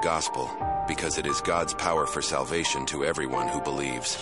[0.00, 0.50] gospel
[0.88, 4.16] because it is God's power for salvation to everyone who believes.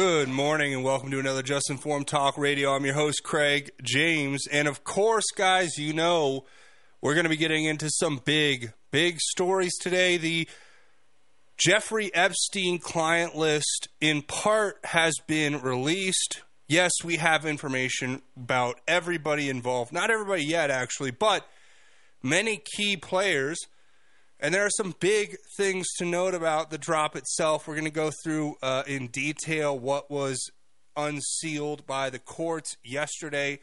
[0.00, 2.72] Good morning and welcome to another Just Informed Talk Radio.
[2.72, 4.46] I'm your host, Craig James.
[4.46, 6.44] And of course, guys, you know
[7.00, 10.16] we're going to be getting into some big, big stories today.
[10.16, 10.48] The
[11.56, 16.42] Jeffrey Epstein client list, in part, has been released.
[16.68, 19.92] Yes, we have information about everybody involved.
[19.92, 21.44] Not everybody yet, actually, but
[22.22, 23.58] many key players
[24.40, 27.66] and there are some big things to note about the drop itself.
[27.66, 30.50] We're going to go through uh, in detail what was
[30.96, 33.58] unsealed by the courts yesterday.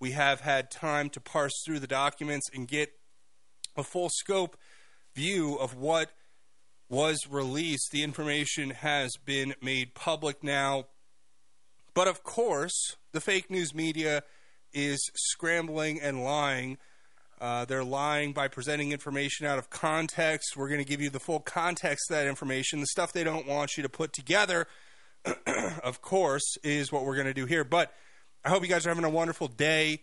[0.00, 2.90] We have had time to parse through the documents and get
[3.76, 4.56] a full scope
[5.14, 6.10] view of what
[6.88, 7.90] was released.
[7.92, 10.86] The information has been made public now.
[11.94, 14.22] But of course, the fake news media
[14.72, 16.78] is scrambling and lying
[17.40, 20.56] uh, they're lying by presenting information out of context.
[20.56, 22.80] We're going to give you the full context of that information.
[22.80, 24.66] The stuff they don't want you to put together,
[25.82, 27.64] of course, is what we're going to do here.
[27.64, 27.92] But
[28.44, 30.02] I hope you guys are having a wonderful day.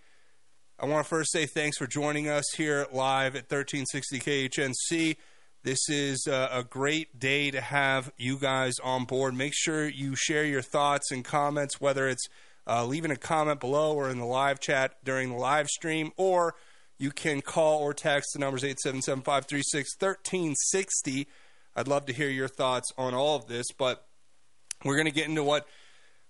[0.80, 5.18] I want to first say thanks for joining us here live at 1360 KHNC.
[5.64, 9.34] This is a, a great day to have you guys on board.
[9.34, 12.28] Make sure you share your thoughts and comments, whether it's
[12.68, 16.54] uh, leaving a comment below or in the live chat during the live stream or–
[16.98, 21.28] you can call or text the numbers 877 536 1360.
[21.76, 24.06] I'd love to hear your thoughts on all of this, but
[24.86, 25.68] we're going to get into what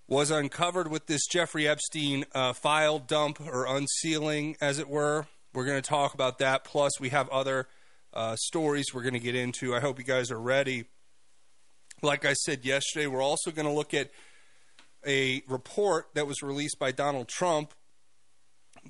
[0.08, 5.26] was uncovered with this Jeffrey Epstein uh, file dump or unsealing, as it were.
[5.52, 6.64] We're going to talk about that.
[6.64, 7.68] Plus, we have other
[8.12, 9.74] uh, stories we're going to get into.
[9.74, 10.84] I hope you guys are ready.
[12.02, 14.10] Like I said yesterday, we're also going to look at
[15.06, 17.72] a report that was released by Donald Trump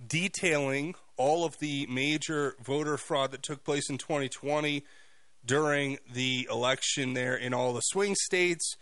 [0.06, 4.84] detailing all of the major voter fraud that took place in 2020
[5.46, 8.76] during the election there in all the swing states.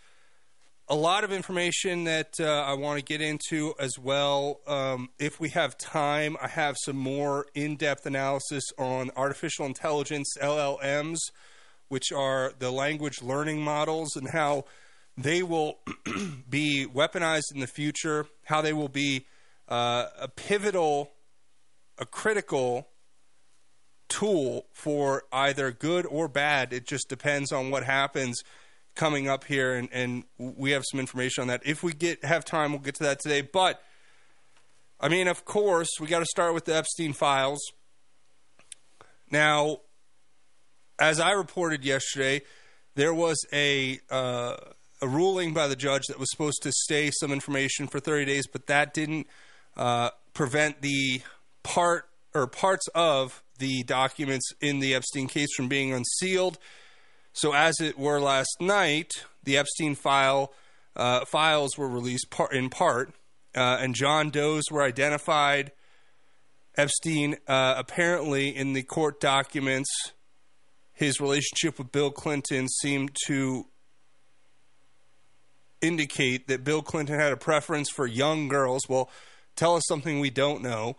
[0.89, 4.59] A lot of information that uh, I want to get into as well.
[4.67, 10.35] Um, if we have time, I have some more in depth analysis on artificial intelligence,
[10.41, 11.19] LLMs,
[11.87, 14.65] which are the language learning models, and how
[15.17, 15.77] they will
[16.49, 19.25] be weaponized in the future, how they will be
[19.69, 21.12] uh, a pivotal
[22.03, 22.89] a critical
[24.09, 26.73] tool for either good or bad.
[26.73, 28.41] It just depends on what happens
[28.93, 31.61] coming up here, and, and we have some information on that.
[31.65, 33.41] If we get have time, we'll get to that today.
[33.41, 33.81] But
[34.99, 37.61] I mean, of course, we got to start with the Epstein files.
[39.31, 39.77] Now,
[40.99, 42.41] as I reported yesterday,
[42.95, 44.57] there was a uh,
[45.01, 48.45] a ruling by the judge that was supposed to stay some information for 30 days,
[48.45, 49.27] but that didn't
[49.77, 51.21] uh, prevent the
[51.63, 56.57] part or parts of the documents in the Epstein case from being unsealed.
[57.33, 59.11] So, as it were last night,
[59.43, 60.53] the Epstein file
[60.95, 63.13] uh, files were released par- in part,
[63.55, 65.71] uh, and John Doe's were identified.
[66.75, 69.89] Epstein uh, apparently in the court documents,
[70.91, 73.67] his relationship with Bill Clinton seemed to
[75.81, 78.83] indicate that Bill Clinton had a preference for young girls.
[78.87, 79.09] Well,
[79.55, 80.97] tell us something we don't know.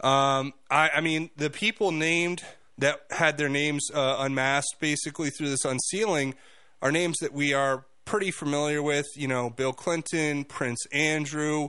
[0.00, 2.42] Um, I, I, mean, the people named
[2.78, 6.34] that had their names uh, unmasked basically through this unsealing
[6.80, 9.06] are names that we are pretty familiar with.
[9.14, 11.68] You know, Bill Clinton, Prince Andrew.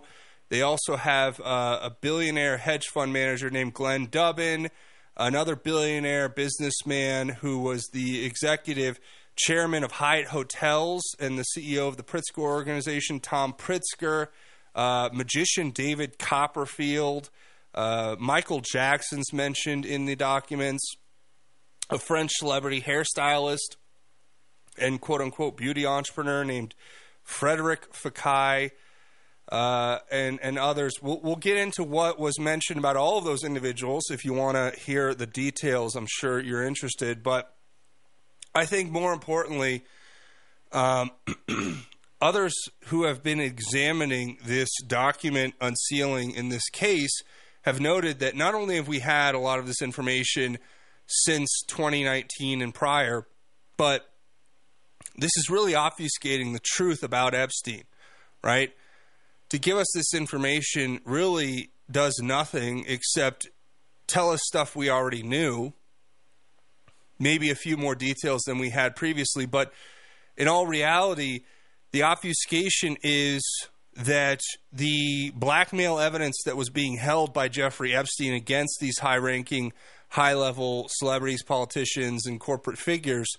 [0.50, 4.70] They also have uh, a billionaire hedge fund manager named Glenn Dubin,
[5.16, 9.00] another billionaire businessman who was the executive
[9.36, 14.28] chairman of Hyatt Hotels and the CEO of the Pritzker Organization, Tom Pritzker,
[14.76, 17.30] uh, magician David Copperfield.
[17.74, 20.96] Uh, Michael Jackson's mentioned in the documents,
[21.90, 23.78] a French celebrity hairstylist
[24.78, 26.76] and quote unquote beauty entrepreneur named
[27.24, 28.72] Frederic Fekkai.
[29.50, 30.94] Uh, and and others.
[31.02, 34.04] We'll, we'll get into what was mentioned about all of those individuals.
[34.10, 37.22] If you want to hear the details, I'm sure you're interested.
[37.22, 37.54] But
[38.56, 39.84] I think more importantly,
[40.72, 41.12] um,
[42.22, 42.54] others
[42.86, 47.22] who have been examining this document unsealing in this case
[47.64, 50.58] have noted that not only have we had a lot of this information
[51.08, 53.28] since 2019 and prior,
[53.78, 54.10] but
[55.16, 57.84] this is really obfuscating the truth about Epstein,
[58.44, 58.72] right?
[59.50, 63.50] To give us this information really does nothing except
[64.08, 65.74] tell us stuff we already knew,
[67.20, 69.74] maybe a few more details than we had previously, but
[70.38, 71.42] in all reality,
[71.92, 73.44] the obfuscation is
[73.96, 74.42] that
[74.72, 79.74] the blackmail evidence that was being held by Jeffrey Epstein against these high ranking,
[80.10, 83.30] high level celebrities, politicians, and corporate figures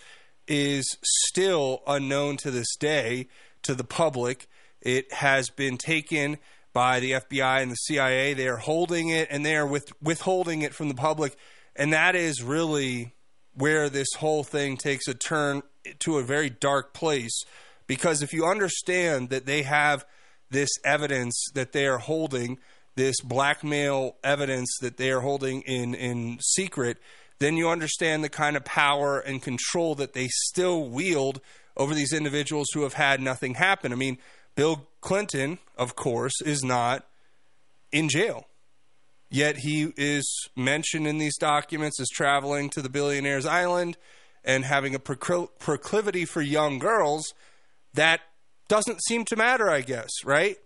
[0.47, 3.29] is still unknown to this day
[3.63, 4.49] to the public.
[4.81, 6.39] It has been taken
[6.73, 8.35] by the FBI and the CIA.
[8.35, 11.37] They are holding it and they are with, withholding it from the public.
[11.77, 13.15] And that is really
[13.55, 15.63] where this whole thing takes a turn
[16.01, 17.45] to a very dark place.
[17.87, 20.05] Because if you understand that they have
[20.53, 22.59] this evidence that they are holding,
[22.95, 26.99] this blackmail evidence that they are holding in, in secret,
[27.39, 31.41] then you understand the kind of power and control that they still wield
[31.77, 33.93] over these individuals who have had nothing happen.
[33.93, 34.19] I mean,
[34.55, 37.07] Bill Clinton, of course, is not
[37.91, 38.47] in jail.
[39.31, 43.97] Yet he is mentioned in these documents as traveling to the billionaire's island
[44.45, 47.33] and having a proclivity for young girls.
[47.95, 48.21] That
[48.73, 50.57] doesn't seem to matter, I guess, right?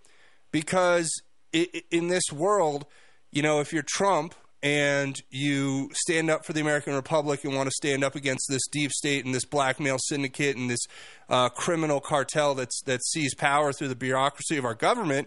[0.53, 1.11] Because
[1.53, 2.87] in this world,
[3.33, 4.33] you know, if you're Trump
[4.63, 8.63] and you stand up for the American Republic and want to stand up against this
[8.71, 10.87] deep state and this blackmail syndicate and this
[11.29, 15.27] uh, criminal cartel that's that sees power through the bureaucracy of our government,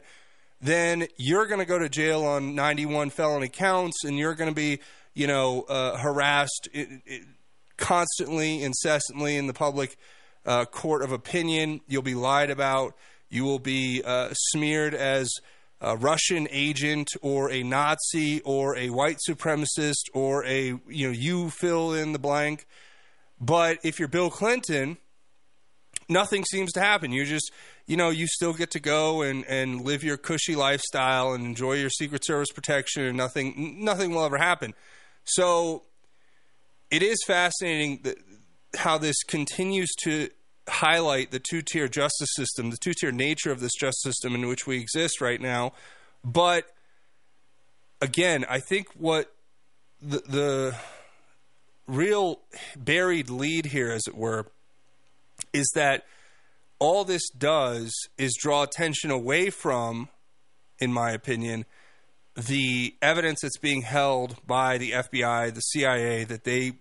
[0.61, 4.55] then you're going to go to jail on 91 felony counts and you're going to
[4.55, 4.79] be,
[5.13, 7.23] you know, uh, harassed it, it,
[7.75, 9.97] constantly, incessantly in the public
[10.45, 11.81] uh, court of opinion.
[11.87, 12.95] You'll be lied about.
[13.29, 15.29] You will be uh, smeared as
[15.81, 21.49] a Russian agent or a Nazi or a white supremacist or a you know you
[21.49, 22.65] fill in the blank.
[23.39, 24.97] But if you're Bill Clinton,
[26.09, 27.11] nothing seems to happen.
[27.11, 27.51] You just
[27.85, 31.73] you know you still get to go and and live your cushy lifestyle and enjoy
[31.73, 34.73] your Secret Service protection, and nothing nothing will ever happen.
[35.23, 35.83] So
[36.91, 38.17] it is fascinating that
[38.77, 40.29] how this continues to
[40.67, 44.47] highlight the two tier justice system, the two tier nature of this justice system in
[44.47, 45.73] which we exist right now.
[46.23, 46.65] But
[48.01, 49.33] again, I think what
[50.01, 50.75] the, the
[51.87, 52.39] real
[52.77, 54.47] buried lead here, as it were,
[55.53, 56.05] is that
[56.77, 60.09] all this does is draw attention away from,
[60.79, 61.65] in my opinion,
[62.35, 66.73] the evidence that's being held by the FBI, the CIA, that they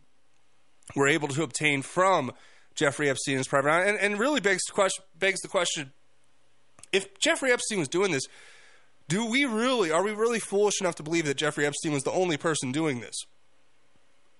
[0.95, 2.33] were able to obtain from
[2.75, 5.93] Jeffrey Epstein's private and, and really begs the question begs the question
[6.93, 8.25] if Jeffrey Epstein was doing this,
[9.09, 12.13] do we really are we really foolish enough to believe that Jeffrey Epstein was the
[12.13, 13.17] only person doing this?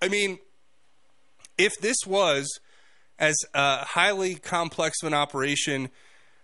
[0.01, 0.39] I mean,
[1.57, 2.59] if this was
[3.17, 5.89] as a highly complex of an operation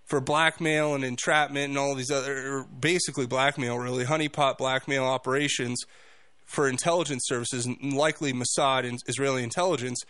[0.03, 5.81] for blackmail and entrapment and all these other basically blackmail really honeypot blackmail operations
[6.45, 10.03] for intelligence services and likely Mossad and Israeli intelligence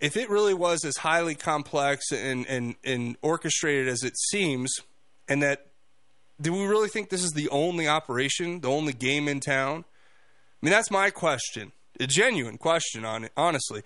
[0.00, 4.70] if it really was as highly complex and, and, and orchestrated as it seems,
[5.28, 5.68] and that
[6.40, 9.84] do we really think this is the only operation, the only game in town?
[9.86, 13.82] I mean, that's my question, a genuine question on it, honestly.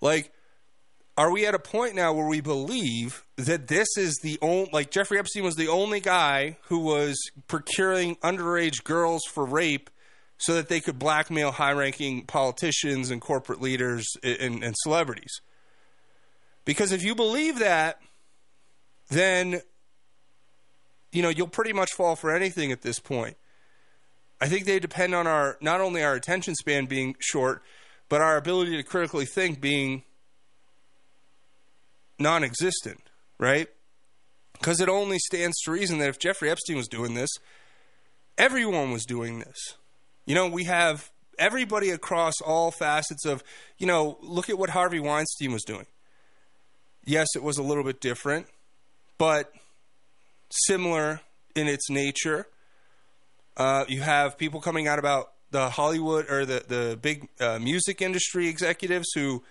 [0.00, 0.32] Like,
[1.16, 4.90] are we at a point now where we believe that this is the only, like
[4.90, 9.88] Jeffrey Epstein was the only guy who was procuring underage girls for rape
[10.42, 15.40] so that they could blackmail high ranking politicians and corporate leaders and, and celebrities?
[16.64, 18.00] Because if you believe that,
[19.08, 19.60] then
[21.12, 23.36] you know you'll pretty much fall for anything at this point.
[24.40, 27.62] I think they depend on our not only our attention span being short,
[28.08, 30.02] but our ability to critically think being
[32.18, 33.00] non-existent,
[33.38, 33.68] right?
[34.54, 37.30] Because it only stands to reason that if Jeffrey Epstein was doing this,
[38.36, 39.76] everyone was doing this.
[40.26, 43.42] You know, we have everybody across all facets of,
[43.78, 45.86] you know, look at what Harvey Weinstein was doing.
[47.04, 48.46] Yes, it was a little bit different,
[49.18, 49.52] but
[50.50, 51.20] similar
[51.56, 52.46] in its nature.
[53.56, 58.00] Uh, you have people coming out about the Hollywood or the the big uh, music
[58.00, 59.42] industry executives who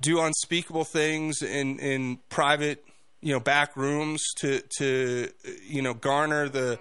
[0.00, 2.84] do unspeakable things in in private,
[3.20, 5.30] you know, back rooms to to
[5.64, 6.78] you know garner the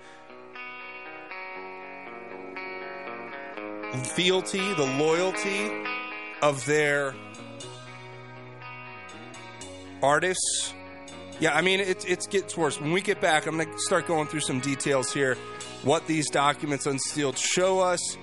[4.04, 5.72] fealty, the loyalty
[6.42, 7.16] of their
[10.04, 10.74] artists
[11.39, 12.82] Yeah, I mean, it, it gets worse.
[12.82, 15.36] When we get back, I'm going to start going through some details here,
[15.84, 18.18] what these documents unsealed show us,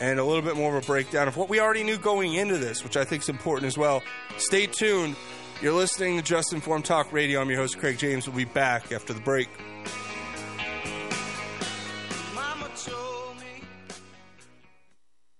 [0.00, 2.58] and a little bit more of a breakdown of what we already knew going into
[2.58, 4.02] this, which I think is important as well.
[4.38, 5.14] Stay tuned.
[5.62, 7.40] You're listening to Just Informed Talk Radio.
[7.40, 8.26] I'm your host, Craig James.
[8.28, 9.48] We'll be back after the break.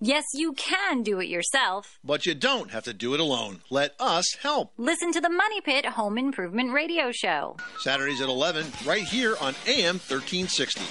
[0.00, 1.98] Yes, you can do it yourself.
[2.04, 3.62] But you don't have to do it alone.
[3.68, 4.72] Let us help.
[4.76, 7.56] Listen to the Money Pit Home Improvement Radio Show.
[7.80, 10.82] Saturdays at 11, right here on AM 1360.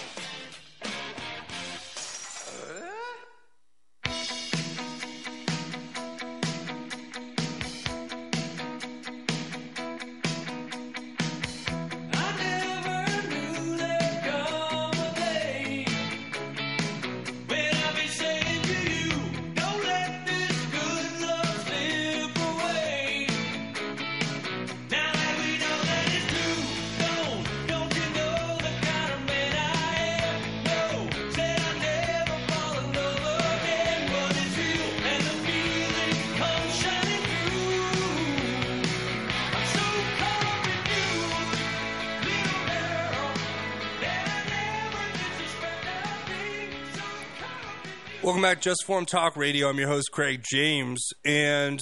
[48.48, 49.68] Back, Just Form Talk Radio.
[49.68, 51.82] I'm your host, Craig James, and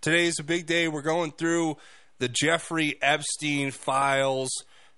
[0.00, 0.88] today's a big day.
[0.88, 1.76] We're going through
[2.18, 4.48] the Jeffrey Epstein files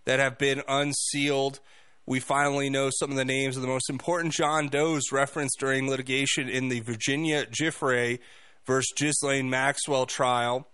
[0.05, 1.59] that have been unsealed.
[2.07, 5.91] We finally know some of the names of the most important John Does referenced during
[5.91, 8.21] litigation in the Virginia Giuffre
[8.65, 10.69] versus Ghislaine Maxwell trial.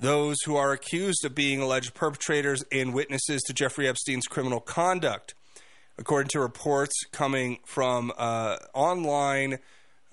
[0.00, 5.34] Those who are accused of being alleged perpetrators and witnesses to Jeffrey Epstein's criminal conduct
[5.98, 9.58] according to reports coming from uh, online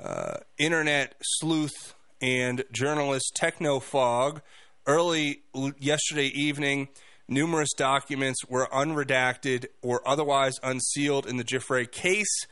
[0.04, 4.42] uh, internet sleuth and journalist Technofog.
[4.88, 5.42] Early
[5.80, 6.90] yesterday evening,
[7.28, 12.46] numerous documents were unredacted or otherwise unsealed in the Giuffre case,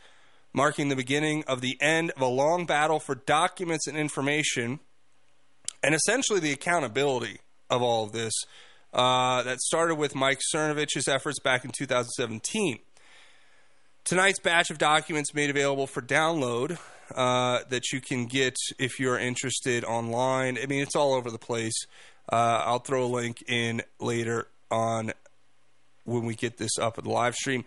[0.54, 4.80] marking the beginning of the end of a long battle for documents and information,
[5.84, 8.34] and essentially the accountability of all of this.
[8.94, 12.78] Uh, that started with Mike Cernovich's efforts back in 2017.
[14.06, 16.78] Tonight's batch of documents made available for download
[17.16, 20.58] uh, that you can get if you're interested online.
[20.62, 21.86] I mean, it's all over the place.
[22.30, 25.14] Uh, I'll throw a link in later on
[26.04, 27.64] when we get this up at the live stream.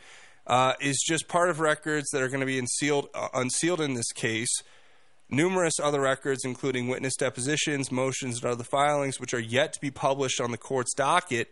[0.47, 3.95] Uh, is just part of records that are going to be unsealed, uh, unsealed in
[3.95, 4.62] this case.
[5.31, 9.90] Numerous other records, including witness depositions, motions, and other filings, which are yet to be
[9.90, 11.49] published on the court's docket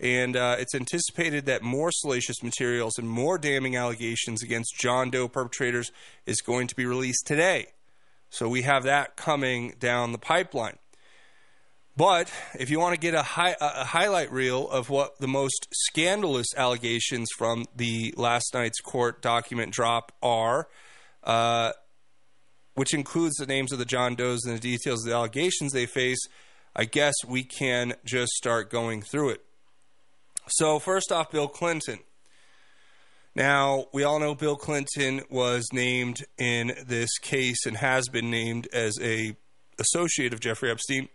[0.00, 5.28] and uh, it's anticipated that more salacious materials and more damning allegations against John Doe
[5.28, 5.92] perpetrators
[6.26, 7.68] is going to be released today.
[8.30, 10.78] So we have that coming down the pipeline.
[11.96, 16.46] But if you want to get a, a highlight reel of what the most scandalous
[16.56, 20.68] allegations from the last night's court document drop are,
[21.22, 21.72] uh,
[22.74, 25.84] which includes the names of the John Does and the details of the allegations they
[25.84, 26.20] face,
[26.74, 29.44] I guess we can just start going through it.
[30.48, 32.00] So, first off, Bill Clinton.
[33.34, 38.68] Now, we all know Bill Clinton was named in this case and has been named
[38.72, 39.36] as a
[39.78, 41.08] associate of Jeffrey Epstein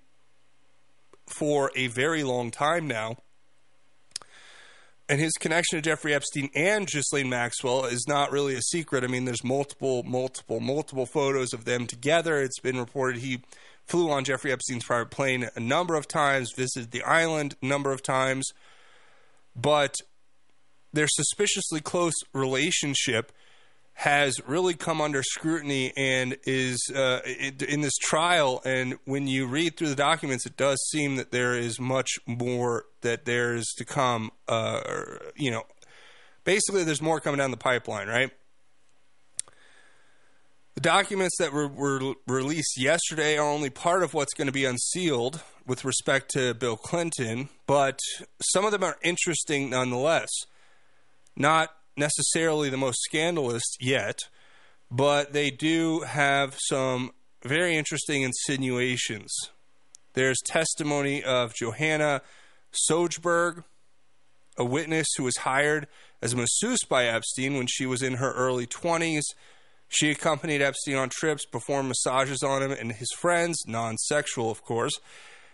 [1.27, 3.17] for a very long time now.
[5.09, 9.03] And his connection to Jeffrey Epstein and Ghislaine Maxwell is not really a secret.
[9.03, 12.41] I mean, there's multiple, multiple, multiple photos of them together.
[12.41, 13.43] It's been reported he
[13.85, 17.93] flew on Jeffrey Epstein's private plane a number of times, visited the island a number
[17.93, 18.51] of times
[19.57, 19.95] but
[20.93, 23.31] their suspiciously close relationship
[23.93, 27.19] has really come under scrutiny and is uh,
[27.67, 28.61] in this trial.
[28.63, 32.85] And when you read through the documents, it does seem that there is much more
[33.01, 34.29] that there is to come.
[34.47, 34.81] Uh,
[35.35, 35.63] you know,
[36.43, 38.29] basically, there's more coming down the pipeline, right?
[40.87, 45.41] Documents that were, were released yesterday are only part of what's going to be unsealed
[45.65, 47.99] with respect to Bill Clinton, but
[48.41, 50.29] some of them are interesting nonetheless.
[51.35, 54.17] Not necessarily the most scandalous yet,
[54.89, 57.11] but they do have some
[57.43, 59.33] very interesting insinuations.
[60.13, 62.21] There's testimony of Johanna
[62.71, 63.65] Sjoberg,
[64.57, 65.87] a witness who was hired
[66.21, 69.23] as a masseuse by Epstein when she was in her early 20s.
[69.89, 74.63] She accompanied Epstein on trips, performed massages on him and his friends, non sexual, of
[74.63, 74.99] course,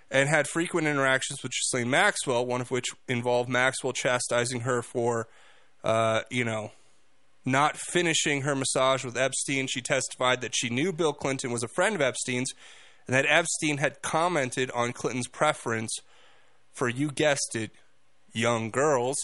[0.09, 5.27] and had frequent interactions with Ghislaine Maxwell, one of which involved Maxwell chastising her for,
[5.83, 6.71] uh, you know,
[7.45, 9.67] not finishing her massage with Epstein.
[9.67, 12.53] She testified that she knew Bill Clinton was a friend of Epstein's
[13.05, 15.91] and that Epstein had commented on Clinton's preference
[16.71, 17.71] for, you guessed it,
[18.33, 19.17] young girls.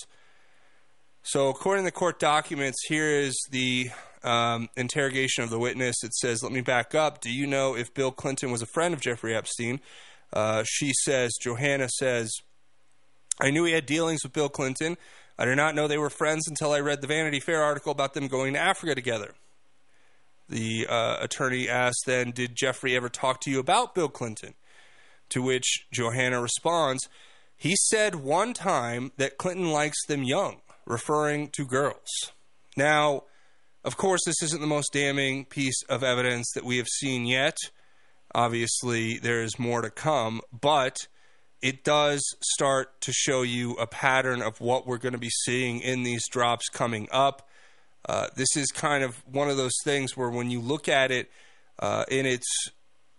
[1.24, 3.90] So, according to the court documents, here is the
[4.24, 6.04] um, interrogation of the witness.
[6.04, 7.22] It says, Let me back up.
[7.22, 9.80] Do you know if Bill Clinton was a friend of Jeffrey Epstein?
[10.32, 12.32] Uh, she says, Johanna says,
[13.42, 14.98] I knew he had dealings with Bill Clinton.
[15.38, 18.14] I did not know they were friends until I read the Vanity Fair article about
[18.14, 19.34] them going to Africa together.
[20.50, 24.56] The uh, attorney asks then, Did Jeffrey ever talk to you about Bill Clinton?
[25.30, 27.08] To which Johanna responds,
[27.56, 32.34] He said one time that Clinton likes them young, referring to girls.
[32.76, 33.24] Now,
[33.84, 37.58] of course, this isn't the most damning piece of evidence that we have seen yet.
[38.36, 41.08] Obviously, there is more to come, but
[41.62, 45.80] it does start to show you a pattern of what we're going to be seeing
[45.80, 47.48] in these drops coming up.
[48.08, 51.30] Uh, this is kind of one of those things where when you look at it
[51.80, 52.48] uh, in its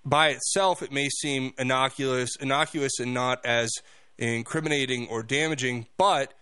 [0.04, 3.70] by itself, it may seem innocuous, innocuous and not as
[4.18, 5.86] incriminating or damaging.
[5.98, 6.32] But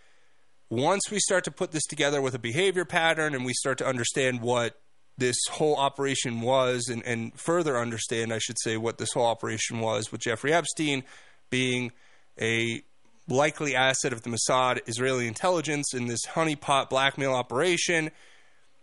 [0.71, 3.87] once we start to put this together with a behavior pattern and we start to
[3.87, 4.79] understand what
[5.17, 9.81] this whole operation was, and, and further understand, I should say, what this whole operation
[9.81, 11.03] was with Jeffrey Epstein
[11.51, 11.91] being
[12.41, 12.83] a
[13.27, 18.11] likely asset of the Mossad Israeli intelligence in this honeypot blackmail operation,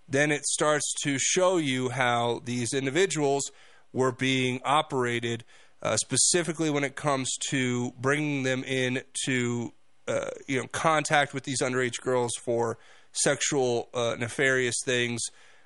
[0.09, 3.51] then it starts to show you how these individuals
[3.93, 5.45] were being operated,
[5.81, 9.71] uh, specifically when it comes to bringing them in to
[10.07, 12.77] uh, you know contact with these underage girls for
[13.11, 15.21] sexual uh, nefarious things,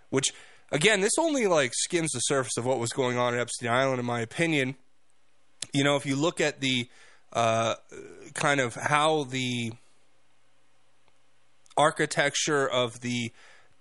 [0.10, 0.34] which
[0.72, 4.00] again this only like skims the surface of what was going on at Epstein Island,
[4.00, 4.75] in my opinion.
[5.73, 6.89] You know, if you look at the
[7.34, 7.75] uh,
[8.34, 9.73] kind of how the
[11.78, 13.32] architecture of the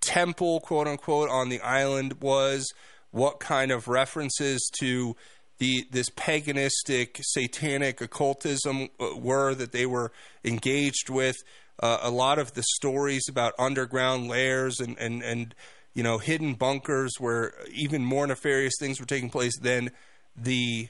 [0.01, 2.73] temple, quote unquote, on the island was,
[3.11, 5.17] what kind of references to
[5.59, 10.13] the this paganistic, satanic occultism uh, were that they were
[10.45, 11.37] engaged with.
[11.81, 15.55] Uh, a lot of the stories about underground lairs and, and, and
[15.95, 19.91] you know hidden bunkers where even more nefarious things were taking place than
[20.37, 20.89] the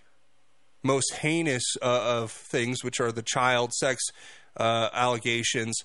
[0.83, 4.03] most heinous uh, of things, which are the child sex
[4.57, 5.83] uh, allegations,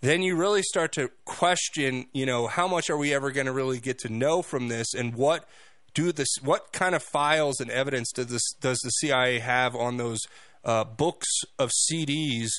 [0.00, 3.52] then you really start to question, you know, how much are we ever going to
[3.52, 5.48] really get to know from this, and what
[5.94, 9.96] do this, what kind of files and evidence does this does the CIA have on
[9.96, 10.20] those
[10.64, 11.28] uh, books
[11.58, 12.50] of CDs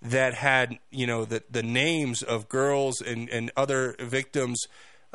[0.00, 4.62] that had, you know, the the names of girls and and other victims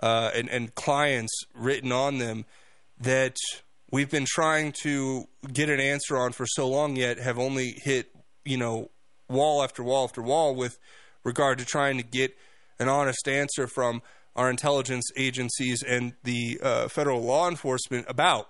[0.04, 2.46] uh, and and clients written on them
[3.00, 3.38] that
[3.92, 8.12] we've been trying to get an answer on for so long yet have only hit
[8.46, 8.89] you know
[9.30, 10.78] wall after wall after wall with
[11.24, 12.36] regard to trying to get
[12.80, 14.02] an honest answer from
[14.36, 18.50] our intelligence agencies and the uh, federal law enforcement about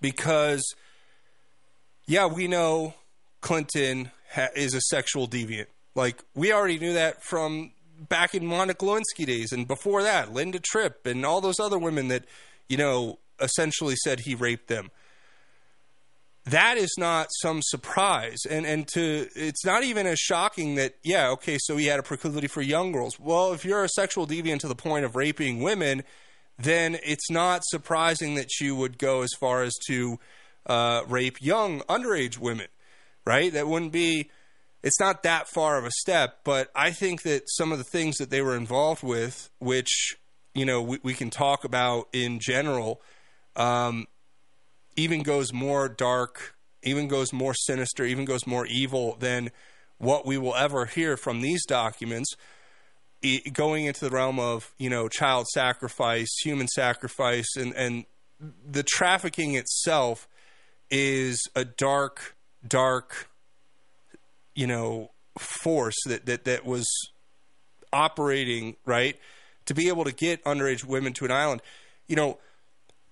[0.00, 0.74] because
[2.06, 2.94] yeah we know
[3.40, 7.72] clinton ha- is a sexual deviant like we already knew that from
[8.08, 12.08] back in monica lewinsky days and before that linda tripp and all those other women
[12.08, 12.24] that
[12.68, 14.90] you know essentially said he raped them.
[16.50, 21.28] That is not some surprise, and and to it's not even as shocking that yeah
[21.30, 23.20] okay so he had a proclivity for young girls.
[23.20, 26.04] Well, if you're a sexual deviant to the point of raping women,
[26.58, 30.18] then it's not surprising that you would go as far as to
[30.66, 32.68] uh, rape young underage women,
[33.26, 33.52] right?
[33.52, 34.30] That wouldn't be.
[34.82, 38.16] It's not that far of a step, but I think that some of the things
[38.18, 40.16] that they were involved with, which
[40.54, 43.02] you know we, we can talk about in general
[43.56, 44.06] um,
[44.98, 49.50] even goes more dark, even goes more sinister, even goes more evil than
[49.98, 52.34] what we will ever hear from these documents.
[53.52, 58.04] going into the realm of you know child sacrifice, human sacrifice, and and
[58.68, 60.28] the trafficking itself
[60.90, 63.28] is a dark, dark,
[64.54, 66.86] you know, force that that that was
[67.92, 69.16] operating right
[69.66, 71.62] to be able to get underage women to an island.
[72.08, 72.38] You know,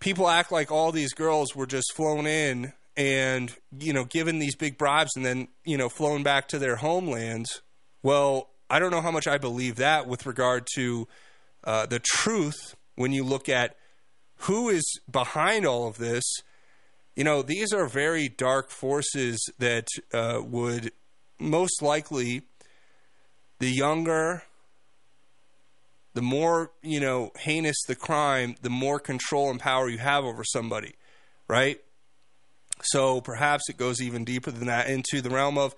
[0.06, 4.54] people act like all these girls were just flown in and you know given these
[4.54, 7.60] big bribes and then you know flown back to their homelands.
[8.04, 11.08] Well i don't know how much i believe that with regard to
[11.64, 13.74] uh, the truth when you look at
[14.40, 16.22] who is behind all of this.
[17.16, 20.92] You know these are very dark forces that uh, would
[21.40, 22.42] most likely
[23.58, 24.44] the younger
[26.16, 30.42] the more you know heinous the crime the more control and power you have over
[30.42, 30.94] somebody
[31.48, 31.78] right?
[32.82, 35.74] So perhaps it goes even deeper than that into the realm of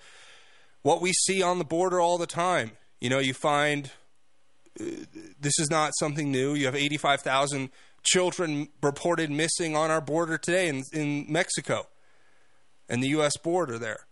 [0.83, 2.72] what we see on the border all the time.
[3.01, 3.90] You know you find
[4.81, 4.85] uh,
[5.40, 6.55] this is not something new.
[6.55, 7.70] You have 85,000
[8.03, 11.87] children reported missing on our border today in, in Mexico
[12.88, 14.07] and the US border there.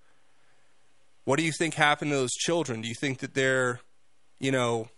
[1.24, 2.82] What do you think happened to those children?
[2.82, 3.80] Do you think that they're
[4.38, 4.88] you know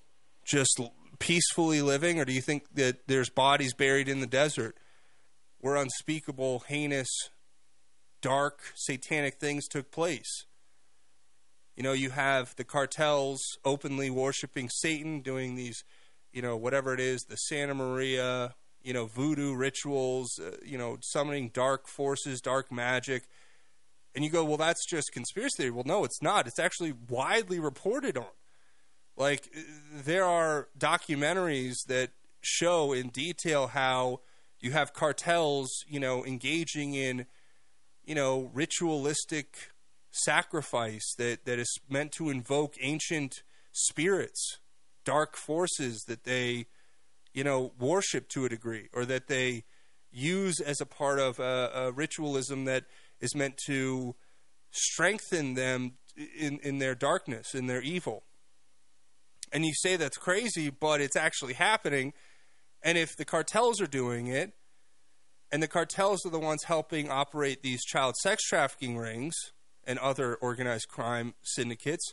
[0.45, 0.81] just
[1.19, 4.77] peacefully living, or do you think that there's bodies buried in the desert
[5.59, 7.09] where unspeakable, heinous,
[8.21, 10.47] dark, satanic things took place?
[11.77, 15.85] You know, you have the cartels openly worshiping Satan, doing these,
[16.33, 18.53] you know, whatever it is, the Santa Muerte,
[18.83, 23.25] you know, voodoo rituals, uh, you know, summoning dark forces, dark magic.
[24.15, 25.71] And you go, well, that's just conspiracy theory.
[25.71, 26.47] Well, no, it's not.
[26.47, 28.25] It's actually widely reported on.
[29.19, 29.53] Like
[29.93, 34.21] there are documentaries that show in detail how
[34.61, 37.27] you have cartels, you know, engaging in,
[38.05, 39.73] you know, ritualistic
[40.13, 44.59] sacrifice that, that is meant to invoke ancient spirits,
[45.05, 46.67] dark forces that they,
[47.35, 49.65] you know, worship to a degree, or that they
[50.13, 52.85] use as a part of a, a ritualism that
[53.21, 54.15] is meant to
[54.71, 55.95] strengthen them
[56.39, 58.23] in, in their darkness, in their evil
[59.53, 62.13] and you say that's crazy, but it's actually happening.
[62.83, 64.53] And if the cartels are doing it,
[65.51, 69.35] and the cartels are the ones helping operate these child sex trafficking rings
[69.85, 72.13] and other organized crime syndicates,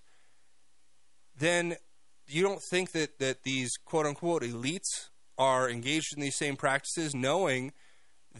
[1.38, 1.76] then
[2.28, 7.13] you don't think that, that these quote unquote elites are engaged in these same practices,
[7.13, 7.74] knowing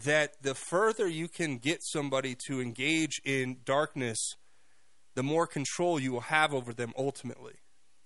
[0.04, 4.18] that the further you can get somebody to engage in darkness,
[5.14, 7.56] the more control you will have over them ultimately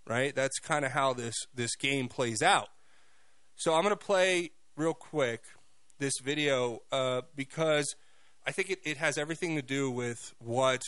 [0.07, 0.35] right?
[0.35, 2.69] That's kind of how this this game plays out.
[3.57, 5.45] So I'm going to play real quick
[5.99, 7.95] this video uh, because
[8.47, 10.83] I think it, it has everything to do with what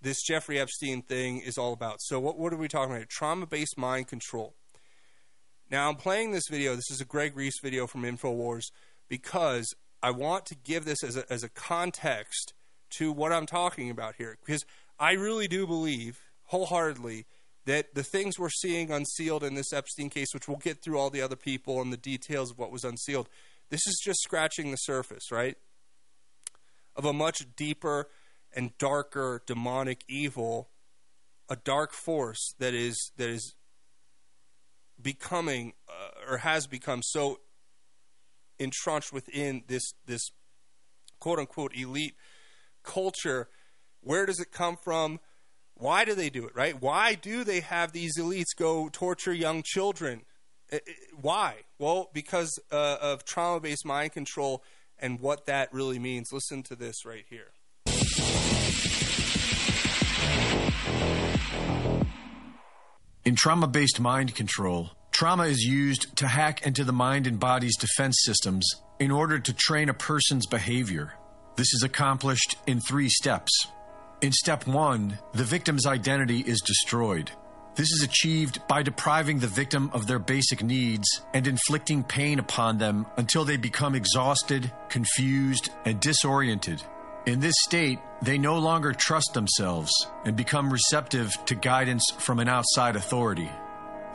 [0.00, 2.00] this Jeffrey Epstein thing is all about.
[2.00, 3.08] So what what are we talking about?
[3.08, 4.54] Trauma based mind control.
[5.70, 6.76] Now I'm playing this video.
[6.76, 8.66] This is a Greg Reese video from Infowars
[9.08, 12.52] because I want to give this as a, as a context
[12.90, 14.64] to what I'm talking about here because
[14.98, 17.26] I really do believe wholeheartedly
[17.66, 21.10] that the things we're seeing unsealed in this Epstein case, which we'll get through all
[21.10, 23.28] the other people and the details of what was unsealed,
[23.70, 25.56] this is just scratching the surface, right?
[26.94, 28.08] Of a much deeper
[28.54, 30.70] and darker demonic evil,
[31.48, 33.54] a dark force that is that is
[35.00, 37.40] becoming uh, or has become so
[38.58, 40.30] entrenched within this this
[41.18, 42.14] quote unquote elite
[42.84, 43.48] culture.
[44.00, 45.18] Where does it come from?
[45.78, 46.80] Why do they do it, right?
[46.80, 50.22] Why do they have these elites go torture young children?
[51.20, 51.64] Why?
[51.78, 54.64] Well, because uh, of trauma based mind control
[54.98, 56.32] and what that really means.
[56.32, 57.52] Listen to this right here.
[63.26, 67.76] In trauma based mind control, trauma is used to hack into the mind and body's
[67.76, 68.66] defense systems
[68.98, 71.12] in order to train a person's behavior.
[71.56, 73.66] This is accomplished in three steps.
[74.22, 77.30] In step one, the victim's identity is destroyed.
[77.74, 82.78] This is achieved by depriving the victim of their basic needs and inflicting pain upon
[82.78, 86.82] them until they become exhausted, confused, and disoriented.
[87.26, 89.92] In this state, they no longer trust themselves
[90.24, 93.50] and become receptive to guidance from an outside authority.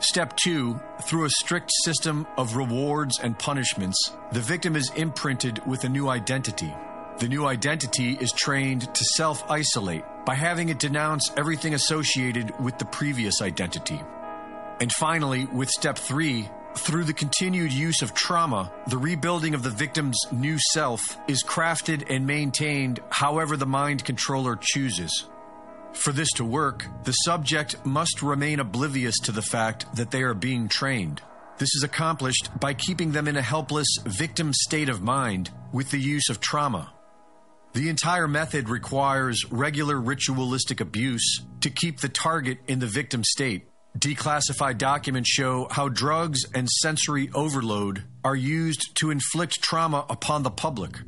[0.00, 3.98] Step two, through a strict system of rewards and punishments,
[4.32, 6.74] the victim is imprinted with a new identity.
[7.18, 12.78] The new identity is trained to self isolate by having it denounce everything associated with
[12.78, 14.00] the previous identity.
[14.80, 19.70] And finally, with step three, through the continued use of trauma, the rebuilding of the
[19.70, 25.28] victim's new self is crafted and maintained however the mind controller chooses.
[25.92, 30.34] For this to work, the subject must remain oblivious to the fact that they are
[30.34, 31.20] being trained.
[31.58, 36.00] This is accomplished by keeping them in a helpless victim state of mind with the
[36.00, 36.92] use of trauma.
[37.74, 43.66] The entire method requires regular ritualistic abuse to keep the target in the victim state.
[43.98, 50.50] Declassified documents show how drugs and sensory overload are used to inflict trauma upon the
[50.50, 50.98] public.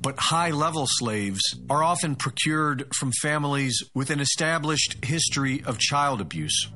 [0.00, 6.20] But high level slaves are often procured from families with an established history of child
[6.20, 6.68] abuse.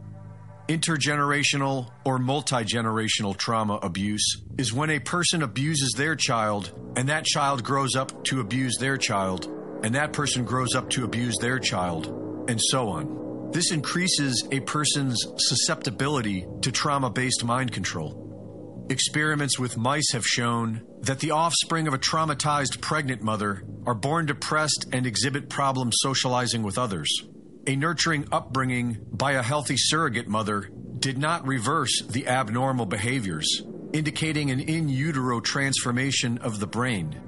[0.68, 7.24] Intergenerational or multi generational trauma abuse is when a person abuses their child and that
[7.24, 9.46] child grows up to abuse their child,
[9.84, 12.06] and that person grows up to abuse their child.
[12.48, 13.50] and so on.
[13.52, 18.86] This increases a person's susceptibility to trauma based mind control.
[18.88, 24.26] Experiments with mice have shown that the offspring of a traumatized pregnant mother are born
[24.26, 27.08] depressed and exhibit problems socializing with others.
[27.68, 34.52] A nurturing upbringing by a healthy surrogate mother did not reverse the abnormal behaviors, indicating
[34.52, 37.20] an in utero transformation of the brain.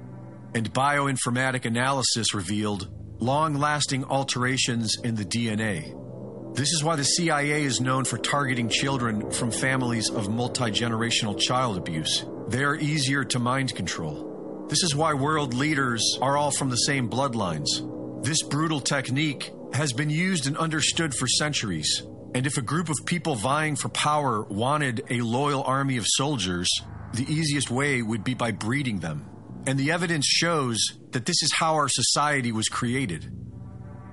[0.55, 2.87] And bioinformatic analysis revealed
[3.19, 5.93] long lasting alterations in the DNA.
[6.55, 11.37] This is why the CIA is known for targeting children from families of multi generational
[11.37, 12.23] child abuse.
[12.47, 14.65] They are easier to mind control.
[14.69, 18.23] This is why world leaders are all from the same bloodlines.
[18.23, 22.03] This brutal technique has been used and understood for centuries.
[22.33, 26.69] And if a group of people vying for power wanted a loyal army of soldiers,
[27.13, 29.25] the easiest way would be by breeding them.
[29.65, 30.77] And the evidence shows
[31.11, 33.31] that this is how our society was created.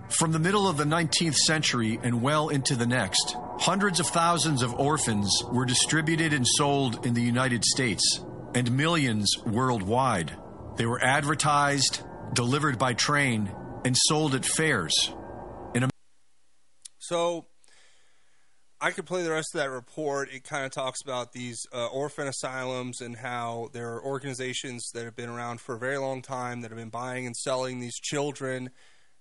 [0.08, 4.62] From the middle of the 19th century and well into the next, hundreds of thousands
[4.62, 8.20] of orphans were distributed and sold in the United States,
[8.54, 10.32] and millions worldwide.
[10.76, 13.52] They were advertised, delivered by train,
[13.84, 14.94] and sold at fairs.
[17.08, 17.46] So
[18.80, 20.28] I could play the rest of that report.
[20.32, 25.04] It kind of talks about these uh, orphan asylums and how there are organizations that
[25.04, 27.94] have been around for a very long time that have been buying and selling these
[27.94, 28.70] children.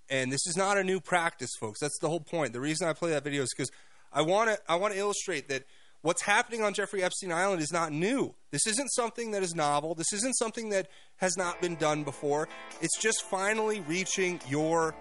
[0.10, 1.80] And this is not a new practice, folks.
[1.80, 2.54] That's the whole point.
[2.54, 3.72] The reason I play that video is because
[4.12, 5.64] I want to I want to illustrate that
[6.02, 8.36] what's happening on Jeffrey Epstein Island is not new.
[8.52, 9.96] This isn't something that is novel.
[9.96, 12.48] This isn't something that has not been done before.
[12.82, 14.96] It's just finally reaching your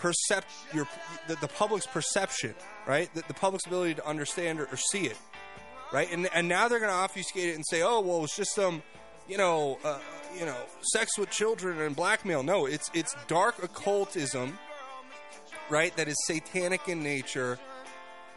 [0.00, 0.88] percept your
[1.28, 2.54] the, the public's perception,
[2.86, 3.12] right?
[3.14, 5.18] The, the public's ability to understand or, or see it,
[5.92, 6.10] right?
[6.10, 8.82] And and now they're going to obfuscate it and say, oh well, it's just some,
[9.28, 9.98] you know, uh,
[10.38, 10.56] you know,
[10.92, 12.42] sex with children and blackmail.
[12.42, 14.58] No, it's it's dark occultism,
[15.68, 15.94] right?
[15.96, 17.58] That is satanic in nature.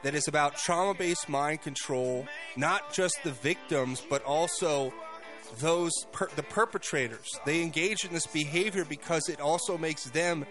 [0.03, 4.93] That is about trauma based mind control, not just the victims, but also
[5.59, 7.29] those per- the perpetrators.
[7.45, 10.45] They engage in this behavior because it also makes them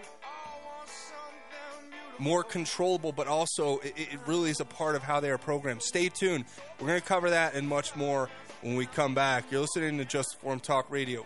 [2.23, 5.83] more controllable, but also it, it, really is a part of how they are programmed.
[5.83, 6.45] Stay tuned.
[6.79, 8.29] We're going to cover that and much more
[8.61, 9.51] when we come back.
[9.51, 11.25] You're listening to Just Form Talk Radio.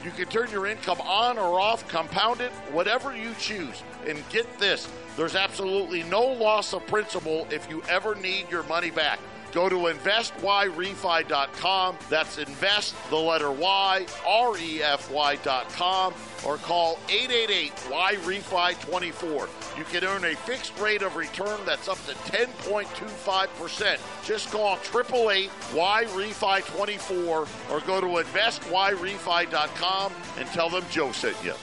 [0.03, 3.83] You can turn your income on or off, compound it, whatever you choose.
[4.07, 4.87] And get this
[5.17, 9.19] there's absolutely no loss of principal if you ever need your money back.
[9.51, 11.97] Go to investyrefy.com.
[12.09, 16.13] That's invest, the letter Y, R E F Y.com,
[16.45, 19.49] or call 888 Y Refi 24.
[19.77, 23.97] You can earn a fixed rate of return that's up to 10.25%.
[24.25, 31.37] Just call 888 Y Refi 24 or go to investyrefy.com and tell them Joe sent
[31.43, 31.53] you.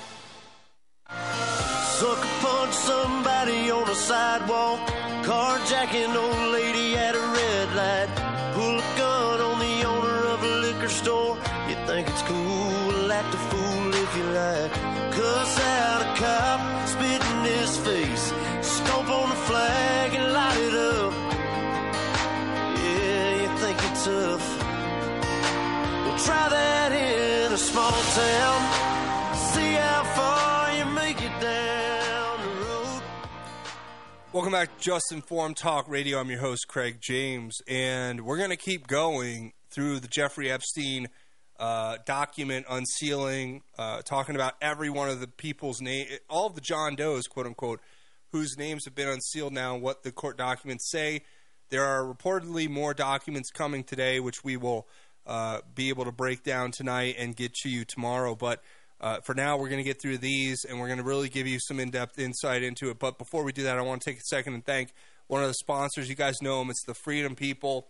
[1.08, 4.80] Sucker punch somebody on a sidewalk.
[5.24, 7.47] Carjacking old lady at a red
[7.78, 8.10] light.
[8.54, 11.34] Pull a gun on the owner of a liquor store.
[11.68, 14.72] You think it's cool, act a fool if you like.
[15.16, 16.60] Cuss out a cop,
[16.92, 18.24] spit in his face.
[18.74, 21.12] Stomp on the flag and light it up.
[22.82, 24.46] Yeah, you think you're tough.
[26.04, 28.87] Well, try that in a small town.
[34.30, 36.20] Welcome back to Just Informed Talk Radio.
[36.20, 41.08] I'm your host, Craig James, and we're going to keep going through the Jeffrey Epstein
[41.58, 46.60] uh, document unsealing, uh, talking about every one of the people's name, all of the
[46.60, 47.80] John Does, quote unquote,
[48.30, 51.22] whose names have been unsealed now, and what the court documents say.
[51.70, 54.86] There are reportedly more documents coming today, which we will
[55.26, 58.34] uh, be able to break down tonight and get to you tomorrow.
[58.34, 58.62] But
[59.00, 61.46] uh, for now, we're going to get through these and we're going to really give
[61.46, 62.98] you some in depth insight into it.
[62.98, 64.92] But before we do that, I want to take a second and thank
[65.28, 66.08] one of the sponsors.
[66.08, 67.86] You guys know them, it's the Freedom People.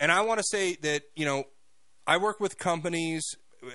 [0.00, 1.44] And I want to say that, you know,
[2.06, 3.24] I work with companies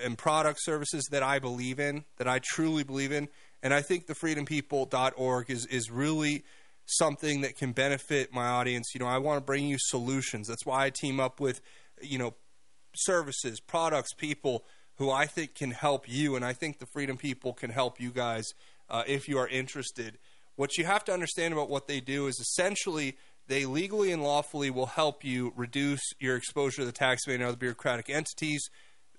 [0.02, 3.28] and product services that I believe in, that I truly believe in.
[3.62, 6.44] And I think the freedompeople.org is, is really
[6.86, 8.90] something that can benefit my audience.
[8.94, 10.48] You know, I want to bring you solutions.
[10.48, 11.60] That's why I team up with,
[12.02, 12.34] you know,
[12.94, 14.64] services, products, people
[14.96, 18.10] who I think can help you, and I think the Freedom People can help you
[18.10, 18.54] guys
[18.88, 20.18] uh, if you are interested.
[20.56, 23.16] What you have to understand about what they do is essentially
[23.48, 27.56] they legally and lawfully will help you reduce your exposure to the taxman and other
[27.56, 28.70] bureaucratic entities.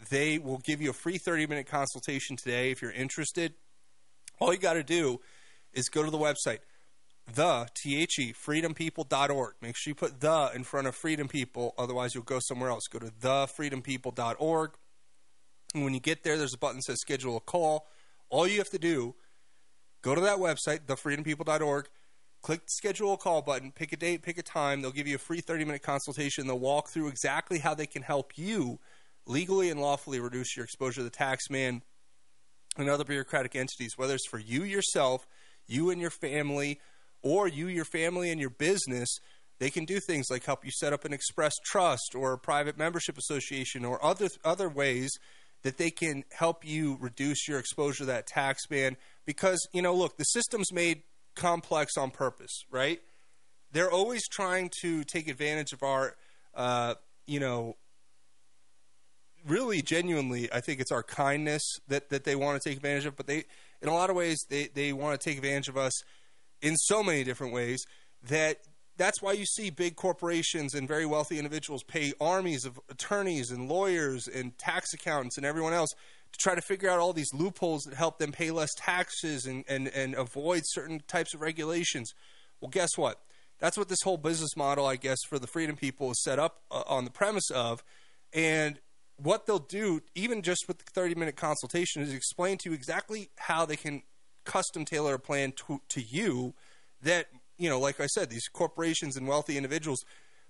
[0.10, 3.54] They will give you a free 30 minute consultation today if you're interested.
[4.40, 5.20] All you got to do
[5.74, 6.60] is go to the website,
[7.34, 9.54] the T-H-E, freedompeople.org.
[9.62, 12.88] Make sure you put the in front of Freedom People, otherwise you'll go somewhere else.
[12.88, 14.72] Go to thefreedompeople.org
[15.76, 17.88] and when you get there, there's a button that says schedule a call.
[18.30, 19.14] All you have to do,
[20.02, 21.90] go to that website, thefreedompeople.org,
[22.42, 24.82] click the schedule a call button, pick a date, pick a time.
[24.82, 26.48] They'll give you a free 30 minute consultation.
[26.48, 28.80] They'll walk through exactly how they can help you
[29.28, 31.82] legally and lawfully reduce your exposure to the tax man
[32.78, 35.28] and other bureaucratic entities, whether it's for you yourself,
[35.68, 36.80] you and your family,
[37.22, 39.10] or you, your family, and your business.
[39.60, 42.78] They can do things like help you set up an express trust or a private
[42.78, 45.18] membership association or other other ways
[45.66, 49.96] that they can help you reduce your exposure to that tax man because you know
[49.96, 51.02] look the system's made
[51.36, 53.00] complex on purpose right?
[53.72, 56.16] They're always trying to take advantage of our
[56.54, 56.94] uh,
[57.26, 57.76] you know
[59.48, 63.16] really genuinely i think it's our kindness that, that they want to take advantage of
[63.16, 63.44] but they
[63.80, 65.94] in a lot of ways they, they want to take advantage of us
[66.64, 67.84] in so many different ways
[68.28, 68.58] that
[68.98, 73.68] that's why you see big corporations and very wealthy individuals pay armies of attorneys and
[73.68, 75.90] lawyers and tax accountants and everyone else
[76.32, 79.64] to try to figure out all these loopholes that help them pay less taxes and,
[79.68, 82.14] and, and avoid certain types of regulations.
[82.62, 83.22] Well, guess what?
[83.60, 86.62] That's what this whole business model, I guess, for the Freedom People is set up
[86.72, 87.84] uh, on the premise of.
[88.34, 88.80] And
[89.18, 93.30] what they'll do, even just with the 30 minute consultation, is explain to you exactly
[93.38, 94.04] how they can
[94.44, 96.54] custom tailor a plan to, to you
[97.02, 97.28] that
[97.58, 100.04] you know, like I said, these corporations and wealthy individuals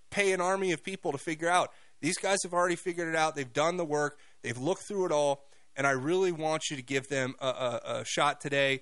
[0.09, 1.71] pay an army of people to figure out.
[2.01, 3.35] These guys have already figured it out.
[3.35, 4.19] They've done the work.
[4.43, 5.43] They've looked through it all.
[5.75, 8.81] And I really want you to give them a, a, a shot today.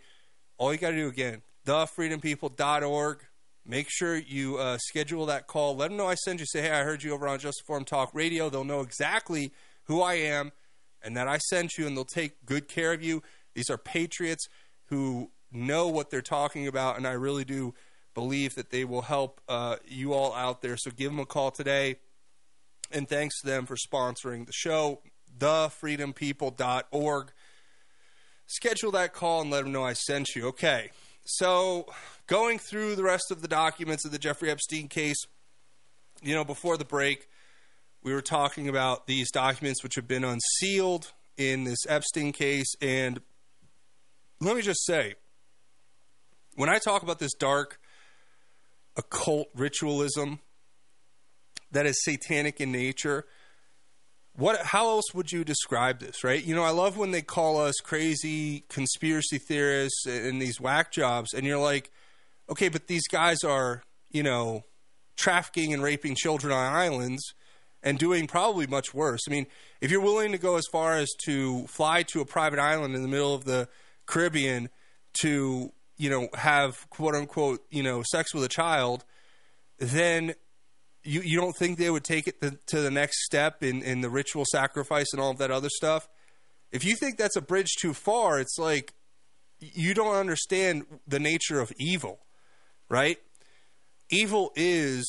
[0.58, 3.20] All you got to do again, thefreedompeople.org.
[3.66, 5.76] Make sure you uh, schedule that call.
[5.76, 6.46] Let them know I sent you.
[6.46, 8.50] Say, hey, I heard you over on Just Informed Talk Radio.
[8.50, 9.54] They'll know exactly
[9.86, 10.52] who I am
[11.02, 13.22] and that I sent you, and they'll take good care of you.
[13.54, 14.48] These are patriots
[14.86, 17.74] who know what they're talking about, and I really do
[18.14, 20.78] believe that they will help uh, you all out there.
[20.78, 21.98] So give them a call today.
[22.92, 25.02] And thanks to them for sponsoring the show,
[25.38, 27.32] thefreedompeople.org.
[28.46, 30.48] Schedule that call and let them know I sent you.
[30.48, 30.92] Okay.
[31.26, 31.88] So
[32.28, 35.18] going through the rest of the documents of the Jeffrey Epstein case,
[36.22, 37.28] you know, before the break,
[38.04, 42.76] we were talking about these documents which have been unsealed in this Epstein case.
[42.82, 43.22] And
[44.42, 45.16] let me just say,
[46.56, 47.80] when I talk about this dark
[48.96, 50.40] occult ritualism
[51.72, 53.26] that is satanic in nature.
[54.36, 56.44] What how else would you describe this, right?
[56.44, 61.34] You know, I love when they call us crazy conspiracy theorists and these whack jobs
[61.34, 61.92] and you're like,
[62.50, 64.64] "Okay, but these guys are, you know,
[65.16, 67.34] trafficking and raping children on islands
[67.84, 69.22] and doing probably much worse.
[69.28, 69.46] I mean,
[69.82, 73.02] if you're willing to go as far as to fly to a private island in
[73.02, 73.68] the middle of the
[74.06, 74.70] Caribbean
[75.22, 79.06] to you know, have quote unquote, you know, sex with a child,
[79.80, 80.34] then
[81.04, 84.02] you you don't think they would take it to, to the next step in in
[84.02, 86.08] the ritual sacrifice and all of that other stuff?
[86.72, 88.94] If you think that's a bridge too far, it's like
[89.60, 92.20] you don't understand the nature of evil,
[92.90, 93.18] right?
[94.10, 95.06] Evil is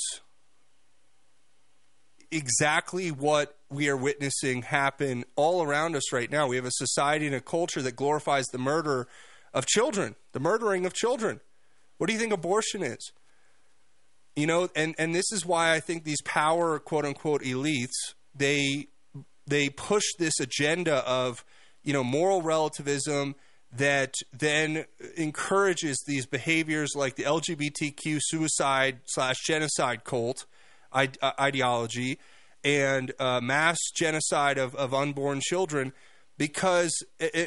[2.31, 6.47] exactly what we are witnessing happen all around us right now.
[6.47, 9.09] We have a society and a culture that glorifies the murder
[9.55, 11.41] of children, the murdering of children.
[11.97, 13.13] What do you think abortion is?
[14.37, 18.89] You know, and, and this is why I think these power quote unquote elites, they
[19.47, 21.45] they push this agenda of,
[21.83, 23.37] you know, moral relativism.
[23.77, 24.85] that then
[25.17, 30.47] encourages these behaviors like the LGBTQ suicide slash genocide cult
[30.95, 32.19] ideology
[32.63, 35.93] and uh, mass genocide of, of unborn children
[36.37, 36.93] because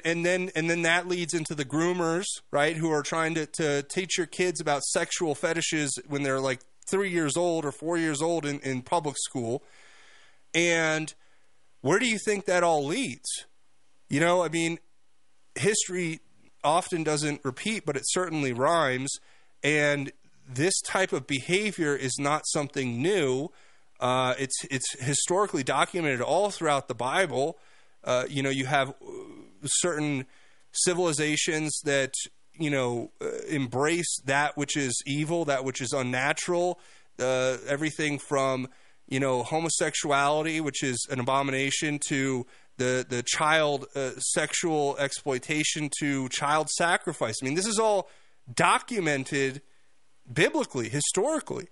[0.06, 3.84] and then and then that leads into the groomers right who are trying to, to
[3.84, 8.22] teach your kids about sexual fetishes when they're like three years old or four years
[8.22, 9.62] old in, in public school
[10.54, 11.14] and
[11.82, 13.46] where do you think that all leads
[14.10, 14.80] you know i mean
[15.58, 16.22] history
[16.64, 19.12] often doesn't repeat, but it certainly rhymes.
[19.64, 20.12] And
[20.48, 23.50] this type of behavior is not something new.
[24.00, 27.58] Uh, it's it's historically documented all throughout the Bible.
[28.04, 28.94] Uh, you know, you have uh,
[29.66, 30.26] certain
[30.72, 32.14] civilizations that
[32.60, 36.80] you know uh, embrace that which is evil, that which is unnatural.
[37.20, 38.68] Uh, everything from
[39.08, 42.46] you know homosexuality, which is an abomination, to
[42.78, 47.36] the the child uh, sexual exploitation to child sacrifice.
[47.42, 48.10] I mean, this is all
[48.54, 49.62] documented
[50.32, 51.68] biblically, historically.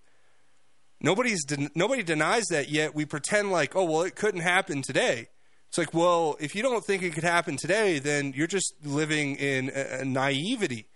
[1.02, 2.96] Nobody's de- nobody denies that yet.
[2.96, 5.28] We pretend like, oh well, it couldn't happen today.
[5.76, 9.36] It's like, well, if you don't think it could happen today, then you're just living
[9.36, 10.88] in a, a naivety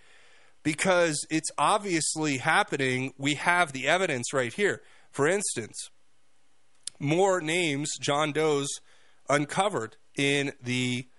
[0.63, 3.13] because it's obviously happening.
[3.17, 4.81] We have the evidence right here.
[5.11, 5.89] For instance,
[6.97, 8.69] more names, John Doe's
[9.27, 11.09] uncovered in the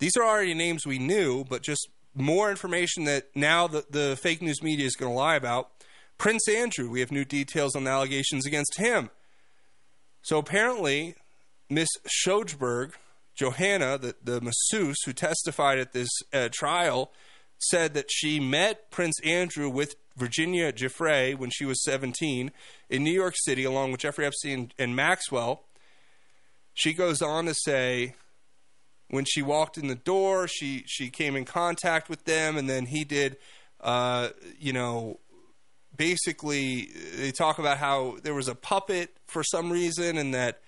[0.00, 4.42] these are already names we knew, but just more information that now the, the fake
[4.42, 5.70] news media is going to lie about.
[6.18, 9.10] Prince Andrew, we have new details on the allegations against him.
[10.22, 11.14] So apparently,
[11.72, 12.92] Miss Sjoberg,
[13.34, 17.12] Johanna, the, the masseuse who testified at this uh, trial,
[17.58, 22.50] said that she met Prince Andrew with Virginia Giuffre when she was 17
[22.90, 25.64] in New York City, along with Jeffrey Epstein and Maxwell.
[26.74, 28.14] She goes on to say
[29.08, 32.86] when she walked in the door, she she came in contact with them, and then
[32.86, 33.36] he did,
[33.80, 35.20] uh, you know,
[35.96, 40.62] basically they talk about how there was a puppet for some reason, and that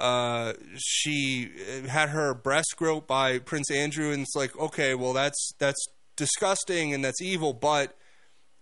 [0.00, 1.50] uh, she
[1.88, 5.84] had her breast groped by Prince Andrew, and it's like, okay, well that's that's
[6.16, 7.96] disgusting and that's evil, but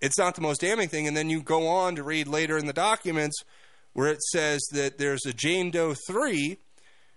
[0.01, 1.09] it's not the most damning thing.
[1.09, 3.37] And then you go on to read later in the documents
[3.93, 6.59] where it says that there's a Jane Doe 3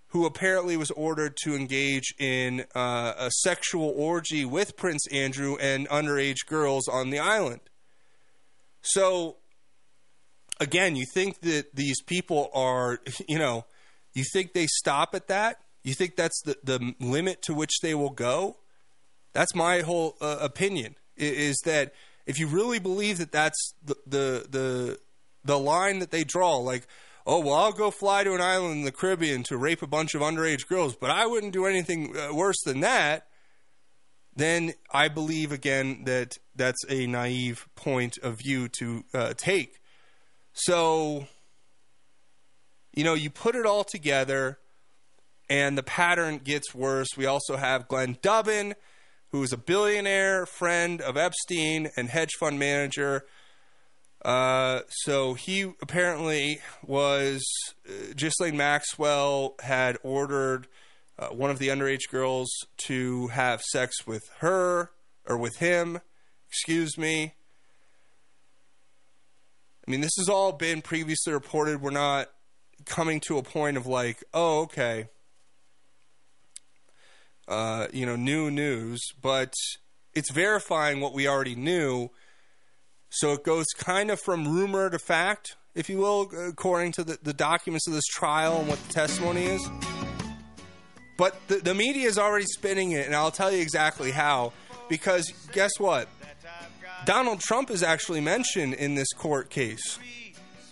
[0.08, 5.88] who apparently was ordered to engage in uh, a sexual orgy with Prince Andrew and
[5.88, 7.62] underage girls on the island.
[8.82, 9.38] So,
[10.60, 13.00] again, you think that these people are,
[13.30, 13.66] you know,
[14.14, 15.58] you think they stop at that?
[15.84, 18.58] You think that's the, the limit to which they will go?
[19.34, 20.96] That's my whole uh, opinion.
[21.18, 21.94] Is that
[22.26, 25.00] if you really believe that that's the, the the
[25.44, 26.58] the line that they draw.
[26.58, 26.88] Like,
[27.26, 30.16] oh, well, I'll go fly to an island in the Caribbean to rape a bunch
[30.16, 33.28] of underage girls, but I wouldn't do anything uh, worse than that.
[34.36, 39.80] Then I believe again that that's a naive point of view to uh, take.
[40.54, 41.28] So,
[42.94, 44.60] you know, you put it all together
[45.50, 47.10] and the pattern gets worse.
[47.18, 48.74] We also have Glenn Dubin,
[49.32, 53.26] who is a billionaire friend of Epstein and hedge fund manager
[54.24, 57.44] uh, so he apparently was
[57.88, 60.68] uh, Ghislaine Maxwell had ordered
[61.18, 62.52] uh, one of the underage girls
[62.86, 64.92] to have sex with her
[65.26, 66.00] or with him.
[66.50, 67.34] Excuse me.
[69.88, 71.82] I mean, this has all been previously reported.
[71.82, 72.28] We're not
[72.86, 75.08] coming to a point of like, oh, okay,
[77.48, 79.54] uh, you know, new news, but
[80.14, 82.10] it's verifying what we already knew
[83.14, 87.20] so it goes kind of from rumor to fact, if you will, according to the,
[87.22, 89.70] the documents of this trial and what the testimony is.
[91.18, 94.54] But the, the media is already spinning it, and I'll tell you exactly how.
[94.88, 96.08] Because guess what?
[97.04, 100.00] Donald Trump is actually mentioned in this court case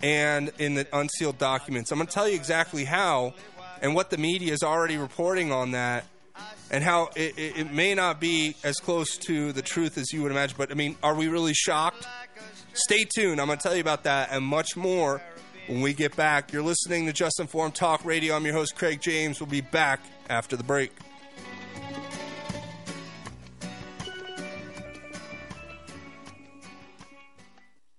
[0.01, 1.91] and in the unsealed documents.
[1.91, 3.33] I'm going to tell you exactly how
[3.81, 6.05] and what the media is already reporting on that
[6.71, 10.21] and how it, it, it, may not be as close to the truth as you
[10.21, 10.55] would imagine.
[10.57, 12.07] But I mean, are we really shocked?
[12.73, 13.41] Stay tuned.
[13.41, 15.21] I'm going to tell you about that and much more
[15.67, 16.53] when we get back.
[16.53, 18.35] You're listening to Just Informed Talk Radio.
[18.35, 19.39] I'm your host, Craig James.
[19.39, 20.91] We'll be back after the break.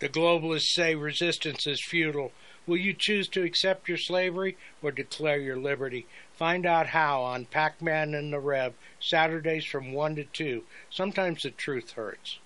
[0.00, 2.32] The globalists say resistance is futile.
[2.66, 6.06] Will you choose to accept your slavery or declare your liberty?
[6.32, 10.64] Find out how on Pac Man and the Rev, Saturdays from 1 to 2.
[10.90, 12.38] Sometimes the truth hurts.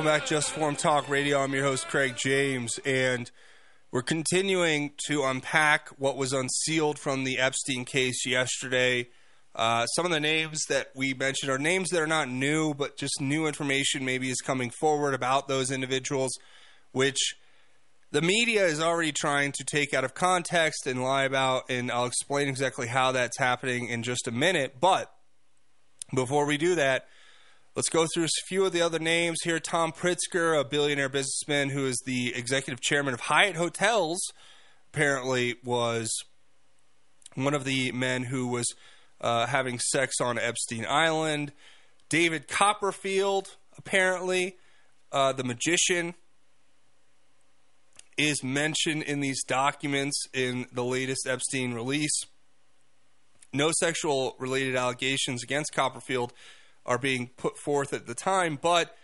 [0.00, 1.40] Welcome back, Just Form Talk Radio.
[1.40, 3.30] I'm your host, Craig James, and
[3.92, 9.08] we're continuing to unpack what was unsealed from the Epstein case yesterday.
[9.54, 12.96] Uh, some of the names that we mentioned are names that are not new, but
[12.96, 16.32] just new information maybe is coming forward about those individuals,
[16.92, 17.34] which
[18.10, 22.06] the media is already trying to take out of context and lie about, and I'll
[22.06, 24.76] explain exactly how that's happening in just a minute.
[24.80, 25.12] But
[26.14, 27.04] before we do that,
[27.76, 29.60] Let's go through a few of the other names here.
[29.60, 34.20] Tom Pritzker, a billionaire businessman who is the executive chairman of Hyatt Hotels,
[34.92, 36.10] apparently was
[37.36, 38.66] one of the men who was
[39.20, 41.52] uh, having sex on Epstein Island.
[42.08, 44.56] David Copperfield, apparently,
[45.12, 46.14] uh, the magician,
[48.16, 52.24] is mentioned in these documents in the latest Epstein release.
[53.52, 56.32] No sexual related allegations against Copperfield
[56.90, 58.96] are being put forth at the time, but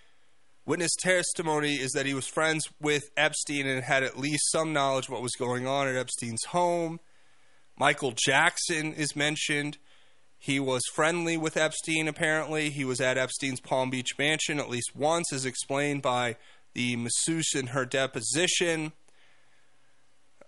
[0.67, 5.09] witness testimony is that he was friends with Epstein and had at least some knowledge
[5.09, 6.99] what was going on at Epstein's home.
[7.79, 9.79] Michael Jackson is mentioned.
[10.37, 12.71] He was friendly with Epstein, apparently.
[12.71, 16.35] He was at Epstein's Palm Beach mansion at least once, as explained by
[16.75, 18.93] the masseuse in her deposition.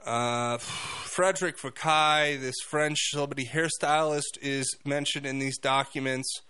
[0.05, 6.43] Uh, Frederick Fekkai, this French celebrity hairstylist, is mentioned in these documents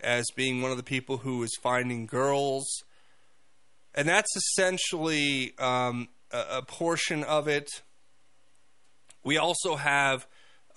[0.00, 2.66] as being one of the people who is finding girls.
[3.94, 7.68] And that's essentially um, a, a, portion of it.
[9.24, 10.26] We also have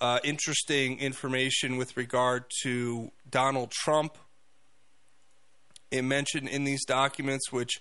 [0.00, 4.18] uh, interesting information with regard to Donald Trump.
[5.90, 7.80] It mentioned in these documents, which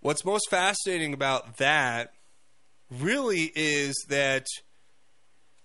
[0.00, 2.14] what's most fascinating about that
[2.90, 4.46] really is that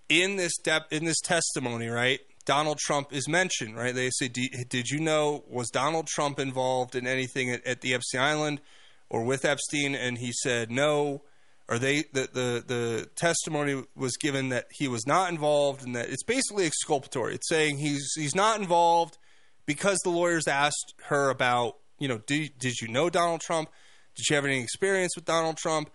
[0.10, 2.20] in this dep- in this testimony, right?
[2.46, 3.96] Donald Trump is mentioned, right?
[3.96, 8.22] They say, "Did you know was Donald Trump involved in anything at, at, the Epstein
[8.22, 8.62] Island
[9.10, 11.24] or with Epstein?" And he said no.
[11.70, 16.10] Or they the, the the testimony was given that he was not involved, and that
[16.10, 17.36] it's basically exculpatory.
[17.36, 19.18] It's saying he's he's not involved
[19.66, 23.70] because the lawyers asked her about, you know, did did you know Donald Trump?
[24.16, 25.90] Did you have any experience with Donald Trump?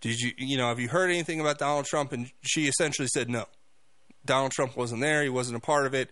[0.00, 2.12] Did you you know have you heard anything about Donald Trump?
[2.12, 3.46] And she essentially said no.
[4.24, 6.10] Donald Trump wasn't there, he wasn't a part of it.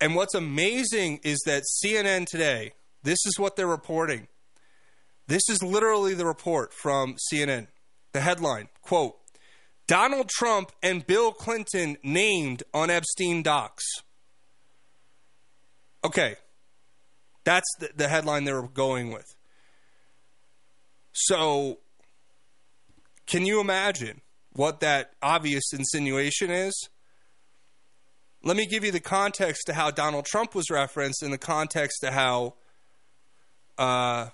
[0.00, 4.28] And what's amazing is that CNN today, this is what they're reporting.
[5.26, 7.68] This is literally the report from CNN.
[8.12, 9.16] The headline, quote,
[9.86, 13.84] Donald Trump and Bill Clinton named on Epstein docs.
[16.04, 16.36] Okay.
[17.44, 19.34] That's the, the headline they were going with.
[21.12, 21.78] So,
[23.26, 24.20] can you imagine
[24.52, 26.88] what that obvious insinuation is?
[28.46, 32.02] Let me give you the context to how Donald Trump was referenced and the context
[32.02, 32.54] to how
[33.76, 34.28] uh,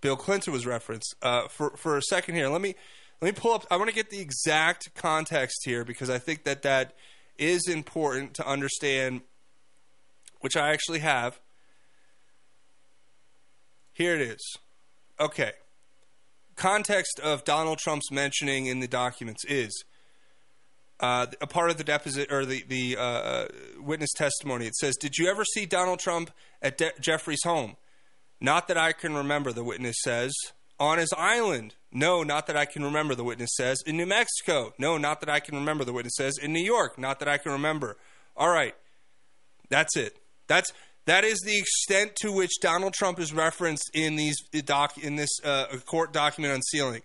[0.00, 1.14] Bill Clinton was referenced.
[1.20, 2.74] Uh, for for a second here, let me
[3.20, 3.66] let me pull up.
[3.70, 6.94] I want to get the exact context here because I think that that
[7.36, 9.20] is important to understand,
[10.40, 11.38] which I actually have.
[13.92, 14.56] Here it is.
[15.20, 15.52] Okay.
[16.56, 19.84] Context of Donald Trump's mentioning in the documents is
[21.00, 23.46] uh, a part of the deposit or the the uh,
[23.78, 24.66] witness testimony.
[24.66, 26.30] It says, "Did you ever see Donald Trump
[26.62, 27.76] at De- Jeffrey's home?"
[28.40, 29.52] Not that I can remember.
[29.52, 30.34] The witness says.
[30.80, 31.76] On his island?
[31.92, 33.14] No, not that I can remember.
[33.14, 33.78] The witness says.
[33.86, 34.74] In New Mexico?
[34.76, 35.84] No, not that I can remember.
[35.84, 36.36] The witness says.
[36.36, 36.98] In New York?
[36.98, 37.96] Not that I can remember.
[38.36, 38.74] All right,
[39.70, 40.16] that's it.
[40.48, 40.72] That's
[41.06, 45.30] that is the extent to which Donald Trump is referenced in these doc in this
[45.44, 47.02] uh, court document unsealing.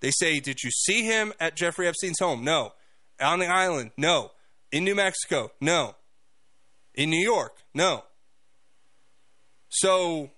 [0.00, 2.74] They say, "Did you see him at Jeffrey Epstein's home?" No.
[3.20, 3.92] On the island?
[3.96, 4.32] No.
[4.72, 5.52] In New Mexico?
[5.60, 5.96] No.
[6.94, 7.58] In New York?
[7.74, 8.04] No.
[9.68, 10.30] So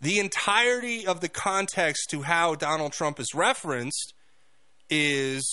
[0.00, 4.14] the entirety of the context to how Donald Trump is referenced
[4.90, 5.44] is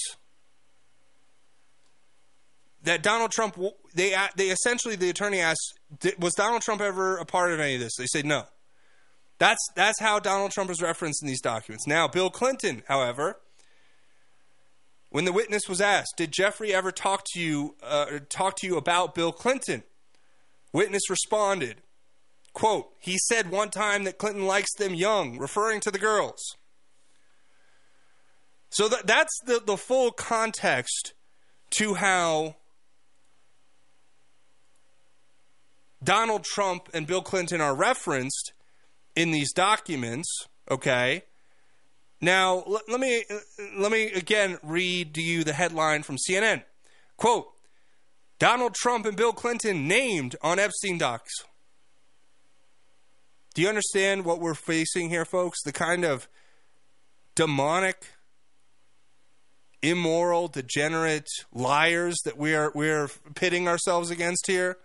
[2.83, 3.57] that Donald Trump
[3.93, 5.79] they they essentially the attorney asked
[6.19, 7.95] was Donald Trump ever a part of any of this?
[7.97, 8.45] They said no.
[9.37, 11.87] That's that's how Donald Trump is referenced in these documents.
[11.87, 13.37] Now, Bill Clinton, however,
[15.09, 18.77] when the witness was asked, "Did Jeffrey ever talk to you uh, talk to you
[18.77, 19.83] about Bill Clinton?"
[20.71, 21.81] Witness responded,
[22.53, 26.55] "Quote: He said one time that Clinton likes them young, referring to the girls."
[28.71, 31.13] So that, that's the, the full context
[31.71, 32.55] to how
[36.03, 38.53] Donald Trump and Bill Clinton are referenced
[39.15, 41.23] in these documents, okay?
[42.21, 43.37] Now, l- let me uh,
[43.77, 46.63] let me again read to you the headline from CNN.
[47.17, 47.47] Quote:
[48.39, 51.33] Donald Trump and Bill Clinton named on Epstein docs.
[53.53, 55.61] Do you understand what we're facing here, folks?
[55.63, 56.27] The kind of
[57.35, 58.05] demonic,
[59.81, 64.77] immoral, degenerate liars that we are we're pitting ourselves against here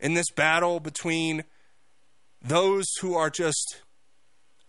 [0.00, 1.44] in this battle between
[2.40, 3.82] those who are just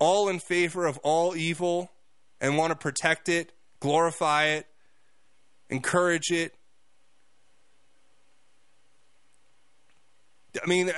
[0.04, 1.90] all in favor of all evil
[2.42, 4.68] and want to protect it, glorify it,
[5.70, 6.54] encourage it.
[10.62, 10.92] I mean,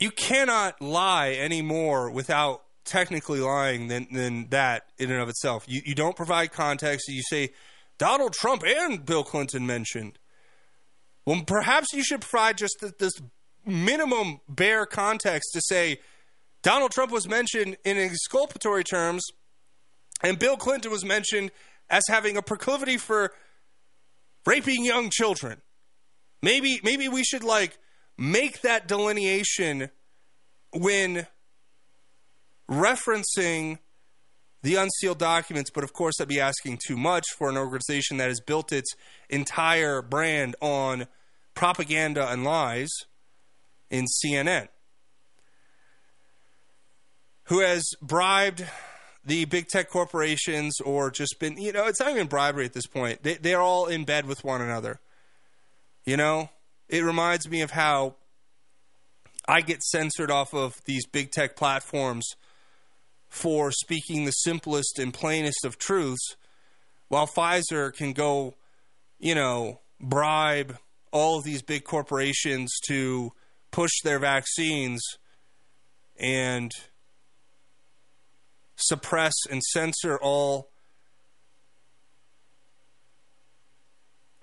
[0.00, 5.66] you cannot lie anymore without technically lying than, than that in and of itself.
[5.68, 7.06] You, you don't provide context.
[7.08, 7.50] You say
[7.98, 10.18] Donald Trump and Bill Clinton mentioned.
[11.26, 13.12] Well, perhaps you should provide just this
[13.66, 15.98] minimum bare context to say
[16.64, 19.22] Donald Trump was mentioned in exculpatory terms,
[20.22, 21.50] and Bill Clinton was mentioned
[21.90, 23.32] as having a proclivity for
[24.46, 25.60] raping young children.
[26.42, 27.76] Maybe maybe we should like
[28.16, 29.90] make that delineation
[30.72, 31.26] when
[32.70, 33.78] referencing
[34.62, 38.28] the unsealed documents, but of course, I'd be asking too much for an organization that
[38.28, 38.94] has built its
[39.28, 41.08] entire brand on
[41.54, 42.88] propaganda and lies
[43.90, 44.68] in CNN,
[47.44, 48.66] who has bribed
[49.24, 52.86] the big tech corporations or just been, you know, it's not even bribery at this
[52.86, 53.22] point.
[53.22, 55.00] They, they're all in bed with one another.
[56.04, 56.50] You know,
[56.88, 58.16] it reminds me of how
[59.48, 62.26] I get censored off of these big tech platforms
[63.28, 66.36] for speaking the simplest and plainest of truths,
[67.08, 68.54] while Pfizer can go,
[69.18, 70.76] you know, bribe
[71.10, 73.32] all of these big corporations to
[73.70, 75.02] push their vaccines
[76.16, 76.70] and
[78.76, 80.70] suppress and censor all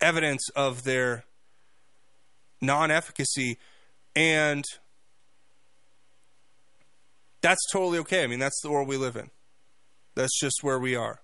[0.01, 1.25] evidence of their
[2.61, 3.57] non efficacy.
[4.15, 4.65] And
[7.41, 8.23] that's totally okay.
[8.23, 9.29] I mean, that's the world we live in.
[10.15, 11.21] That's just where we are.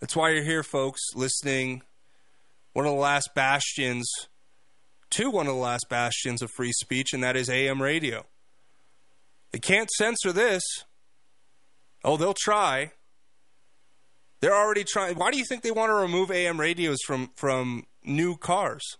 [0.00, 1.82] That's why you're here, folks, listening.
[2.72, 4.10] One of the last bastions
[5.10, 8.24] to one of the last bastions of free speech, and that is AM radio.
[9.50, 10.62] They can't censor this.
[12.04, 12.92] Oh, they'll try.
[14.40, 15.16] They're already trying.
[15.16, 18.96] Why do you think they want to remove AM radios from, from new cars?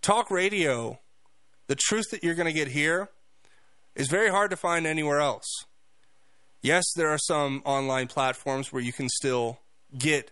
[0.00, 0.98] Talk radio,
[1.66, 3.10] the truth that you're going to get here
[3.94, 5.46] is very hard to find anywhere else.
[6.62, 9.60] Yes, there are some online platforms where you can still
[9.96, 10.30] get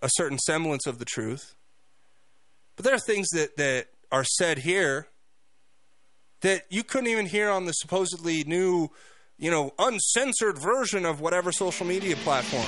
[0.00, 1.54] a certain semblance of the truth.
[2.76, 5.08] But there are things that, that are said here
[6.40, 8.90] that you couldn't even hear on the supposedly new,
[9.38, 12.66] you know, uncensored version of whatever social media platform.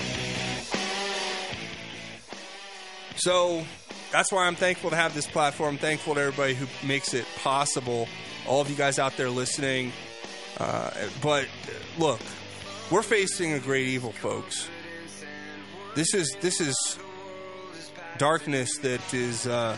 [3.17, 3.65] So
[4.13, 5.79] that's why I'm thankful to have this platform.
[5.79, 8.09] thankful to everybody who makes it possible
[8.47, 9.93] all of you guys out there listening.
[10.59, 10.91] Uh,
[11.23, 11.47] but
[11.99, 12.21] look,
[12.91, 14.69] we're facing a great evil, folks.
[15.95, 16.99] This is this is
[18.19, 19.77] darkness that is uh,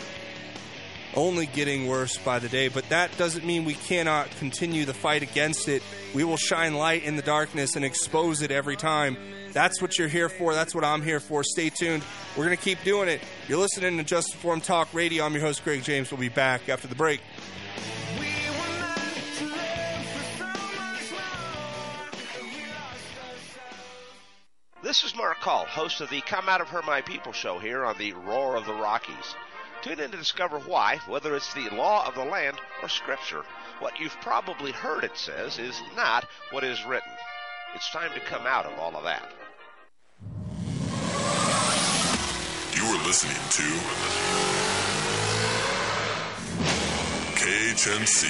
[1.14, 2.68] only getting worse by the day.
[2.68, 5.82] But that doesn't mean we cannot continue the fight against it.
[6.14, 9.16] We will shine light in the darkness and expose it every time.
[9.52, 10.54] That's what you're here for.
[10.54, 11.44] That's what I'm here for.
[11.44, 12.02] Stay tuned.
[12.36, 13.20] We're going to keep doing it.
[13.48, 15.24] You're listening to Just Informed Talk Radio.
[15.24, 16.10] I'm your host, Craig James.
[16.10, 17.20] We'll be back after the break.
[24.82, 27.84] This is Mark Call, host of the Come Out of Her My People show here
[27.84, 29.34] on the Roar of the Rockies.
[29.82, 33.42] Tune in to discover why, whether it's the law of the land or scripture,
[33.80, 37.10] what you've probably heard it says is not what is written.
[37.74, 39.28] It's time to come out of all of that.
[42.76, 43.62] You are listening to
[47.42, 48.22] KHNC,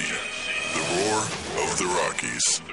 [0.73, 1.19] the roar
[1.63, 2.72] of the Rockies.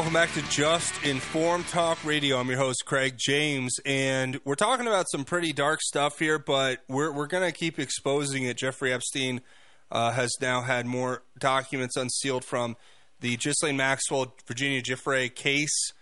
[0.00, 2.38] Welcome back to Just Informed Talk Radio.
[2.38, 6.78] I'm your host, Craig James, and we're talking about some pretty dark stuff here, but
[6.88, 8.56] we're, we're going to keep exposing it.
[8.56, 9.42] Jeffrey Epstein
[9.92, 12.78] uh, has now had more documents unsealed from
[13.20, 15.92] the Ghislaine Maxwell Virginia Giuffre case.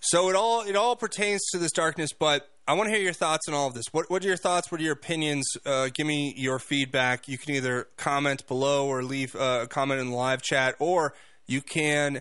[0.00, 3.14] So it all it all pertains to this darkness, but I want to hear your
[3.14, 3.86] thoughts on all of this.
[3.92, 4.70] What what are your thoughts?
[4.70, 5.50] What are your opinions?
[5.64, 7.28] Uh, give me your feedback.
[7.28, 11.14] You can either comment below or leave uh, a comment in the live chat, or
[11.50, 12.20] you can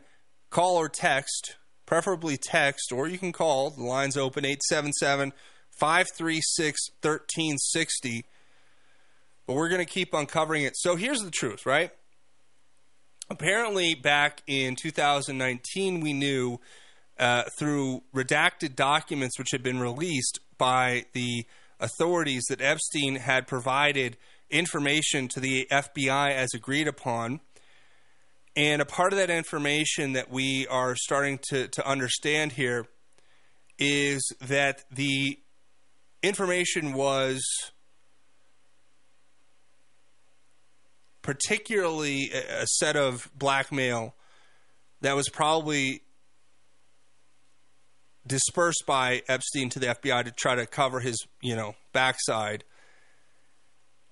[0.49, 3.69] call or text, preferably text, or you can call.
[3.69, 5.33] The line's open 877
[5.79, 8.25] 536 1360.
[9.45, 10.73] But we're going to keep uncovering it.
[10.75, 11.91] So here's the truth, right?
[13.29, 16.59] Apparently, back in 2019, we knew
[17.19, 21.45] uh, through redacted documents which had been released by the
[21.79, 24.17] authorities that Epstein had provided
[24.49, 27.39] information to the FBI as agreed upon
[28.55, 32.87] and a part of that information that we are starting to, to understand here
[33.77, 35.39] is that the
[36.21, 37.41] information was
[41.21, 44.15] particularly a set of blackmail
[45.01, 46.01] that was probably
[48.27, 52.63] dispersed by Epstein to the FBI to try to cover his, you know, backside,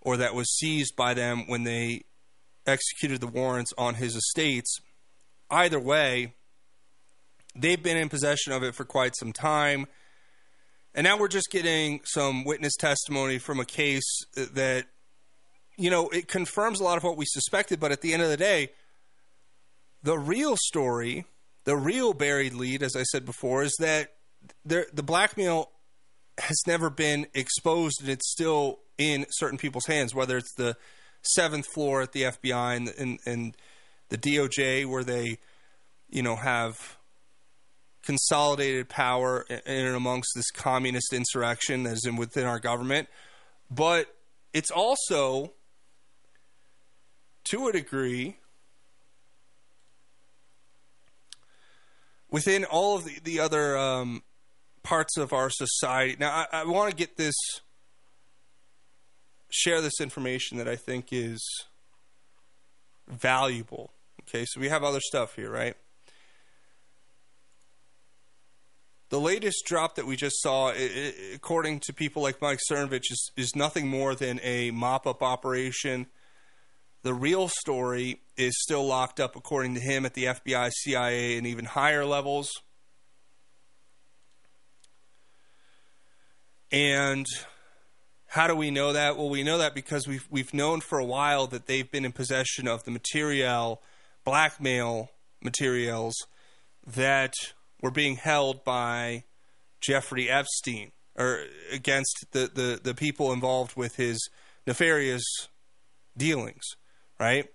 [0.02, 2.04] or that was seized by them when they
[2.68, 4.80] executed the warrants on his estates.
[5.50, 6.34] Either way,
[7.56, 9.88] they've been in possession of it for quite some time.
[10.94, 14.86] And now we're just getting some witness testimony from a case that,
[15.78, 17.80] you know, it confirms a lot of what we suspected.
[17.80, 18.72] But at the end of the day,
[20.04, 21.26] the real story,
[21.66, 24.14] the real buried lead, as I said before, is that
[24.66, 25.72] the, the blackmail
[26.40, 30.76] has never been exposed and it's still in certain people's hands, whether it's the
[31.22, 33.58] seventh floor at the FBI and, and, and
[34.10, 35.38] the DOJ, where they,
[36.10, 36.98] you know, have
[38.04, 43.10] consolidated power in and amongst this communist insurrection that is in within our government.
[43.70, 44.08] But
[44.54, 45.54] it's also,
[47.46, 48.38] to a degree,
[52.30, 54.24] within all of the, the other um,
[54.84, 56.16] parts of our society.
[56.20, 57.36] Now, I, I want to get this
[59.50, 61.42] share this information that I think is
[63.08, 63.92] valuable.
[64.24, 65.76] Okay, so we have other stuff here, right?
[69.10, 70.74] The latest drop that we just saw,
[71.34, 76.08] according to people like Mike Cernovich, is, is nothing more than a mop up operation.
[77.04, 81.48] The real story is still locked up, according to him, at the FBI, CIA, and
[81.48, 82.52] even higher levels.
[86.70, 87.26] And
[88.28, 89.18] how do we know that?
[89.18, 92.12] Well, we know that because we've we've known for a while that they've been in
[92.12, 93.82] possession of the material,
[94.26, 95.12] blackmail
[95.42, 96.16] materials
[96.86, 97.34] that
[97.82, 99.24] were being held by
[99.82, 104.30] Jeffrey Epstein or against the, the, the people involved with his
[104.68, 105.24] nefarious
[106.16, 106.64] dealings,
[107.20, 107.48] right?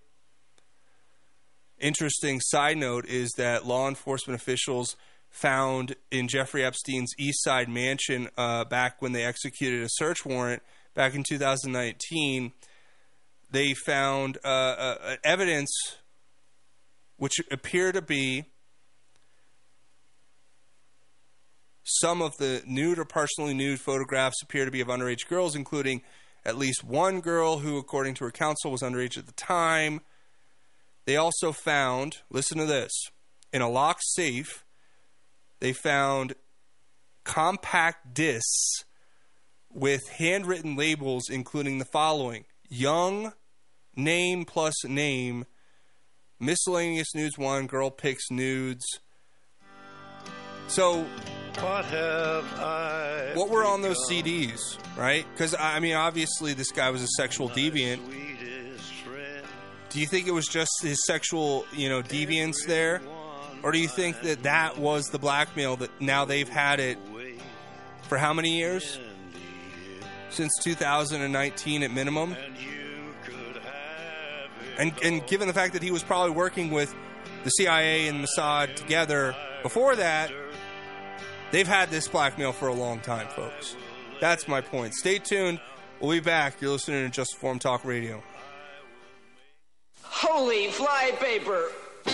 [1.79, 4.97] Interesting side note is that law enforcement officials
[5.33, 10.63] found in Jeffrey Epstein's East Side mansion uh, back when they executed a search warrant
[10.95, 12.53] back in 2019
[13.53, 15.71] they found uh, uh, evidence
[17.19, 18.45] which appear to be
[21.85, 26.03] some of the nude or partially nude photographs appear to be of underage girls, including
[26.45, 30.01] at least one girl who, according to her counsel, was underage at the time.
[31.05, 32.91] They also found, listen to this,
[33.53, 34.65] in a locked safe,
[35.63, 36.35] they found
[37.23, 38.85] compact discs
[39.73, 43.33] with handwritten labels, including the following Young,
[43.95, 45.45] name plus name,
[46.41, 48.85] miscellaneous nudes one, girl picks nudes.
[50.67, 51.07] So,
[51.61, 53.31] What have I?
[53.35, 54.59] what were on those CDs,
[54.99, 55.25] right?
[55.33, 58.01] Because, I mean, obviously, this guy was a sexual deviant.
[59.91, 63.01] Do you think it was just his sexual, you know, deviance there?
[63.63, 66.99] Or do you think that that was the blackmail that now they've had it
[68.03, 68.99] for how many years?
[70.31, 72.35] Since 2019 at minimum?
[74.79, 76.95] And, and given the fact that he was probably working with
[77.45, 80.33] the CIA and Mossad together before that,
[81.51, 83.77] they've had this blackmail for a long time, folks.
[84.21, 84.95] That's my point.
[84.95, 85.61] Stay tuned.
[86.01, 86.61] We'll be back.
[86.61, 88.23] You're listening to Just Form Talk Radio.
[90.03, 91.69] Holy flypaper!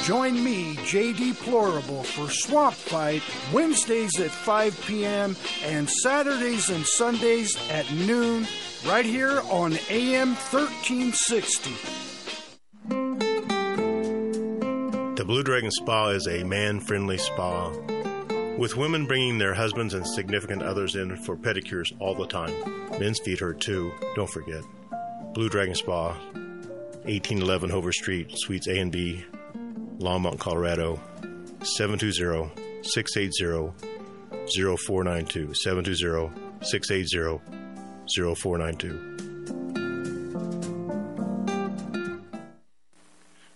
[0.05, 3.23] Join me, JD Plorable, for Swamp Fight
[3.53, 5.37] Wednesdays at 5 p.m.
[5.65, 8.47] and Saturdays and Sundays at noon,
[8.87, 11.71] right here on AM 1360.
[15.15, 17.71] The Blue Dragon Spa is a man friendly spa
[18.59, 22.53] with women bringing their husbands and significant others in for pedicures all the time.
[22.99, 24.65] Men's feet hurt too, don't forget.
[25.33, 26.09] Blue Dragon Spa,
[27.05, 29.25] 1811 Hover Street, Suites A and B,
[29.99, 31.01] Longmont, Colorado,
[31.63, 32.51] 720
[32.83, 33.73] 680
[34.77, 35.55] 0492.
[35.55, 36.31] 720
[36.63, 37.41] 680
[38.35, 39.19] 0492.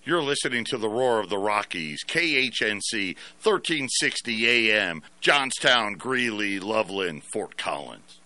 [0.04, 7.56] You're listening to the Roar of the Rockies, KHNC 1360 AM, Johnstown, Greeley, Loveland, Fort
[7.56, 8.18] Collins.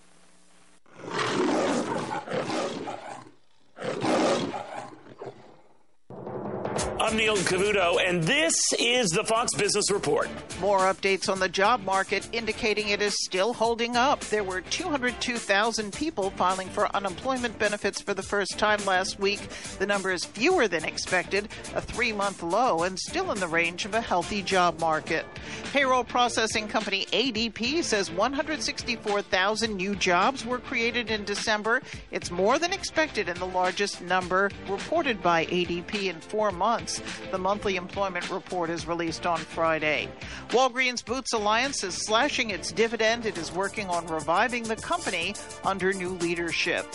[7.06, 10.28] I'm Neil Cavuto, and this is the Fox Business Report.
[10.60, 14.18] More updates on the job market indicating it is still holding up.
[14.22, 19.38] There were 202,000 people filing for unemployment benefits for the first time last week.
[19.78, 23.84] The number is fewer than expected, a three month low, and still in the range
[23.84, 25.24] of a healthy job market.
[25.72, 31.82] Payroll processing company ADP says 164,000 new jobs were created in December.
[32.10, 36.95] It's more than expected and the largest number reported by ADP in four months.
[37.30, 40.08] The monthly employment report is released on Friday.
[40.50, 43.26] Walgreens Boots Alliance is slashing its dividend.
[43.26, 45.34] It is working on reviving the company
[45.64, 46.86] under new leadership.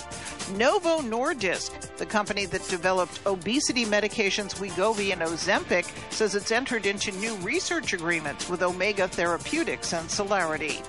[0.56, 7.12] Novo Nordisk, the company that developed obesity medications Wegovy and Ozempic, says it's entered into
[7.14, 10.84] new research agreements with Omega Therapeutics and Cellarity.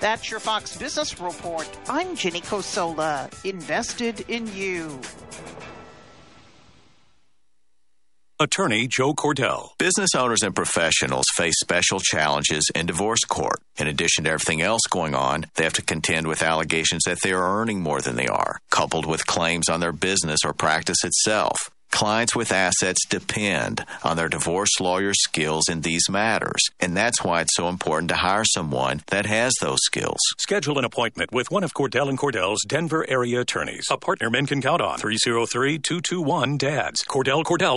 [0.00, 1.68] That's your Fox Business Report.
[1.88, 5.00] I'm Jenny Cosola, invested in you.
[8.42, 9.78] Attorney Joe Cordell.
[9.78, 13.60] Business owners and professionals face special challenges in divorce court.
[13.76, 17.32] In addition to everything else going on, they have to contend with allegations that they
[17.32, 21.70] are earning more than they are, coupled with claims on their business or practice itself.
[21.92, 27.42] Clients with assets depend on their divorce lawyer's skills in these matters, and that's why
[27.42, 30.18] it's so important to hire someone that has those skills.
[30.38, 34.46] Schedule an appointment with one of Cordell and Cordell's Denver area attorneys, a partner men
[34.46, 34.98] can count on.
[34.98, 37.04] 303-221-DADS.
[37.04, 37.76] Cordell Cordell.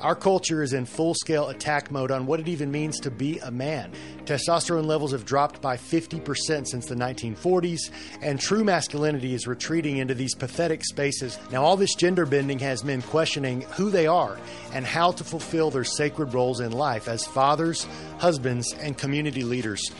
[0.00, 3.40] Our culture is in full scale attack mode on what it even means to be
[3.40, 3.90] a man.
[4.26, 7.90] Testosterone levels have dropped by 50% since the 1940s,
[8.22, 11.36] and true masculinity is retreating into these pathetic spaces.
[11.50, 14.38] Now, all this gender bending has men questioning who they are
[14.72, 17.84] and how to fulfill their sacred roles in life as fathers,
[18.18, 19.90] husbands, and community leaders.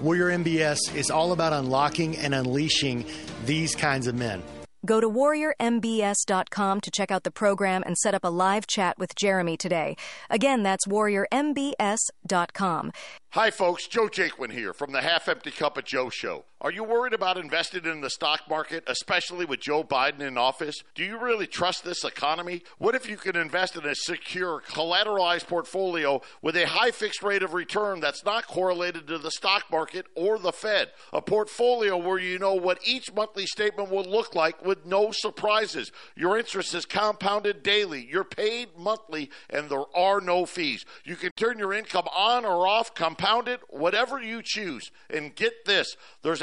[0.00, 3.04] Warrior MBS is all about unlocking and unleashing
[3.46, 4.44] these kinds of men.
[4.86, 9.14] Go to warriormbs.com to check out the program and set up a live chat with
[9.14, 9.96] Jeremy today.
[10.30, 12.92] Again, that's warriormbs.com.
[13.32, 13.86] Hi, folks.
[13.86, 16.44] Joe Jaquin here from the Half Empty Cup of Joe Show.
[16.60, 20.82] Are you worried about investing in the stock market, especially with Joe Biden in office?
[20.96, 22.64] Do you really trust this economy?
[22.78, 27.44] What if you could invest in a secure, collateralized portfolio with a high fixed rate
[27.44, 30.88] of return that's not correlated to the stock market or the Fed?
[31.12, 35.92] A portfolio where you know what each monthly statement will look like with no surprises.
[36.16, 40.84] Your interest is compounded daily, you're paid monthly, and there are no fees.
[41.04, 44.90] You can turn your income on or off, compounded, whatever you choose.
[45.08, 46.42] And get this there's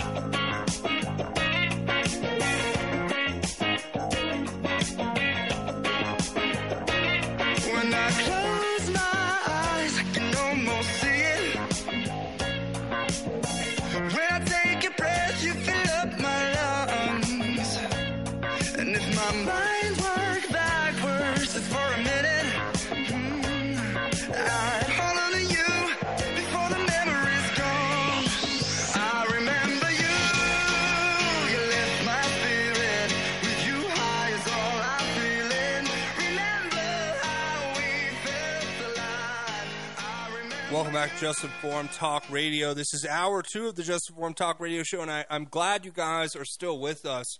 [40.91, 42.73] Welcome back to Just Informed Talk Radio.
[42.73, 45.85] This is hour two of the Just Informed Talk Radio Show, and I, I'm glad
[45.85, 47.37] you guys are still with us.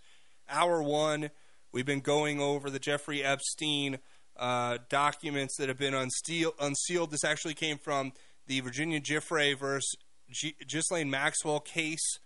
[0.50, 1.32] Hour one,
[1.74, 4.00] we've been going over the Jeffrey Epstein
[4.38, 7.12] uh, documents that have been unsealed, unsealed.
[7.12, 8.14] This actually came from
[8.48, 9.98] the Virginia Giuffre versus
[10.30, 12.20] G- Ghislaine Maxwell case,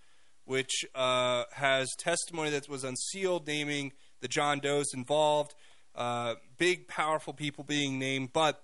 [0.43, 5.55] which uh, has testimony that was unsealed, naming the John Does involved.
[5.95, 8.61] Uh, big, powerful people being named, but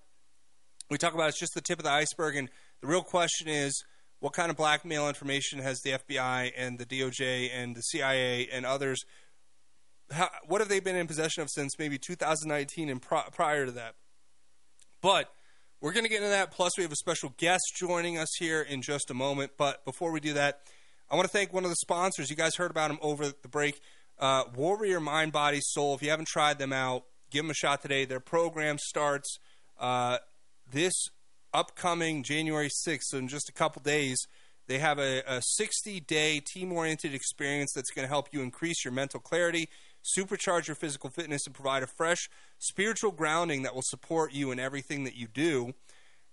[0.91, 2.49] we talk about it's just the tip of the iceberg, and
[2.81, 3.83] the real question is
[4.19, 8.65] what kind of blackmail information has the FBI and the DOJ and the CIA and
[8.65, 9.01] others?
[10.11, 13.71] How, what have they been in possession of since maybe 2019 and pri- prior to
[13.71, 13.95] that?
[15.01, 15.31] But
[15.79, 16.51] we're going to get into that.
[16.51, 19.53] Plus, we have a special guest joining us here in just a moment.
[19.57, 20.59] But before we do that,
[21.09, 22.29] I want to thank one of the sponsors.
[22.29, 23.79] You guys heard about them over the break.
[24.19, 25.95] Uh, Warrior Mind, Body, Soul.
[25.95, 28.05] If you haven't tried them out, give them a shot today.
[28.05, 29.39] Their program starts
[29.79, 30.19] uh,
[30.71, 30.93] this
[31.53, 34.17] upcoming January 6th, so in just a couple days.
[34.67, 38.85] They have a, a 60 day team oriented experience that's going to help you increase
[38.85, 39.67] your mental clarity,
[40.17, 44.59] supercharge your physical fitness, and provide a fresh spiritual grounding that will support you in
[44.59, 45.73] everything that you do.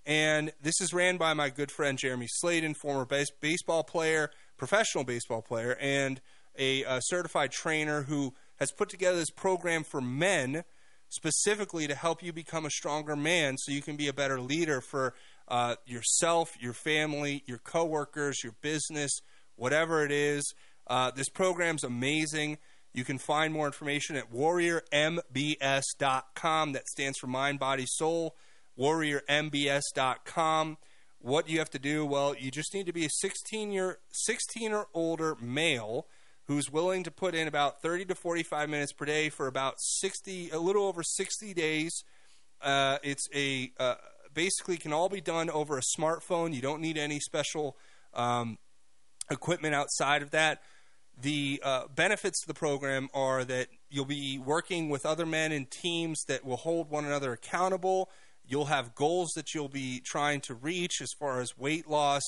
[0.07, 5.05] And this is ran by my good friend Jeremy Sladen, former base- baseball player, professional
[5.05, 6.21] baseball player, and
[6.57, 10.65] a, uh certified trainer who has put together this program for men
[11.09, 14.81] specifically to help you become a stronger man so you can be a better leader
[14.81, 15.15] for
[15.49, 19.21] uh, yourself, your family, your coworkers, your business,
[19.57, 20.55] whatever it is.
[20.87, 22.59] Uh, this program's amazing.
[22.95, 26.73] You can find more information at warriormbs.com.
[26.73, 28.35] That stands for Mind, Body, Soul.
[28.79, 30.79] Warriormbs.com.
[31.21, 32.07] What you have to do?
[32.07, 36.07] Well, you just need to be a 16 year, 16 or older male
[36.49, 40.51] who's willing to put in about 30 to 45 minutes per day for about 60,
[40.51, 42.03] a little over 60 days.
[42.61, 43.95] Uh, it's a uh,
[44.33, 46.55] basically can all be done over a smartphone.
[46.55, 47.77] You don't need any special
[48.15, 48.59] um,
[49.31, 50.63] equipment outside of that.
[51.21, 55.67] The uh, benefits to the program are that you'll be working with other men in
[55.67, 58.09] teams that will hold one another accountable.
[58.47, 62.23] You'll have goals that you'll be trying to reach as far as weight loss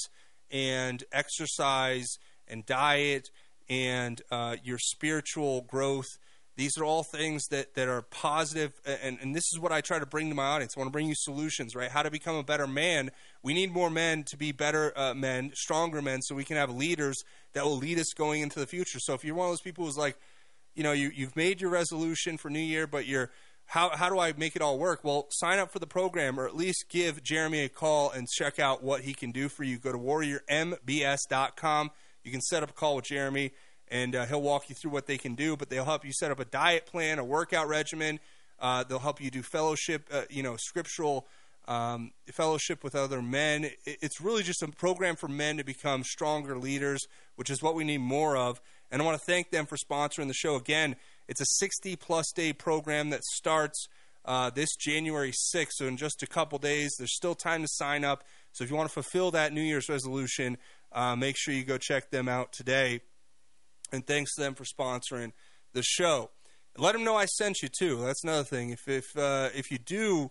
[0.50, 2.08] and exercise
[2.46, 3.30] and diet
[3.70, 6.18] and uh, your spiritual growth.
[6.56, 9.98] These are all things that, that are positive, and, and this is what I try
[9.98, 10.74] to bring to my audience.
[10.76, 11.90] I want to bring you solutions, right?
[11.90, 13.12] How to become a better man.
[13.42, 16.68] We need more men to be better uh, men, stronger men, so we can have
[16.68, 17.22] leaders
[17.54, 18.98] that will lead us going into the future.
[18.98, 20.18] So if you're one of those people who's like,
[20.74, 23.30] you know, you, you've made your resolution for New Year, but you're
[23.70, 25.04] how, how do I make it all work?
[25.04, 28.58] Well, sign up for the program or at least give Jeremy a call and check
[28.58, 29.78] out what he can do for you.
[29.78, 31.90] Go to warriormbs.com.
[32.24, 33.52] You can set up a call with Jeremy
[33.88, 36.30] and uh, he'll walk you through what they can do, but they'll help you set
[36.30, 38.20] up a diet plan, a workout regimen.
[38.58, 41.26] Uh, they'll help you do fellowship, uh, you know, scriptural
[41.66, 43.70] um, fellowship with other men.
[43.86, 47.06] It's really just a program for men to become stronger leaders,
[47.36, 48.60] which is what we need more of.
[48.90, 50.56] And I want to thank them for sponsoring the show.
[50.56, 50.96] Again,
[51.28, 53.86] it's a 60 plus day program that starts
[54.24, 55.70] uh, this January 6th.
[55.70, 58.24] So, in just a couple days, there's still time to sign up.
[58.52, 60.58] So, if you want to fulfill that New Year's resolution,
[60.92, 63.00] uh, make sure you go check them out today.
[63.92, 65.32] And thanks to them for sponsoring
[65.72, 66.30] the show.
[66.78, 68.00] Let them know I sent you too.
[68.02, 68.70] That's another thing.
[68.70, 70.30] If if uh, if you do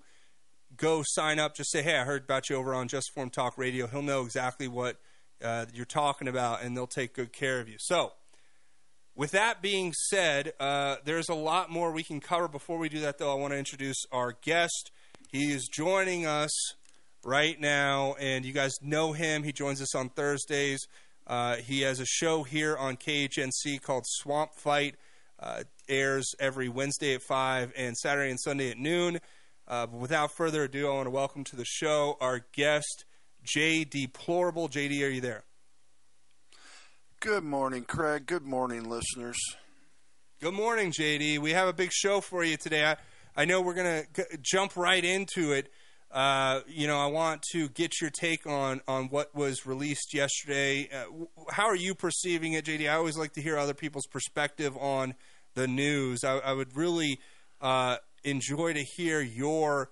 [0.78, 3.58] go sign up, just say, "Hey, I heard about you over on Just Form Talk
[3.58, 4.98] Radio." He'll know exactly what
[5.44, 7.76] uh, you're talking about, and they'll take good care of you.
[7.78, 8.14] So,
[9.16, 12.48] with that being said, uh, there's a lot more we can cover.
[12.48, 14.92] Before we do that, though, I want to introduce our guest.
[15.30, 16.52] He is joining us
[17.24, 19.44] right now, and you guys know him.
[19.44, 20.88] He joins us on Thursdays.
[21.28, 24.96] Uh, he has a show here on KHNC called Swamp Fight.
[25.40, 29.20] Uh, airs every Wednesday at 5 and Saturday and Sunday at noon.
[29.68, 33.06] Uh, but without further ado, I want to welcome to the show our guest,
[33.44, 34.68] Jay Deplorable.
[34.68, 35.44] JD, are you there?
[37.22, 38.26] Good morning, Craig.
[38.26, 39.38] Good morning, listeners.
[40.42, 41.40] Good morning, JD.
[41.40, 42.86] We have a big show for you today.
[42.86, 42.98] I,
[43.36, 45.72] I know we're going to jump right into it.
[46.12, 50.90] Uh, you know, I want to get your take on, on what was released yesterday.
[50.92, 52.90] Uh, how are you perceiving it, JD?
[52.90, 55.14] I always like to hear other people's perspective on
[55.54, 56.24] the news.
[56.24, 57.20] I, I would really
[57.62, 59.92] uh, enjoy to hear your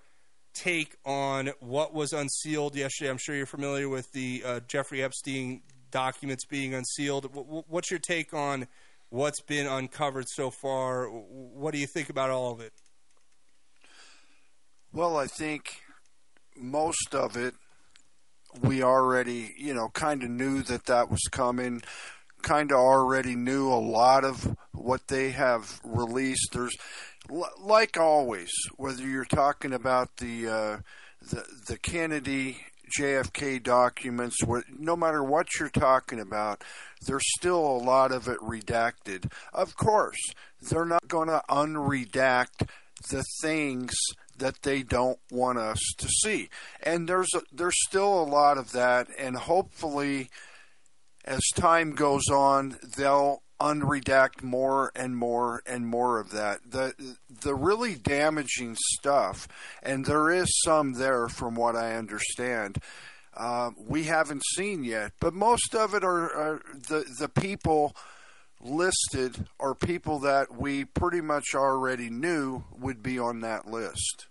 [0.54, 3.10] take on what was unsealed yesterday.
[3.10, 7.32] I'm sure you're familiar with the uh, Jeffrey Epstein documents being unsealed.
[7.32, 8.66] W- what's your take on
[9.10, 11.06] what's been uncovered so far?
[11.06, 12.72] What do you think about all of it?
[14.92, 15.80] Well, I think
[16.58, 17.54] most of it
[18.62, 21.82] we already, you know, kind of knew that that was coming.
[22.42, 26.50] Kind of already knew a lot of what they have released.
[26.52, 26.76] There's,
[27.60, 30.76] like always, whether you're talking about the uh,
[31.20, 32.58] the the Kennedy
[32.98, 34.36] JFK documents,
[34.78, 36.62] no matter what you're talking about,
[37.06, 39.30] there's still a lot of it redacted.
[39.52, 40.32] Of course,
[40.62, 42.68] they're not going to unredact
[43.10, 43.94] the things
[44.38, 46.48] that they don't want us to see.
[46.82, 50.28] And there's a, there's still a lot of that and hopefully
[51.24, 56.60] as time goes on they'll unredact more and more and more of that.
[56.70, 59.48] The the really damaging stuff
[59.82, 62.78] and there is some there from what I understand.
[63.36, 67.94] Uh, we haven't seen yet, but most of it are, are the the people
[68.60, 74.26] listed are people that we pretty much already knew would be on that list.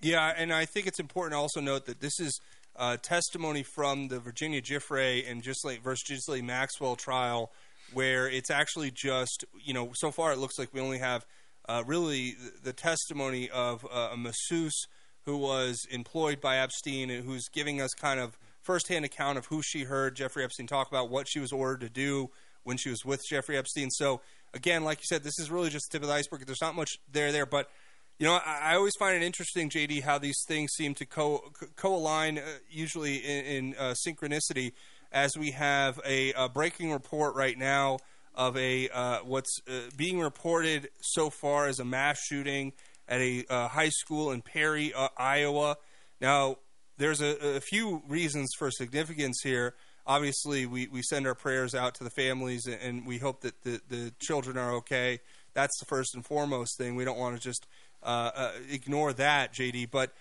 [0.00, 2.38] Yeah, and I think it's important to also note that this is
[2.76, 7.50] uh, testimony from the Virginia Giuffre and Gisley versus Gisley Maxwell trial,
[7.92, 11.24] where it's actually just you know so far it looks like we only have
[11.68, 14.86] uh, really the, the testimony of uh, a masseuse
[15.24, 19.62] who was employed by Epstein and who's giving us kind of firsthand account of who
[19.62, 22.30] she heard Jeffrey Epstein talk about, what she was ordered to do
[22.66, 23.90] when she was with Jeffrey Epstein.
[23.90, 24.20] So
[24.52, 26.44] again, like you said, this is really just the tip of the iceberg.
[26.44, 27.70] There's not much there there, but
[28.18, 31.52] you know, I, I always find it interesting, JD, how these things seem to co
[31.76, 34.72] co align, uh, usually in, in uh, synchronicity,
[35.12, 37.98] as we have a, a breaking report right now
[38.34, 42.72] of a uh, what's uh, being reported so far as a mass shooting
[43.08, 45.76] at a uh, high school in Perry, uh, Iowa.
[46.20, 46.56] Now,
[46.98, 49.74] there's a, a few reasons for significance here.
[50.06, 53.80] Obviously, we, we send our prayers out to the families, and, we hope that the,
[53.88, 55.20] the children are okay.
[55.52, 56.94] That's the first and foremost thing.
[56.94, 57.66] We don't want to just
[58.02, 59.90] uh, uh, ignore that, JD.
[59.90, 60.12] But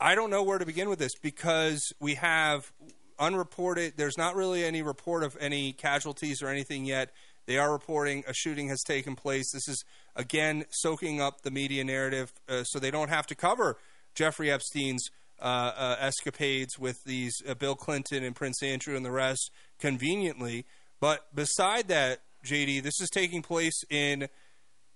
[0.00, 2.72] I don't know where to begin with this because we have
[3.18, 3.94] unreported.
[3.96, 7.10] There's not really any report of any casualties or anything yet.
[7.46, 9.50] They are reporting a shooting has taken place.
[9.52, 9.84] This is
[10.14, 13.78] again soaking up the media narrative, uh, so they don't have to cover
[14.14, 20.64] Jeffrey Epstein's escapades with these uh, Bill Clinton and Prince Andrew and the rest conveniently.
[21.00, 24.28] But beside that, JD, this is taking place in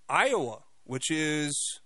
[0.09, 1.79] Iowa, which is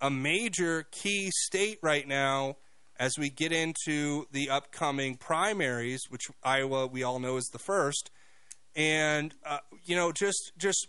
[0.00, 2.56] a major key state right now
[2.98, 8.10] as we get into the upcoming primaries, which Iowa we all know is the first.
[8.76, 10.88] And uh, you know, just just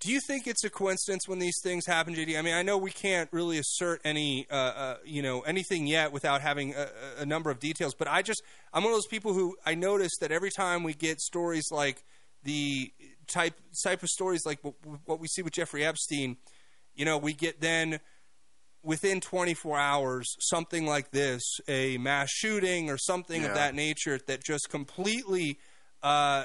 [0.00, 2.38] do you think it's a coincidence when these things happen, JD?
[2.38, 6.10] I mean, I know we can't really assert any, uh, uh, you know, anything yet
[6.10, 7.94] without having a, a number of details.
[7.94, 10.94] But I just, I'm one of those people who I notice that every time we
[10.94, 12.02] get stories like
[12.44, 12.90] the
[13.26, 13.54] type
[13.84, 14.74] type of stories like what,
[15.04, 16.38] what we see with Jeffrey Epstein,
[16.94, 18.00] you know, we get then
[18.82, 23.48] within 24 hours something like this, a mass shooting or something Yeah.
[23.48, 25.58] of that nature that just completely,
[26.02, 26.44] uh,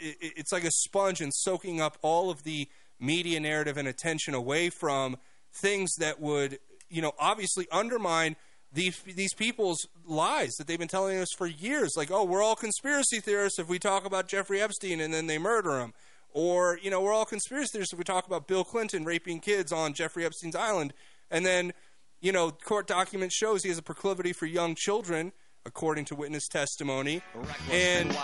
[0.00, 2.68] it, it's like a sponge and soaking up all of the
[3.00, 5.16] media narrative and attention away from
[5.52, 6.58] things that would,
[6.88, 8.36] you know, obviously undermine
[8.72, 11.92] these these people's lies that they've been telling us for years.
[11.96, 15.38] Like, oh, we're all conspiracy theorists if we talk about Jeffrey Epstein and then they
[15.38, 15.94] murder him,
[16.32, 19.72] or you know, we're all conspiracy theorists if we talk about Bill Clinton raping kids
[19.72, 20.92] on Jeffrey Epstein's island,
[21.30, 21.72] and then
[22.20, 25.32] you know, court document shows he has a proclivity for young children
[25.66, 27.22] according to witness testimony.
[27.70, 28.16] And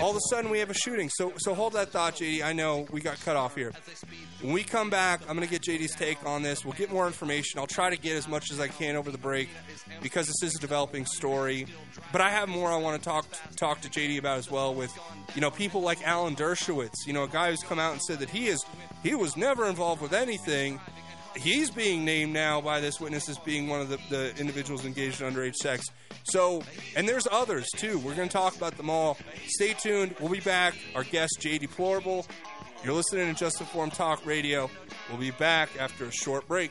[0.00, 1.08] all of a sudden, we have a shooting.
[1.08, 2.42] So, so hold that thought, JD.
[2.42, 3.72] I know we got cut off here.
[4.40, 6.64] When we come back, I'm going to get JD's take on this.
[6.64, 7.60] We'll get more information.
[7.60, 9.48] I'll try to get as much as I can over the break
[10.02, 11.66] because this is a developing story.
[12.12, 13.26] But I have more I want to talk
[13.56, 14.74] talk to JD about as well.
[14.74, 14.96] With
[15.34, 18.18] you know people like Alan Dershowitz, you know a guy who's come out and said
[18.20, 18.64] that he is
[19.02, 20.80] he was never involved with anything
[21.36, 25.20] he's being named now by this witness as being one of the, the individuals engaged
[25.20, 25.86] in underage sex.
[26.24, 26.62] So,
[26.96, 27.98] and there's others too.
[27.98, 29.16] We're going to talk about them all.
[29.46, 30.14] Stay tuned.
[30.20, 30.74] We'll be back.
[30.94, 32.26] Our guest, Jay Deplorable.
[32.84, 34.70] You're listening to Just Informed Talk Radio.
[35.08, 36.70] We'll be back after a short break.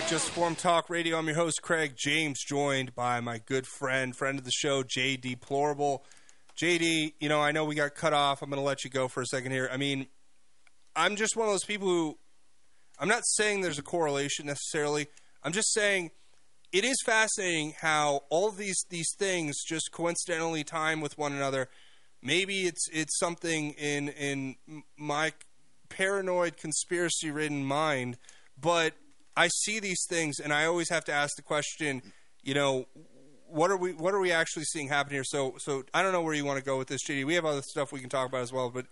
[0.00, 1.16] Back, Just Form Talk Radio.
[1.16, 5.16] I'm your host, Craig James, joined by my good friend, friend of the show, J
[5.16, 6.04] Deplorable.
[6.60, 8.42] JD, you know, I know we got cut off.
[8.42, 9.70] I'm going to let you go for a second here.
[9.72, 10.08] I mean,
[10.96, 12.18] I'm just one of those people who,
[12.98, 15.06] I'm not saying there's a correlation necessarily.
[15.44, 16.10] I'm just saying
[16.72, 21.68] it is fascinating how all these these things just coincidentally time with one another.
[22.20, 24.56] Maybe it's it's something in in
[24.98, 25.34] my
[25.88, 28.18] paranoid conspiracy ridden mind,
[28.60, 28.94] but
[29.36, 32.02] I see these things and I always have to ask the question,
[32.42, 32.86] you know,
[33.48, 35.24] what are we what are we actually seeing happen here?
[35.24, 37.24] So so I don't know where you want to go with this, JD.
[37.24, 38.86] We have other stuff we can talk about as well, but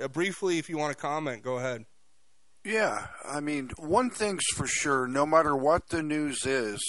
[0.00, 1.84] uh, briefly, if you want to comment, go ahead.
[2.64, 5.06] Yeah, I mean, one thing's for sure.
[5.06, 6.82] No matter what the news is,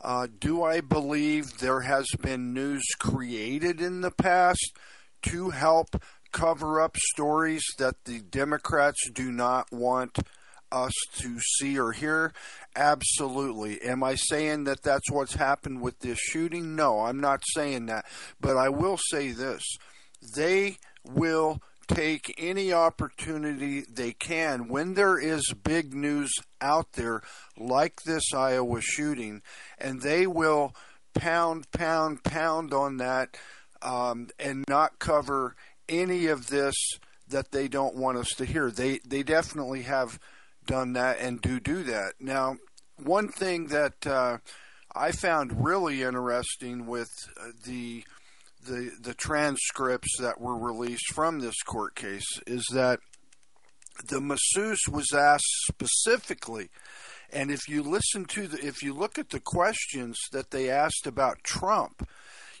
[0.00, 4.76] uh, do I believe there has been news created in the past
[5.24, 6.02] to help
[6.32, 10.18] cover up stories that the Democrats do not want
[10.72, 12.32] us to see or hear?
[12.74, 13.80] Absolutely.
[13.82, 16.74] Am I saying that that's what's happened with this shooting?
[16.74, 18.06] No, I'm not saying that.
[18.40, 19.62] But I will say this
[20.36, 26.30] they will take any opportunity they can when there is big news
[26.60, 27.22] out there
[27.58, 29.42] like this Iowa shooting,
[29.78, 30.74] and they will
[31.14, 33.36] pound, pound, pound on that
[33.82, 35.54] um, and not cover
[35.88, 36.74] any of this
[37.28, 38.70] that they don't want us to hear.
[38.70, 40.18] They they definitely have
[40.66, 42.14] done that and do do that.
[42.20, 42.56] Now,
[42.96, 44.38] one thing that uh,
[44.94, 47.10] I found really interesting with
[47.40, 48.04] uh, the
[48.64, 53.00] the the transcripts that were released from this court case is that
[54.08, 56.70] the masseuse was asked specifically
[57.32, 61.06] and if you listen to the if you look at the questions that they asked
[61.06, 62.08] about Trump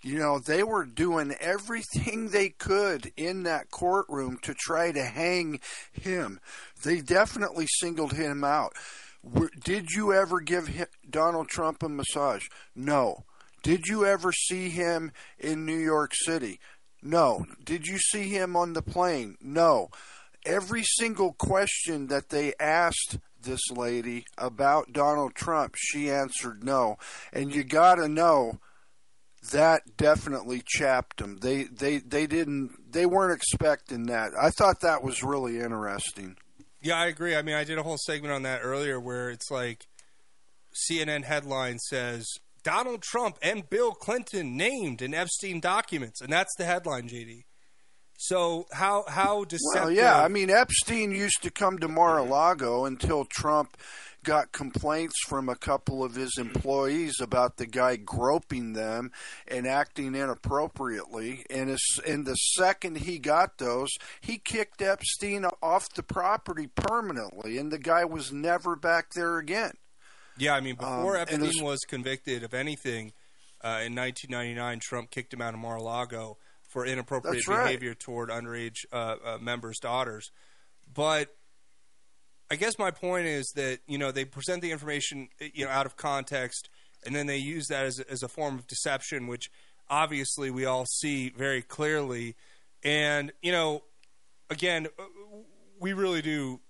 [0.02, 5.60] you know they were doing everything they could in that courtroom to try to hang
[5.92, 6.40] him
[6.82, 8.72] they definitely singled him out
[9.64, 13.24] did you ever give Donald Trump a massage no
[13.62, 16.58] did you ever see him in New York City?
[17.00, 17.46] No.
[17.64, 19.36] Did you see him on the plane?
[19.40, 19.90] No.
[20.44, 26.96] Every single question that they asked this lady about Donald Trump, she answered no.
[27.32, 28.58] And you got to know
[29.50, 31.38] that definitely chapped them.
[31.38, 34.32] They they they didn't they weren't expecting that.
[34.40, 36.36] I thought that was really interesting.
[36.80, 37.36] Yeah, I agree.
[37.36, 39.86] I mean, I did a whole segment on that earlier where it's like
[40.90, 42.26] CNN headline says
[42.62, 47.42] Donald Trump and Bill Clinton named in Epstein documents, and that's the headline, JD.
[48.16, 49.82] So how how deceptive?
[49.82, 53.76] Well, yeah, I mean Epstein used to come to Mar-a-Lago until Trump
[54.24, 59.10] got complaints from a couple of his employees about the guy groping them
[59.48, 61.44] and acting inappropriately.
[61.50, 63.90] And, as, and the second he got those,
[64.20, 69.72] he kicked Epstein off the property permanently, and the guy was never back there again.
[70.38, 73.12] Yeah, I mean, before Um, Epstein was convicted of anything
[73.62, 76.38] uh, in 1999, Trump kicked him out of Mar-a-Lago
[76.68, 77.64] for inappropriate right.
[77.64, 80.30] behavior toward underage uh, uh, members' daughters.
[80.92, 81.28] But
[82.52, 85.86] I guess my point is that you know they present the information you know out
[85.86, 86.68] of context,
[87.06, 89.50] and then they use that as a, as a form of deception, which
[89.88, 92.36] obviously we all see very clearly.
[92.84, 93.84] And you know,
[94.50, 95.04] again, uh,
[95.80, 96.60] we really do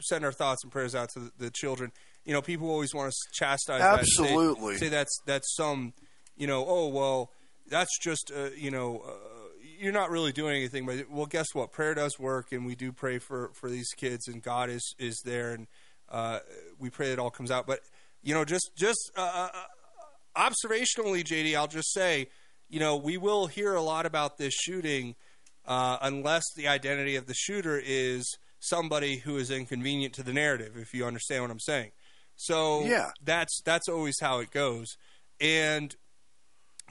[0.00, 1.92] send our thoughts and prayers out to the, the children.
[2.24, 4.76] You know, people always want to chastise that say- Absolutely.
[4.78, 5.94] say, that's that's some,
[6.36, 7.30] you know, oh well,
[7.68, 9.39] that's just uh, you know, uh,
[9.80, 10.86] you're not really doing anything.
[10.86, 11.72] But well, guess what?
[11.72, 15.20] Prayer does work, and we do pray for for these kids, and God is is
[15.24, 15.66] there, and
[16.08, 16.40] uh,
[16.78, 17.66] we pray it all comes out.
[17.66, 17.80] But
[18.22, 19.58] you know, just just uh, uh,
[20.36, 22.28] observationally, JD, I'll just say,
[22.68, 25.16] you know, we will hear a lot about this shooting
[25.66, 30.76] uh, unless the identity of the shooter is somebody who is inconvenient to the narrative.
[30.76, 31.92] If you understand what I'm saying.
[32.36, 33.10] So Yeah.
[33.22, 34.96] that's that's always how it goes,
[35.40, 35.94] and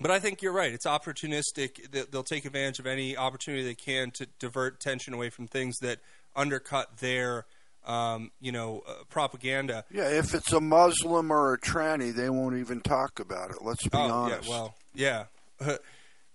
[0.02, 0.74] but I think you're right.
[0.74, 1.92] It's opportunistic.
[1.92, 5.78] They- They'll take advantage of any opportunity they can to divert tension away from things
[5.80, 6.00] that
[6.36, 7.46] undercut their,
[7.86, 9.86] um, you know, uh, propaganda.
[9.92, 13.58] Yeah, if it's a Muslim or a tranny, they won't even talk about it.
[13.62, 14.48] Let's be oh, honest.
[14.48, 14.50] yeah.
[14.50, 15.24] Well, yeah.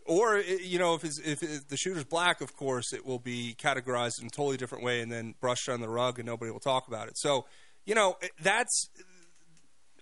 [0.06, 4.20] or you know, if it's, if the shooter's black, of course, it will be categorized
[4.20, 6.88] in a totally different way and then brushed on the rug, and nobody will talk
[6.88, 7.18] about it.
[7.18, 7.46] So,
[7.86, 8.88] you know, that's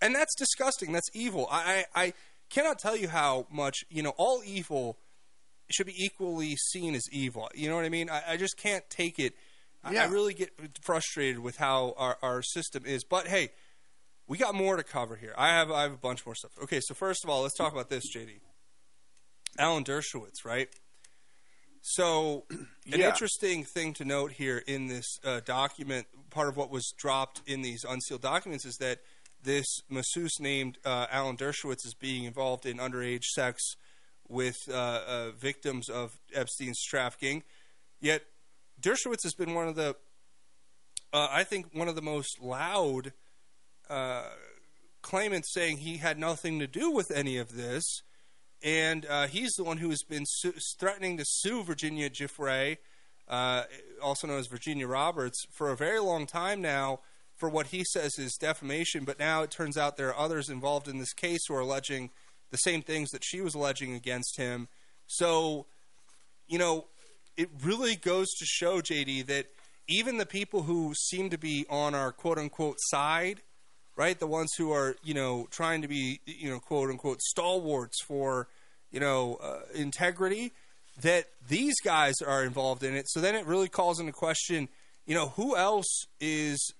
[0.01, 0.93] and that's disgusting.
[0.93, 1.48] That's evil.
[1.51, 2.12] I, I
[2.53, 4.12] cannot tell you how much you know.
[4.16, 4.99] All evil
[5.70, 7.49] should be equally seen as evil.
[7.55, 8.11] You know what I mean?
[8.11, 9.33] I, I just can't take it.
[9.85, 10.51] I, I really get
[10.83, 13.03] frustrated with how our, our system is.
[13.05, 13.51] But hey,
[14.29, 15.35] we got more to cover here.
[15.37, 16.53] I have I have a bunch more stuff.
[16.62, 18.41] Okay, so first of all, let's talk about this, JD.
[19.59, 20.69] Alan Dershowitz, right?
[21.83, 23.09] So, an Yeah.
[23.09, 27.62] interesting thing to note here in this uh, document, part of what was dropped in
[27.62, 29.01] these unsealed documents, is that
[29.43, 33.74] this masseuse named uh, Alan Dershowitz is being involved in underage sex
[34.28, 37.43] with uh, uh, victims of Epstein's trafficking.
[38.01, 38.23] Yet,
[38.81, 39.97] Dershowitz has been one of the,
[41.12, 43.12] uh, I think, one of the most loud
[43.90, 44.24] uh,
[45.02, 48.02] claimants saying he had nothing to do with any of this.
[48.64, 52.78] And uh, he's the one who has been su- threatening to sue Virginia Giuffre,
[53.28, 53.64] uh,
[54.01, 57.01] also known as Virginia Roberts, for a very long time now
[57.37, 59.05] for what he says is defamation.
[59.05, 62.11] But now it turns out there are others involved in this case who are alleging
[62.51, 64.69] the same things that she was alleging against him.
[65.07, 65.67] So,
[66.47, 66.87] you know,
[67.37, 69.47] it really goes to show, JD, that
[69.89, 73.41] even the people who seem to be on our quote unquote side,
[73.97, 74.19] right?
[74.19, 78.49] The ones who are, you know, trying to be, you know, quote unquote stalwarts for,
[78.91, 80.53] you know, uh, integrity,
[81.01, 83.09] that these guys are involved in it.
[83.09, 84.69] So then it really calls into question,
[85.07, 86.73] you know, who else is,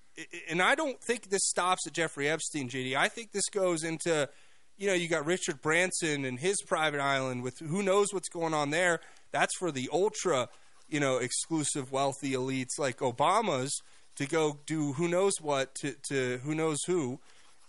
[0.49, 2.95] and I don't think this stops at Jeffrey Epstein, JD.
[2.95, 4.29] I think this goes into,
[4.77, 8.53] you know, you got Richard Branson and his private island with who knows what's going
[8.53, 8.99] on there.
[9.31, 10.49] That's for the ultra,
[10.87, 13.81] you know, exclusive wealthy elites like Obama's
[14.15, 17.19] to go do who knows what to, to who knows who.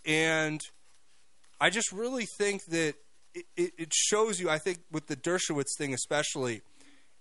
[0.04, 0.60] And
[1.60, 2.94] I just really think that
[3.34, 6.62] it, it, it shows you, I think with the Dershowitz thing especially,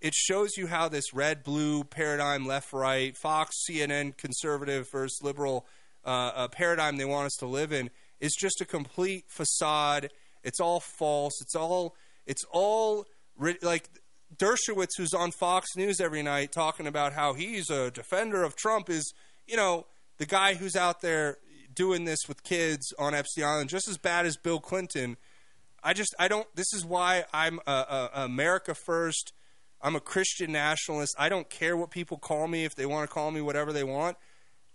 [0.00, 5.66] it shows you how this red blue paradigm, left right, Fox, CNN, conservative versus liberal
[6.04, 7.90] uh, uh, paradigm they want us to live in
[8.20, 10.10] is just a complete facade.
[10.42, 11.40] It's all false.
[11.40, 11.94] It's all
[12.26, 13.06] it's all
[13.62, 13.88] like
[14.36, 18.88] Dershowitz, who's on Fox News every night talking about how he's a defender of Trump,
[18.88, 19.12] is
[19.46, 19.86] you know
[20.18, 21.38] the guy who's out there
[21.74, 25.16] doing this with kids on Epstein Island, just as bad as Bill Clinton.
[25.82, 26.46] I just I don't.
[26.54, 29.32] This is why I'm a, a, a America first.
[29.84, 31.14] I'm a Christian nationalist.
[31.18, 33.84] I don't care what people call me if they want to call me whatever they
[33.84, 34.16] want.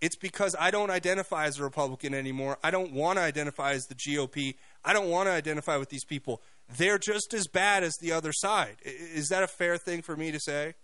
[0.01, 2.59] It's because I don't identify as a Republican anymore.
[2.63, 4.55] I don't want to identify as the GOP.
[4.85, 6.41] I don't want to identify with these people.
[6.77, 8.77] They're just as bad as the other side.
[8.83, 10.75] Is that a fair thing for me to say?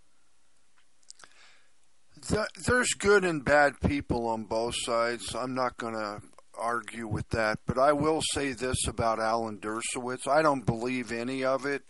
[2.66, 5.36] There's good and bad people on both sides.
[5.36, 6.22] I'm not going to
[6.58, 10.28] argue with that, but I will say this about Alan Dershowitz.
[10.28, 11.84] I don't believe any of it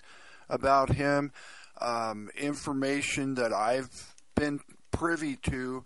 [0.50, 1.32] about him.
[1.80, 4.62] Um, information that I've been
[4.92, 5.84] privy to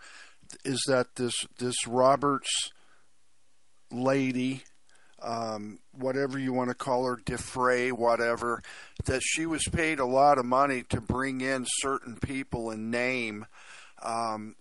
[0.64, 2.72] is that this this Roberts
[3.92, 4.64] lady
[5.22, 8.62] um, whatever you want to call her, defray, whatever,
[9.06, 13.46] that she was paid a lot of money to bring in certain people and name
[14.02, 14.56] um,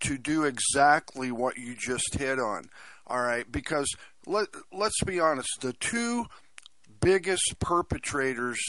[0.00, 2.68] to do exactly what you just hit on.
[3.06, 3.88] All right, because
[4.26, 6.26] let let's be honest, the two
[7.00, 8.60] biggest perpetrators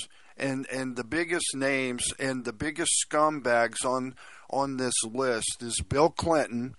[0.42, 4.16] and and the biggest names and the biggest scumbags on
[4.50, 6.76] on this list is Bill Clinton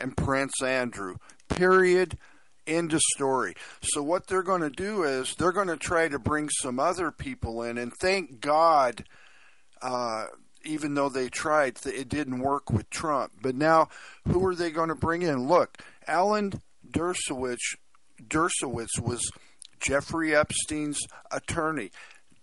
[0.00, 1.16] and Prince Andrew.
[1.48, 2.18] Period.
[2.66, 3.54] End of story.
[3.82, 7.10] So what they're going to do is they're going to try to bring some other
[7.10, 9.04] people in, and thank God,
[9.82, 10.24] uh,
[10.64, 13.32] even though they tried, it didn't work with Trump.
[13.42, 13.90] But now,
[14.26, 15.46] who are they going to bring in?
[15.46, 15.76] Look,
[16.06, 16.54] Alan
[16.90, 17.76] Dershowitz,
[18.26, 19.30] Dershowitz was
[19.78, 21.00] Jeffrey Epstein's
[21.30, 21.90] attorney.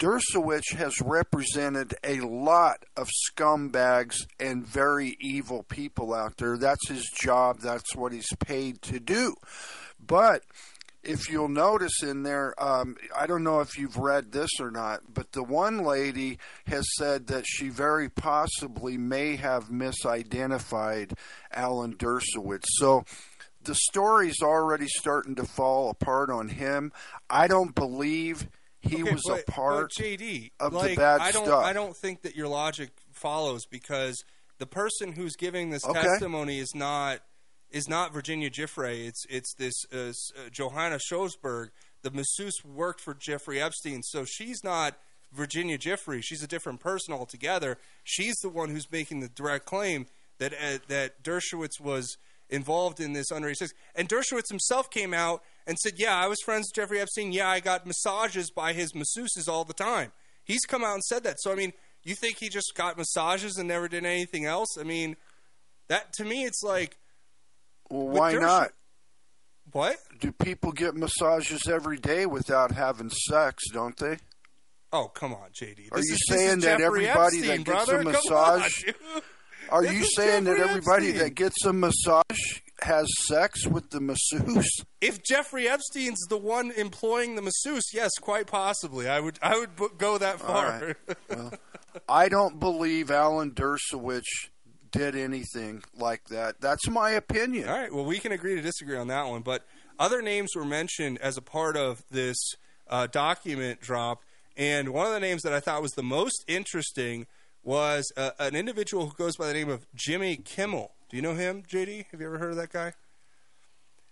[0.01, 6.57] Dershowitz has represented a lot of scumbags and very evil people out there.
[6.57, 7.59] That's his job.
[7.59, 9.35] That's what he's paid to do.
[10.03, 10.41] But
[11.03, 15.01] if you'll notice in there, um, I don't know if you've read this or not,
[15.13, 21.13] but the one lady has said that she very possibly may have misidentified
[21.53, 22.65] Alan Dershowitz.
[22.69, 23.03] So
[23.63, 26.91] the story's already starting to fall apart on him.
[27.29, 28.47] I don't believe
[28.81, 31.63] he Okay, was but- a part JD, of like, the bad I don't, stuff.
[31.63, 34.23] I don't think that your logic follows because
[34.57, 36.01] the person who's giving this Okay.
[36.01, 37.21] testimony is not
[37.69, 39.07] is not Virginia Giuffre.
[39.07, 41.69] It's it's this uh, uh, Johanna Schosberg.
[42.01, 44.97] The masseuse worked for Jeffrey Epstein, so she's not
[45.31, 46.21] Virginia Giuffre.
[46.23, 47.77] She's a different person altogether.
[48.03, 50.07] She's the one who's making the direct claim
[50.39, 52.17] that uh, that Dershowitz was
[52.51, 53.71] involved in this underage sex.
[53.95, 57.31] And Dershowitz himself came out and said, "Yeah, I was friends with Jeffrey Epstein.
[57.31, 60.11] Yeah, I got massages by his masseuses all the time."
[60.43, 61.37] He's come out and said that.
[61.39, 61.73] So I mean,
[62.03, 64.77] you think he just got massages and never did anything else?
[64.79, 65.15] I mean,
[65.87, 66.97] that to me, it's like,
[67.89, 68.71] Well, why Dersh- not?
[69.71, 69.97] What?
[70.19, 74.17] Do people get massages every day without having sex, don't they?
[74.91, 75.89] Oh, come on, JD.
[75.93, 77.95] Are you is- this saying that Jeffrey everybody Epstein, that gets brother.
[78.01, 78.95] a on, massage dude.
[79.71, 81.23] Are This you saying that everybody Epstein.
[81.23, 84.69] that gets a massage has sex with the masseuse?
[84.99, 89.07] If Jeffrey Epstein's the one employing the masseuse, yes, quite possibly.
[89.07, 90.95] I would I would go that far.
[91.07, 91.17] right.
[91.29, 91.53] Well,
[92.07, 94.49] I don't believe Alan Dershowitz
[94.91, 96.59] did anything like that.
[96.61, 97.67] That's my opinion.
[97.69, 97.93] All right.
[97.93, 99.41] Well, we can agree to disagree on that one.
[99.41, 99.65] But
[99.99, 102.37] other names were mentioned as a part of this
[102.89, 104.21] uh, document drop,
[104.57, 107.25] and one of the names that I thought was the most interesting
[107.63, 110.93] was uh, an individual who goes by the name of Jimmy Kimmel.
[111.09, 112.05] Do you know him, JD?
[112.11, 112.93] Have you ever heard of that guy?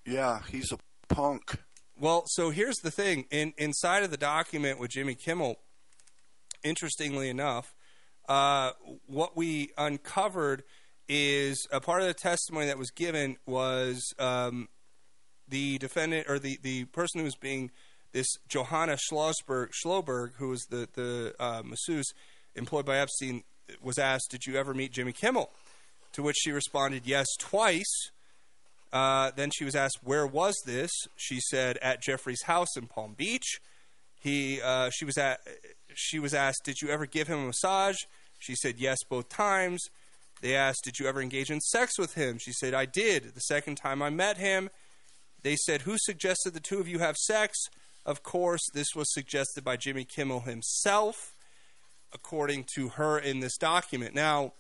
[0.05, 0.77] Yeah, he's a
[1.13, 1.55] punk.
[1.99, 3.26] Well, so here's the thing.
[3.31, 5.57] In inside of the document with Jimmy Kimmel,
[6.63, 7.73] interestingly enough,
[8.27, 8.71] uh,
[9.07, 10.63] what we uncovered
[11.07, 14.69] is a part of the testimony that was given was um,
[15.47, 17.71] the defendant or the, the person who was being
[18.13, 22.13] this Johanna Schlossberg, Schloberg, who was the the uh, masseuse
[22.60, 23.44] employed by Epstein,
[23.81, 25.52] was asked, "Did you ever meet Jimmy Kimmel?"
[26.14, 28.11] To which she responded, "Yes, twice."
[28.91, 33.14] Uh, then she was asked, "Where was this?" She said, "At Jeffrey's house in Palm
[33.14, 33.60] Beach."
[34.19, 35.40] He, uh, she was at,
[35.94, 37.98] she was asked, "Did you ever give him a massage?"
[38.38, 39.90] She said, "Yes, both times."
[40.41, 43.41] They asked, "Did you ever engage in sex with him?" She said, "I did." The
[43.41, 44.69] second time I met him,
[45.41, 47.57] they said, "Who suggested the two of you have sex?"
[48.06, 51.34] Of course, this was suggested by Jimmy Kimmel himself,
[52.14, 54.15] according to her in this document.
[54.15, 54.53] Now,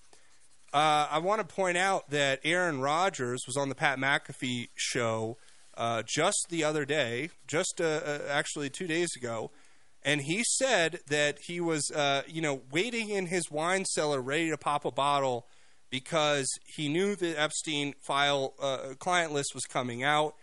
[0.73, 5.37] uh, I want to point out that Aaron Rodgers was on the Pat McAfee show
[5.75, 9.49] uh, just the other day, just uh, uh, actually two days ago,
[10.03, 14.49] and he said that he was, uh, you know, waiting in his wine cellar, ready
[14.49, 15.47] to pop a bottle
[15.89, 20.35] because he knew the Epstein file uh, client list was coming out,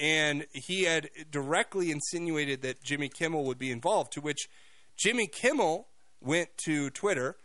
[0.00, 4.12] and he had directly insinuated that Jimmy Kimmel would be involved.
[4.12, 4.48] To which
[4.96, 5.88] Jimmy Kimmel
[6.24, 7.36] went to Twitter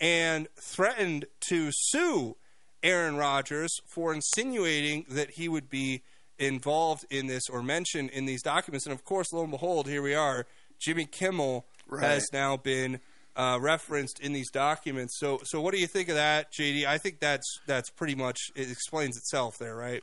[0.00, 2.36] and threatened to sue
[2.82, 6.02] Aaron Rodgers for insinuating that he would be
[6.38, 8.84] involved in this or mentioned in these documents.
[8.86, 10.46] And of course, lo and behold, here we are.
[10.78, 12.02] Jimmy Kimmel Right.
[12.02, 13.00] has now been
[13.36, 15.16] uh, referenced in these documents.
[15.18, 16.84] So, so what do you think of that, JD?
[16.86, 20.02] I think that's that's pretty much it explains itself there, right?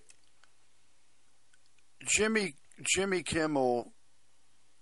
[2.06, 2.56] Jimmy
[2.96, 3.92] Jimmy Kimmel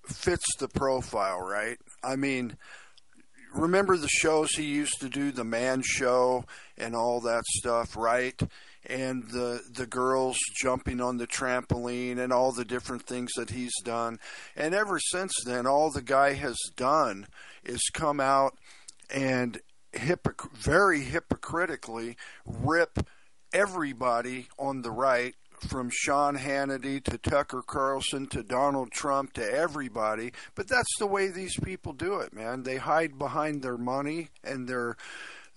[0.07, 1.77] fits the profile, right?
[2.03, 2.57] I mean,
[3.53, 6.45] remember the shows he used to do, the Man Show
[6.77, 8.39] and all that stuff, right?
[8.85, 13.73] And the the girls jumping on the trampoline and all the different things that he's
[13.83, 14.19] done.
[14.55, 17.27] And ever since then, all the guy has done
[17.63, 18.57] is come out
[19.13, 19.59] and
[19.93, 22.99] hypoc- very hypocritically rip
[23.53, 25.35] everybody on the right
[25.67, 30.31] from Sean Hannity to Tucker Carlson to Donald Trump to everybody.
[30.55, 32.63] But that's the way these people do it, man.
[32.63, 34.97] They hide behind their money and their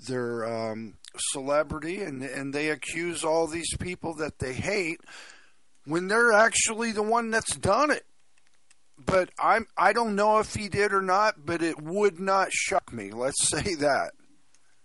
[0.06, 0.94] their um,
[1.32, 5.00] celebrity, and and they accuse all these people that they hate
[5.86, 8.04] when they're actually the one that's done it.
[8.98, 12.92] But I'm I don't know if he did or not, but it would not shock
[12.92, 13.10] me.
[13.10, 14.12] Let's say that.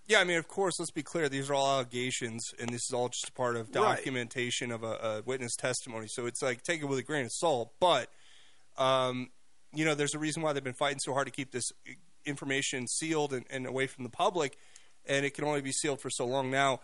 [0.09, 1.29] Yeah, I mean, of course, let's be clear.
[1.29, 3.95] These are all allegations, and this is all just a part of Right.
[3.95, 6.07] documentation of a, a witness testimony.
[6.09, 7.73] So it's like, take it with a grain of salt.
[7.79, 8.09] But,
[8.79, 9.29] um,
[9.71, 11.69] you know, there's a reason why they've been fighting so hard to keep this
[12.25, 14.57] information sealed and, and away from the public,
[15.05, 16.49] and it can only be sealed for so long.
[16.49, 16.79] Now,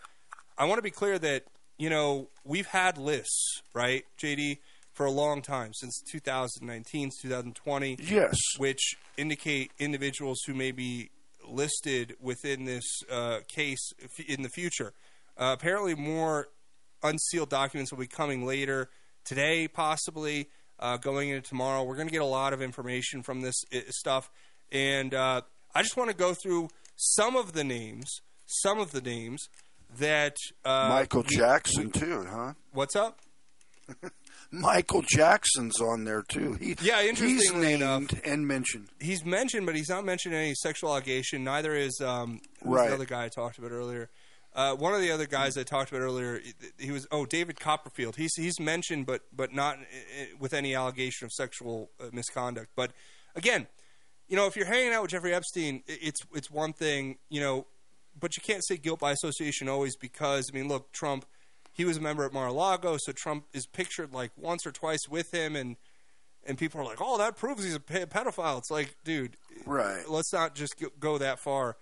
[0.56, 1.46] I want to be clear that,
[1.80, 4.60] you know, we've had lists, right, JD,
[4.94, 7.98] for a long time, since 2019, 2020.
[8.04, 8.38] Yes.
[8.58, 11.10] Which indicate individuals who may be
[11.48, 14.94] listed within this uh, case f- in the future.
[15.38, 16.48] Uh, apparently, more
[17.04, 18.90] unsealed documents will be coming later
[19.24, 20.50] today, possibly
[20.80, 21.84] uh, going into tomorrow.
[21.84, 24.30] We're going to get a lot of information from this uh, stuff,
[24.72, 25.42] and uh,
[25.74, 29.48] I just want to go through some of the names, some of the names
[29.98, 32.54] that uh, Michael Jackson too, huh?
[32.72, 33.20] What's up?
[34.52, 36.54] Michael Jackson's on there too.
[36.54, 38.88] He, Yeah, he's interestingly named and mentioned.
[39.00, 41.44] He's mentioned, but he's not mentioned any sexual allegation.
[41.44, 42.88] Neither is um, Right.
[42.90, 44.10] the other guy I talked about earlier.
[44.54, 46.40] Uh, one of the other guys I talked about earlier,
[46.80, 48.16] he was oh David Copperfield.
[48.16, 52.70] He's he's mentioned, but but not uh, with any allegation of sexual uh, misconduct.
[52.74, 52.92] But
[53.36, 53.68] again,
[54.30, 57.68] you know, if you're hanging out with Jeffrey Epstein, it's it's one thing, you know,
[58.18, 61.26] but you can't say guilt by association always because I mean, look, Trump,
[61.76, 65.32] he was a member at Mar-a-Lago, so Trump is pictured like once or twice with
[65.34, 65.76] him, and
[66.48, 68.58] and people are like, oh, that proves he's a pedophile.
[68.60, 69.36] It's like, dude,
[69.66, 70.08] Right.
[70.08, 71.76] let's not just go- that far.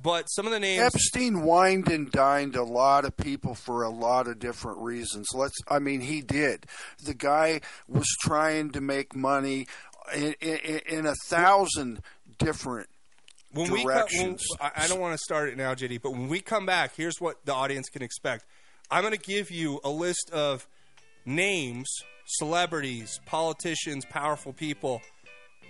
[0.00, 3.90] But some of the names, Epstein wined and dined a lot of people for a
[3.90, 5.28] lot of different reasons.
[5.34, 6.66] Let's, I mean, he did.
[7.02, 9.66] The guy was trying to make money
[10.14, 12.00] in, in, in a thousand
[12.38, 12.88] different
[13.52, 14.44] when we co- when, directions.
[14.60, 17.44] I don't want to start it now, JD, but when we come back, here's what
[17.44, 18.44] the audience can expect.
[18.90, 20.66] I'm going to give you a list of
[21.26, 21.88] names,
[22.26, 25.02] celebrities, politicians, powerful people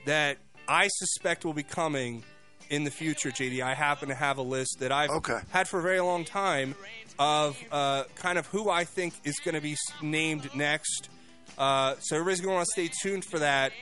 [0.07, 0.39] that
[0.69, 2.23] I suspect will be coming
[2.71, 3.61] in the future, JD.
[3.61, 5.11] I happen to have a list that I've
[5.51, 6.75] had for a very long time
[7.19, 11.09] of uh, kind of who I think is going to be named next.
[11.57, 13.73] Uh, so everybody's going to want to stay tuned for that.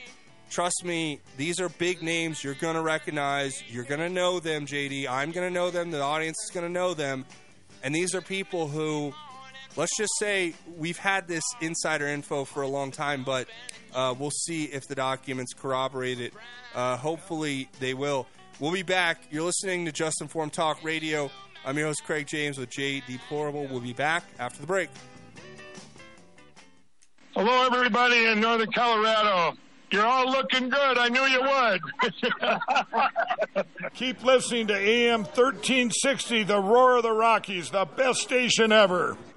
[0.49, 3.61] Trust me, these are big names you're going to recognize.
[3.69, 5.07] You're going to know them, JD.
[5.07, 5.91] I'm going to know them.
[5.91, 7.25] The audience is going to know them.
[7.83, 9.13] And these are people who,
[9.75, 13.47] let's just say, we've had this insider info for a long time, but
[13.93, 16.33] uh, we'll see if the documents corroborate it.
[16.75, 18.27] Uh, hopefully, they will.
[18.59, 19.21] We'll be back.
[19.29, 21.29] You're listening to Just Informed Talk Radio.
[21.65, 23.67] I'm your host, Craig James with J Deplorable.
[23.67, 24.89] We'll be back after the break.
[27.35, 29.55] Hello, everybody in Northern Colorado.
[29.91, 30.97] You're all looking good.
[30.97, 31.41] I knew you
[33.53, 33.63] would.
[33.93, 39.17] Keep listening to AM 1360, the Roar of the Rockies, the best station ever.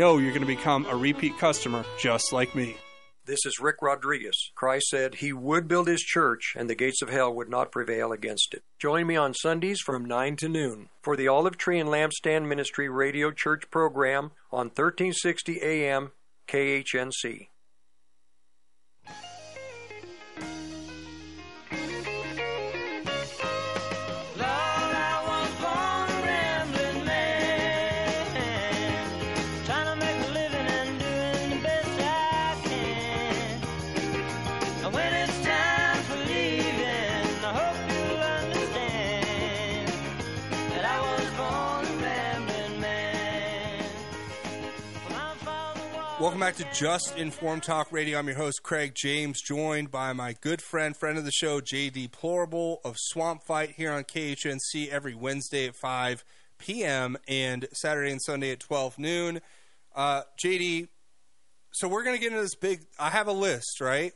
[0.00, 2.74] you're going to become a repeat customer just like me.
[3.26, 4.50] This is Rick Rodriguez.
[4.54, 8.10] Christ said he would build his church and the gates of hell would not prevail
[8.10, 8.62] against it.
[8.78, 12.88] Join me on Sundays from 9 to noon for the Olive Tree and Lampstand Ministry
[12.88, 16.12] Radio Church program on 1360 AM
[16.48, 17.48] KHNC.
[46.20, 48.18] Welcome back to Just Informed Talk Radio.
[48.18, 51.88] I'm your host, Craig James, joined by my good friend, friend of the show, J
[51.88, 56.22] Deplorable of Swamp Fight here on KHNC every Wednesday at 5
[56.58, 57.16] p.m.
[57.26, 59.40] and Saturday and Sunday at 12 noon.
[59.96, 60.88] Uh, JD,
[61.72, 62.82] so we're going to get into this big.
[62.98, 64.12] I have a list, right?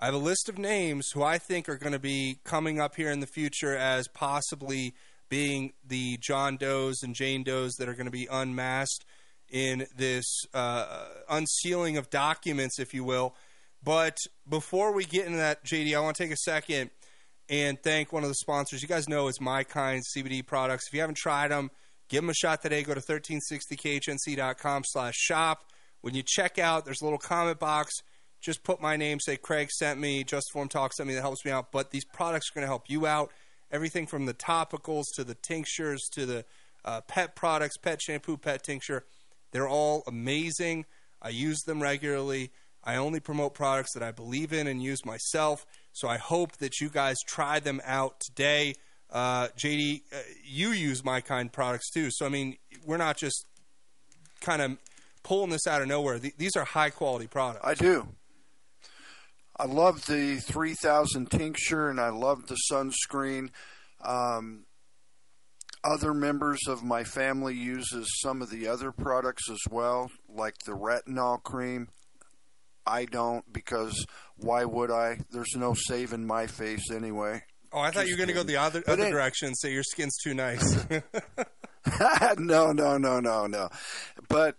[0.00, 2.96] I have a list of names who I think are going to be coming up
[2.96, 4.94] here in the future as possibly
[5.28, 9.04] being the John Does and Jane Does that are going to be unmasked
[9.52, 10.24] in this
[10.54, 13.36] uh, unsealing of documents, if you will.
[13.84, 14.16] But
[14.48, 16.90] before we get into that, JD, I want to take a second
[17.48, 18.80] and thank one of the sponsors.
[18.80, 20.86] You guys know it's My Kind CBD products.
[20.88, 21.70] If you haven't tried them,
[22.08, 22.82] give them a shot today.
[22.82, 25.64] Go to 1360khnc.com slash shop.
[26.00, 27.92] When you check out, there's a little comment box.
[28.40, 31.44] Just put my name, say Craig sent me, Just Form Talk sent me, that helps
[31.44, 31.70] me out.
[31.70, 33.30] But these products are going to help you out.
[33.70, 36.44] Everything from the topicals to the tinctures to the
[36.84, 39.04] uh, pet products, pet shampoo, pet tincture–
[39.52, 40.86] they're all amazing.
[41.20, 42.50] I use them regularly.
[42.84, 45.64] I only promote products that I believe in and use myself.
[45.92, 48.74] So I hope that you guys try them out today.
[49.10, 52.08] Uh, JD, uh, you use my kind products too.
[52.10, 53.46] So I mean, we're not just
[54.40, 54.78] kind of
[55.22, 56.18] pulling this out of nowhere.
[56.18, 57.64] Th- these are high quality products.
[57.64, 58.08] I do.
[59.56, 63.50] I love the 3000 tincture and I love the sunscreen.
[64.02, 64.64] Um,
[65.84, 70.72] other members of my family uses some of the other products as well, like the
[70.72, 71.88] retinol cream.
[72.84, 74.06] I don't because
[74.36, 75.20] why would I?
[75.30, 77.42] There's no saving my face anyway.
[77.72, 79.72] Oh, I thought Just you were going to go the other, other direction and say
[79.72, 80.84] your skin's too nice.
[82.38, 83.68] no, no, no, no, no.
[84.28, 84.56] But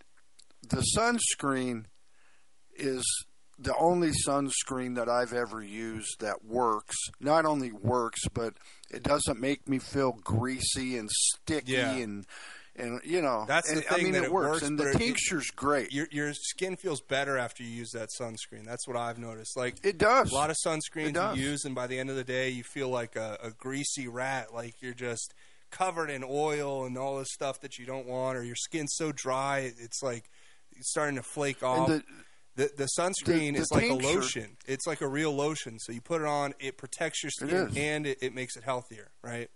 [0.67, 1.85] the sunscreen
[2.75, 3.03] is
[3.59, 6.95] the only sunscreen that I've ever used that works.
[7.19, 8.53] Not only works, but
[8.89, 11.91] it doesn't make me feel greasy and sticky Yeah.
[11.95, 12.25] and
[12.75, 14.89] and you know That's the and, thing I mean that it, works, and but the
[14.91, 15.91] it- tincture's great.
[15.93, 18.65] Your your skin feels better after you use that sunscreen.
[18.65, 19.55] That's what I've noticed.
[19.55, 20.31] Like It does.
[20.31, 22.89] A lot of sunscreens you use, and by the end of the day, you feel
[22.89, 24.53] like a, a greasy rat.
[24.55, 25.35] Like you're just
[25.69, 29.11] covered in oil and all this stuff that you don't want, or your skin's so
[29.11, 30.23] dry it's like
[30.75, 31.87] it's starting to flake off.
[31.89, 32.03] the-
[32.55, 34.57] the, the sunscreen the is like a lotion.
[34.67, 35.79] It's like a real lotion.
[35.79, 37.77] So you put it on, it protects your skin is.
[37.77, 39.49] and it, it makes it healthier, right?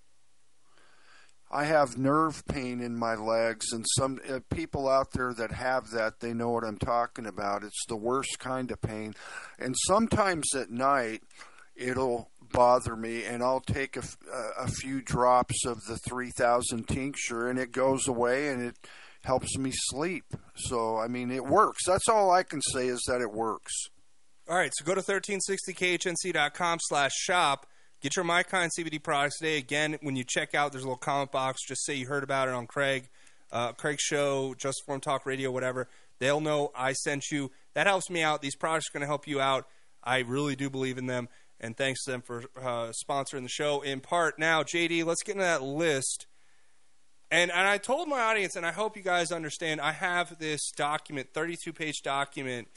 [1.50, 5.92] I have nerve pain in my legs, and some uh, people out there that have
[5.92, 7.64] that, they know what I'm talking about.
[7.64, 9.14] It's the worst kind of pain,
[9.58, 11.22] and sometimes at night
[11.74, 16.86] it'll bother me, and I'll take a, f- a- a few drops of the 3000
[16.86, 18.76] tincture, and it goes away, and it
[19.24, 20.26] helps me sleep.
[20.56, 21.86] So I mean, it works.
[21.86, 23.74] That's all I can say is that it works.
[24.50, 27.68] All right, so go to 1360khnc.com slash shop.
[28.00, 29.58] Get your My Kind CBD products today.
[29.58, 31.68] Again, when you check out, there's a little comment box.
[31.68, 33.10] Just say you heard about it on Craig,
[33.52, 35.90] uh, Craig's show, Just Informed Talk Radio, whatever.
[36.20, 37.52] They'll know I sent you.
[37.74, 38.42] That helps me out.
[38.42, 39.68] These products are going to help you out.
[40.04, 41.28] I really do believe in them,
[41.60, 44.40] and thanks to them for uh, sponsoring the show in part.
[44.40, 46.27] Now, JD, let's get into that list.
[47.30, 49.82] And and I told my audience, and I hope you guys understand.
[49.82, 52.70] I have this document, 32 page document,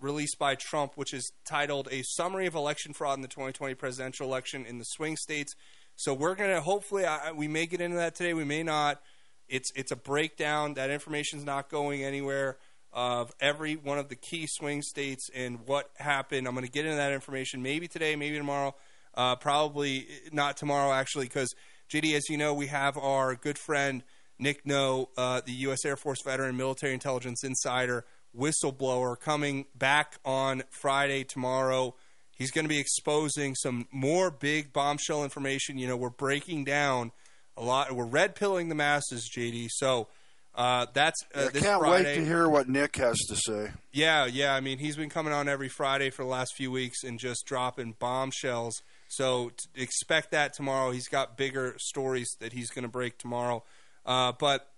[0.00, 4.26] released by Trump, which is titled "A Summary of Election Fraud in the 2020 Presidential
[4.26, 5.54] Election in the Swing States."
[5.94, 8.34] So we're gonna hopefully I, we may get into that today.
[8.34, 9.00] We may not.
[9.48, 10.74] It's it's a breakdown.
[10.74, 12.58] That information's not going anywhere
[12.92, 16.46] of every one of the key swing states and what happened.
[16.46, 18.74] I'm going to get into that information maybe today, maybe tomorrow.
[19.14, 21.54] Uh, probably not tomorrow, actually, because
[21.92, 24.02] JD, as you know, we have our good friend
[24.38, 25.84] Nick Noe, uh, the U.S.
[25.84, 31.94] Air Force veteran, military intelligence insider, whistleblower, coming back on Friday tomorrow.
[32.34, 35.76] He's going to be exposing some more big bombshell information.
[35.76, 37.12] You know, we're breaking down
[37.58, 37.92] a lot.
[37.92, 39.68] We're red pilling the masses, JD.
[39.72, 40.08] So
[40.54, 42.04] uh, that's uh, I this can't Friday.
[42.04, 43.70] wait to hear what Nick has to say.
[43.92, 44.54] Yeah, yeah.
[44.54, 47.44] I mean, he's been coming on every Friday for the last few weeks and just
[47.44, 48.82] dropping bombshells.
[49.12, 50.90] So expect that tomorrow.
[50.90, 53.62] He's got bigger stories that he's going to break tomorrow.
[54.06, 54.68] Uh, but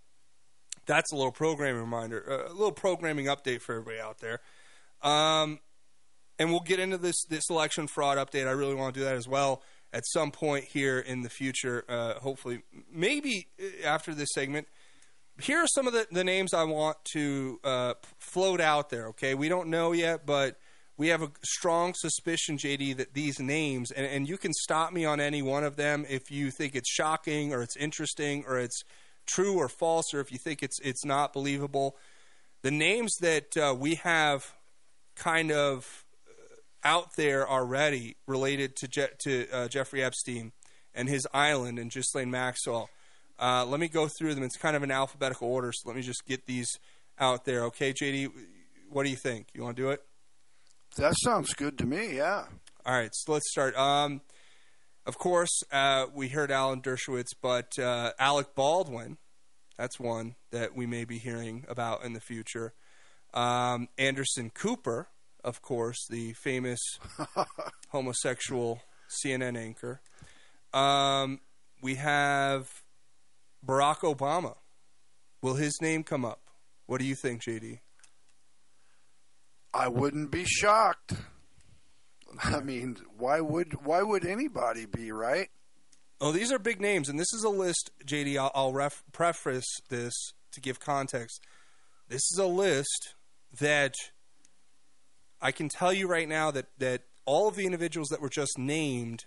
[0.87, 4.41] that's a little programming reminder, uh, a little programming update for everybody out there.
[5.03, 5.61] Um,
[6.39, 8.49] and we'll get into this this election fraud update.
[8.49, 9.63] I really want to do that as well
[9.93, 11.85] at some point here in the future.
[11.89, 12.63] Uh, hopefully,
[12.93, 14.67] maybe uh, after this segment
[15.41, 19.09] here are some of the, the names I want to uh, float out there.
[19.09, 20.57] Okay, we don't know yet, but
[20.97, 25.05] we have a strong suspicion, JD, that these names, and, and you can stop me
[25.05, 28.83] on any one of them if you think it's shocking or it's interesting or it's
[29.27, 31.97] true or false, or if you think it's it's not believable.
[32.63, 34.53] The names that uh, we have
[35.17, 40.53] kind of uh, out there already related to Je- to uh, Jeffrey Epstein
[40.95, 42.89] and his island and Ghislaine Maxwell.
[43.37, 44.45] Uh, let me go through them.
[44.45, 46.79] It's kind of an alphabetical order, so let me just get these
[47.19, 47.65] out there.
[47.65, 48.31] Okay, JD,
[48.91, 49.49] What do you think?
[49.55, 50.01] You want to do it?
[50.97, 52.17] That sounds good to me.
[52.17, 52.45] Yeah.
[52.87, 53.77] All right, so let's start.
[53.77, 54.21] Um,
[55.07, 59.19] of course, uh, we heard Alan Dershowitz, but uh, Alec Baldwin,
[59.77, 62.75] that's one that we may be hearing about in the future.
[63.33, 65.09] Um, Anderson Cooper,
[65.43, 66.81] of course, the famous
[67.89, 68.81] homosexual
[69.25, 70.01] CNN anchor.
[70.73, 71.41] Um,
[71.83, 72.69] we have
[73.67, 74.57] Barack Obama.
[75.43, 76.41] Will his name come up?
[76.87, 77.81] What do you think, JD?
[79.75, 81.15] I wouldn't be shocked.
[82.43, 85.49] I mean, why would why would anybody be right?
[86.21, 88.39] Oh, these are big names, and this is a list, JD.
[88.39, 90.15] I'll, I'll ref, preface this
[90.53, 91.43] to give context.
[92.09, 93.15] This is a list
[93.59, 93.95] that
[95.43, 98.57] I can tell you right now that that all of the individuals that were just
[98.57, 99.25] named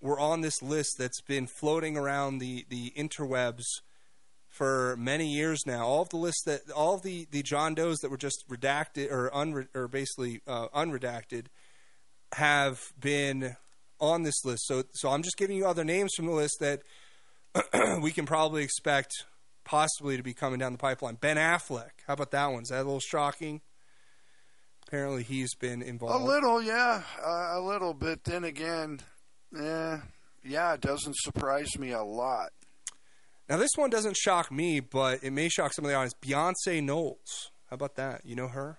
[0.00, 3.64] were on this list that's been floating around the the interwebs
[4.50, 5.86] for many years now.
[5.86, 9.10] All of the lists that all of the the John Does that were just redacted
[9.10, 11.46] or unre, or basically uh, unredacted
[12.32, 13.56] have been
[14.00, 14.66] on this list.
[14.66, 16.82] So so I'm just giving you other names from the list that
[18.02, 19.12] we can probably expect
[19.64, 21.14] possibly to be coming down the pipeline.
[21.14, 21.90] Ben Affleck.
[22.06, 22.62] How about that one?
[22.62, 23.60] Is that a little shocking?
[24.86, 26.20] Apparently he's been involved.
[26.20, 28.24] A little, yeah, uh, a little bit.
[28.24, 29.00] Then again,
[29.56, 29.98] eh,
[30.42, 32.50] yeah, it doesn't surprise me a lot.
[33.50, 36.14] Now this one doesn't shock me, but it may shock some of the audience.
[36.22, 37.50] Beyonce Knowles.
[37.68, 38.22] How about that?
[38.24, 38.78] You know her?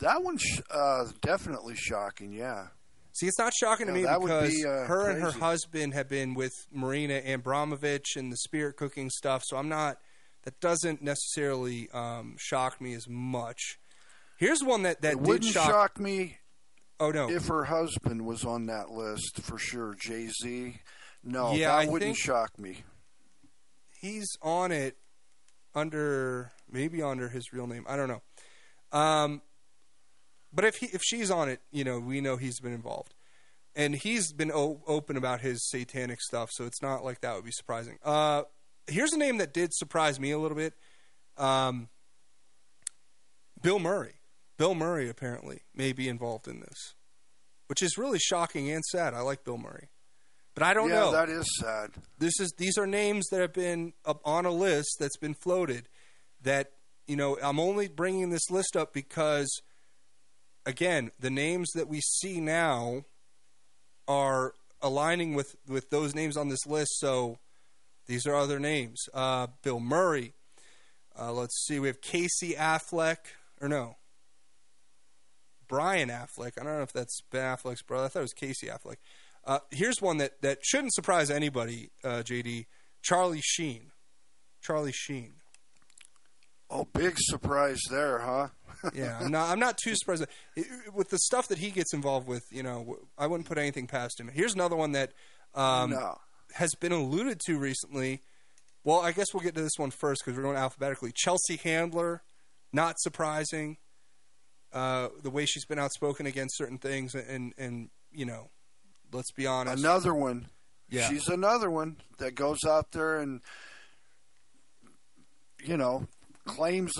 [0.00, 2.32] That one's uh, definitely shocking.
[2.32, 2.66] Yeah.
[3.12, 5.94] See, it's not shocking to me that would because be, uh, her and her husband
[5.94, 9.42] have been with Marina Abramović and the spirit cooking stuff.
[9.46, 9.98] So I'm not.
[10.42, 13.78] That doesn't necessarily um, shock me as much.
[14.36, 15.64] Here's one that that wouldn't shock.
[15.70, 16.36] shock me.
[17.00, 17.30] Oh no!
[17.30, 20.80] If her husband was on that list for sure, Jay Z.
[21.22, 22.82] No, Yeah, that I wouldn't think- shock me.
[24.04, 24.96] He's on it
[25.74, 27.86] under maybe under his real name.
[27.88, 28.22] I don't know.
[28.92, 29.40] Um,
[30.52, 33.14] but if he if she's on it, you know, we know he's been involved,
[33.74, 36.50] and he's been o- open about his satanic stuff.
[36.52, 37.98] So it's not like that would be surprising.
[38.04, 38.42] Uh,
[38.86, 40.74] here's a name that did surprise me a little bit.
[41.36, 41.88] Um,
[43.60, 44.14] Bill Murray.
[44.56, 46.94] Bill Murray apparently may be involved in this,
[47.66, 49.14] which is really shocking and sad.
[49.14, 49.88] I like Bill Murray,
[50.54, 51.12] but I don't yeah, know.
[51.12, 51.90] that is sad.
[52.18, 55.88] this is these are names that have been up on a list that's been floated
[56.42, 56.72] that
[57.06, 59.48] you know i'm only bringing this list up because
[60.66, 63.04] again the names that we see now
[64.06, 64.54] are
[64.84, 66.98] aligning with with those names on this list.
[66.98, 67.38] So
[68.06, 69.08] these are other names.
[69.12, 70.34] Uh, bill murray.
[71.18, 71.78] Uh, let's see.
[71.80, 73.18] We have casey affleck
[73.60, 73.96] or no.
[75.66, 76.52] Brian affleck.
[76.60, 78.04] I don't know if that's ben affleck's brother.
[78.04, 78.96] I thought it was casey affleck
[79.46, 82.66] uh, here's one that, that shouldn't surprise anybody, uh, JD.
[83.02, 83.90] Charlie Sheen.
[84.62, 85.34] Charlie Sheen.
[86.70, 88.48] Oh, big surprise there, huh?
[88.94, 89.50] Yeah, I'm not.
[89.50, 90.26] I'm not too surprised
[90.56, 92.42] It- with the stuff that he gets involved with.
[92.50, 94.28] You know, I wouldn't put anything past him.
[94.32, 95.12] Here's another one that
[95.54, 96.16] um, No.
[96.54, 98.22] has been alluded to recently.
[98.82, 101.12] Well, I guess we'll get to this one first because we're going alphabetically.
[101.14, 102.22] Chelsea Handler,
[102.72, 103.78] not surprising.
[104.72, 108.50] Uh, the way she's been outspoken against certain things, and and you know,
[109.14, 109.82] let's be honest.
[109.82, 110.48] Another one.
[110.90, 111.08] Yeah.
[111.08, 113.40] She's another one that goes out there and,
[115.64, 116.06] you know,
[116.44, 116.92] claims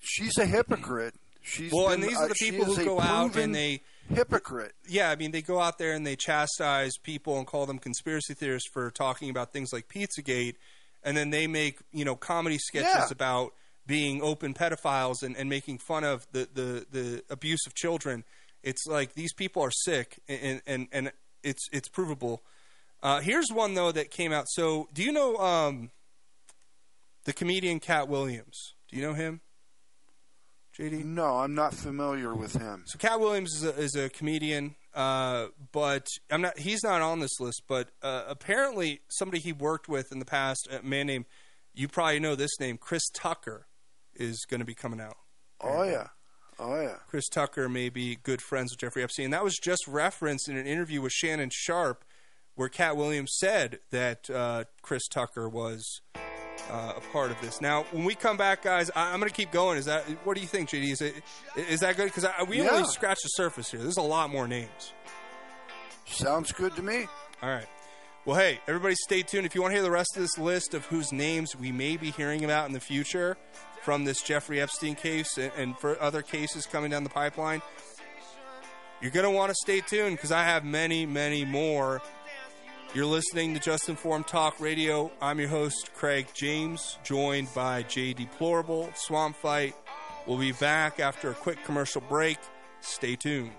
[0.00, 1.14] she's a hypocrite.
[1.40, 4.72] She's well, been, and these are the people who go out and they hypocrite.
[4.88, 8.34] Yeah, I mean they go out there and they chastise people and call them conspiracy
[8.34, 10.54] theorists for talking about things like Pizzagate,
[11.02, 13.08] and then they make you know comedy sketches Yeah.
[13.10, 13.54] about
[13.86, 18.22] being open pedophiles and, and making fun of the, the, the abuse of children.
[18.62, 21.12] It's like these people are sick, and and, and
[21.42, 22.42] it's it's provable.
[23.02, 24.48] Uh, here's one though that came out.
[24.48, 25.90] So, do you know um,
[27.24, 28.74] the comedian Katt Williams?
[28.88, 29.40] Do you know him?
[30.78, 31.04] JD?
[31.04, 32.84] No, I'm not familiar with him.
[32.86, 36.58] So Katt Williams is a, is a comedian, uh, but I'm not.
[36.58, 37.62] He's not on this list.
[37.68, 41.26] But uh, apparently, somebody he worked with in the past, a man named
[41.74, 43.66] you probably know this name, Chris Tucker,
[44.14, 45.16] is going to be coming out.
[45.60, 46.08] Oh yeah,
[46.62, 46.94] oh yeah.
[47.08, 49.24] Chris Tucker may be good friends with Jeffrey Epstein.
[49.26, 52.04] And That was just referenced in an interview with Shannon Sharpe,
[52.54, 56.00] where Katt Williams said that uh, Chris Tucker was
[56.70, 57.60] uh, a part of this.
[57.60, 59.78] Now, when we come back, guys, I, I'm going to keep going.
[59.78, 60.92] Is that what do you think, JD?
[60.92, 61.14] Is it
[61.56, 62.06] is that good?
[62.12, 62.70] Because we Yeah.
[62.70, 63.80] only scratched the surface here.
[63.80, 64.92] There's a lot more names.
[66.06, 67.06] Sounds good to me.
[67.42, 67.66] All right.
[68.24, 69.46] Well, hey, everybody, stay tuned.
[69.46, 71.96] If you want to hear the rest of this list of whose names we may
[71.96, 73.36] be hearing about in the future
[73.82, 77.62] from this Jeffrey Epstein case and, and for other cases coming down the pipeline,
[79.00, 82.00] you're going to want to stay tuned because I have many, many more.
[82.94, 85.10] You're listening to Just Informed Talk Radio.
[85.20, 89.74] I'm your host, Craig James, joined by Jay Deplorable, Swamp Fight,
[90.26, 92.38] We'll be back after a quick commercial break.
[92.80, 93.52] Stay tuned.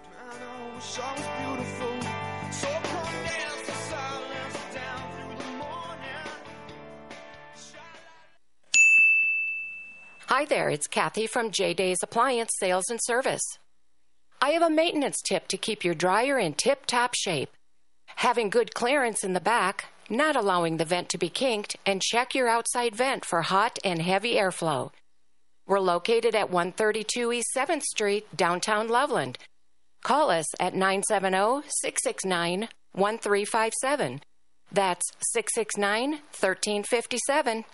[10.36, 13.44] Hi there, it's Kathy from J Days Appliance Sales and Service.
[14.42, 17.52] I have a maintenance tip to keep your dryer in tip top shape.
[18.16, 22.34] Having good clearance in the back, not allowing the vent to be kinked, and check
[22.34, 24.90] your outside vent for hot and heavy airflow.
[25.68, 29.38] We're located at 132 East 7th Street, downtown Loveland.
[30.04, 34.22] Call us at 970 669 1357.
[34.72, 37.66] That's 669 1357.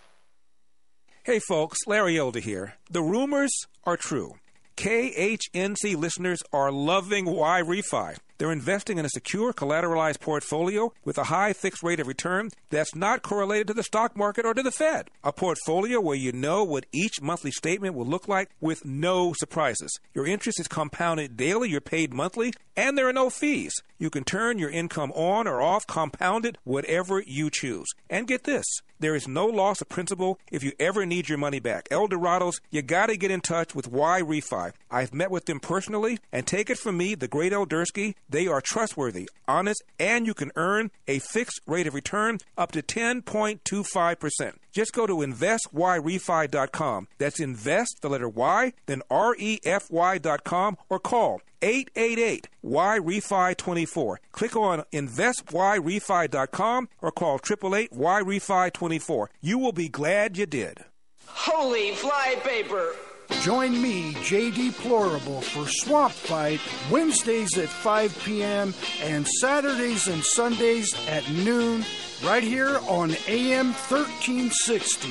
[1.24, 2.76] Hey folks, Larry Elder here.
[2.90, 3.52] The rumors
[3.84, 4.36] are true.
[4.78, 8.18] KHNC listeners are loving YRefy.
[8.40, 12.96] They're investing in a secure collateralized portfolio with a high fixed rate of return that's
[12.96, 15.10] not correlated to the stock market or to the Fed.
[15.26, 20.00] A portfolio where you know what each monthly statement will look like with no surprises.
[20.14, 23.74] Your interest is compounded daily, you're paid monthly, and there are no fees.
[23.98, 27.88] You can turn your income on or off, compounded, whatever you choose.
[28.10, 28.66] And get this
[29.00, 31.88] there is no loss of principal if you ever need your money back.
[31.90, 34.74] Elderados, you got to get in touch with YRefy.
[34.92, 38.62] I've met with them personally, and take it from me, the great Eldersky, they are
[38.62, 44.54] trustworthy, honest, and you can earn a fixed rate of return up to 10.25%.
[44.72, 47.08] Just go to investyrefy.com.
[47.18, 54.20] That's invest, the letter Y, then R E F Y.com, or call 888 YRefy 24.
[54.32, 59.30] Click on investyrefy.com or call 888 YRefy 24.
[59.42, 60.86] You will be glad you did.
[61.26, 62.96] Holy flypaper!
[63.42, 66.60] Join me, JD Plorable, for Swamp Fight
[66.92, 68.74] Wednesdays at 5 p.m.
[69.02, 71.86] and Saturdays and Sundays at noon,
[72.22, 75.08] right here on AM 1360.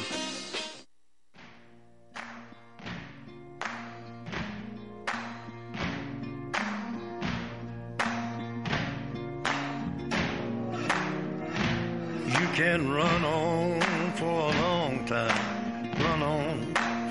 [12.27, 16.68] You can run on for a long time, run on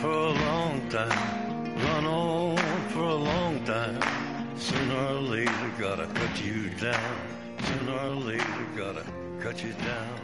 [0.07, 4.57] for a long time, run on for a long time.
[4.57, 7.17] Sooner or later, gotta cut you down.
[7.61, 9.03] Sooner or later, gotta
[9.41, 10.19] cut you down.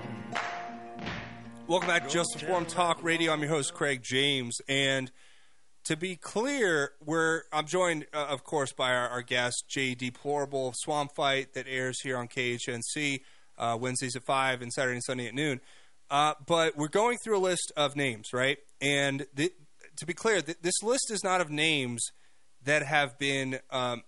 [1.68, 3.34] Welcome back to Just Informed Talk Radio.
[3.34, 4.62] I'm your host, Craig James.
[4.70, 5.12] And
[5.84, 10.72] to be clear, we're I'm joined, uh, of course, by our, our guest, Jay Deplorable
[10.78, 13.20] Swamp Fight, that airs here on KHNC
[13.58, 15.60] uh, Wednesdays at 5 and Saturday and Sunday at noon.
[16.10, 18.60] Uh, but we're going through a list of names, right?
[18.80, 19.52] And th-
[19.98, 22.04] to be clear, th- this list is not of names
[22.64, 24.04] that have been um,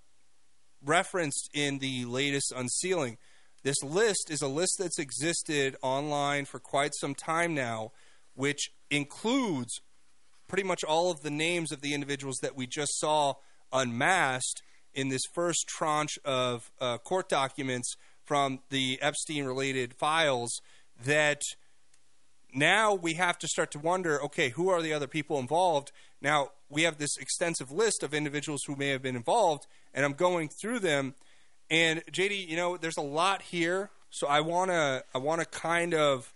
[0.83, 3.17] referenced in the latest unsealing.
[3.63, 7.91] This list is a list that's existed online for quite some time now,
[8.35, 9.81] which includes
[10.47, 13.33] pretty much all of the names of the individuals that we just saw
[13.73, 14.61] unmasked
[14.93, 20.61] in this first tranche of uh, court documents from the Epstein related files
[21.03, 21.41] that
[22.55, 25.91] now we have to start to wonder okay, who are the other people involved?
[26.21, 30.13] Now, we have this extensive list of individuals who may have been involved, and I'm
[30.13, 31.15] going through them.
[31.69, 36.33] And JD, you know, there's a lot here, so I wanna I wanna kind of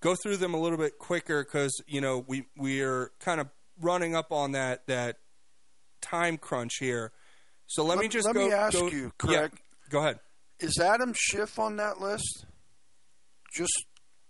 [0.00, 3.48] go through them a little bit quicker because you know we we are kind of
[3.80, 5.16] running up on that that
[6.00, 7.12] time crunch here.
[7.66, 8.46] So let, me just let go.
[8.46, 9.48] me ask go- you, yeah,
[9.88, 10.20] go ahead.
[10.60, 12.44] Is Adam Schiff on that list?
[13.54, 13.86] Just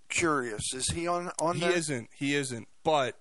[0.08, 0.62] curious.
[0.74, 1.72] Is he on on He there?
[1.72, 2.08] isn't.
[2.16, 2.68] He isn't.
[2.82, 3.16] But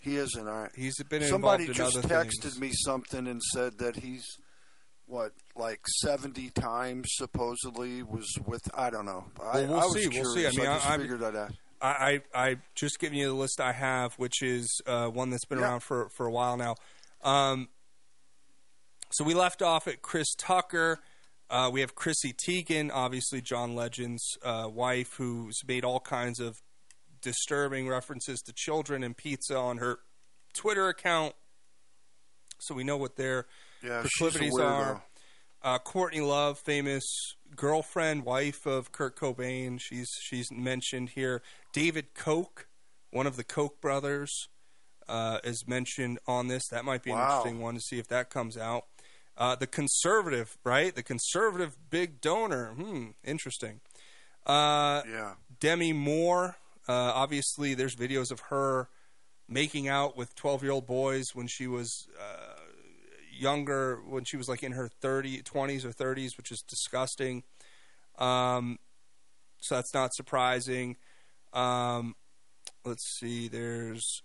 [0.00, 0.46] he isn't.
[0.48, 0.70] All right.
[0.76, 2.60] He's been Somebody involved in just texted things.
[2.60, 4.24] me something and said that he's
[5.06, 8.62] what like seventy times supposedly was with.
[8.74, 9.24] I don't know.
[9.40, 10.08] I, Well, we'll I see.
[10.08, 10.46] We'll see.
[10.46, 11.54] I mean, I- just I'm- figured I'd ask.
[11.80, 15.44] I, I I just giving you the list I have, which is uh, one that's
[15.44, 15.64] been Yeah.
[15.66, 16.74] around for for a while now.
[17.22, 17.68] Um,
[19.10, 20.98] so we left off at Chris Tucker.
[21.50, 26.58] Uh, we have Chrissy Teigen, obviously John Legend's uh, wife, who's made all kinds of
[27.22, 30.00] disturbing references to children and pizza on her
[30.52, 31.34] Twitter account.
[32.60, 33.46] So we know what their
[33.82, 35.02] Yeah, proclivities are.
[35.62, 37.04] Uh, Courtney Love, famous
[37.56, 39.80] girlfriend, wife of Kurt Cobain.
[39.80, 41.42] She's she's mentioned here.
[41.72, 42.68] David Koch,
[43.10, 44.48] one of the Koch brothers,
[45.08, 46.68] uh, is mentioned on this.
[46.70, 48.84] That might be an interesting one to see if that comes out.
[49.38, 50.96] Uh, the conservative, right?
[50.96, 52.72] The conservative big donor.
[52.72, 53.80] Hmm, interesting.
[54.44, 55.34] Uh, yeah.
[55.60, 56.56] Demi Moore.
[56.88, 58.88] Uh, obviously, there's videos of her
[59.48, 62.60] making out with 12 year old boys when she was uh,
[63.32, 67.44] younger, when she was like in her 30, 20s or 30s, which is disgusting.
[68.18, 68.78] Um,
[69.60, 70.96] so that's not surprising.
[71.52, 72.16] Um,
[72.84, 73.46] let's see.
[73.46, 74.22] There's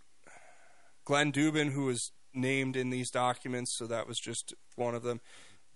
[1.05, 5.21] Glenn Dubin, who was named in these documents, so that was just one of them.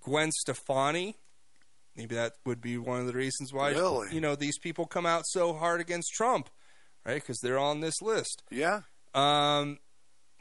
[0.02, 1.16] Gwen Stefani,
[1.96, 4.08] maybe that would be one of the reasons why Really?
[4.14, 6.50] you know these people come out so hard against Trump,
[7.06, 7.16] right?
[7.22, 8.44] Because they're on this list.
[8.52, 8.82] Yeah.
[9.14, 9.80] Um,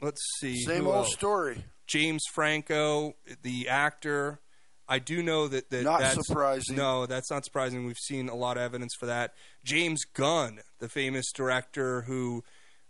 [0.01, 0.63] let's see.
[0.63, 1.13] Same who old else?
[1.13, 1.63] story.
[1.87, 3.13] James Franco,
[3.43, 4.39] the actor.
[4.89, 6.77] I do know that, that Not that's, surprising.
[6.77, 7.85] No, that's not surprising.
[7.85, 9.33] We've seen a lot of evidence for that.
[9.65, 12.43] James Gunn, the famous director who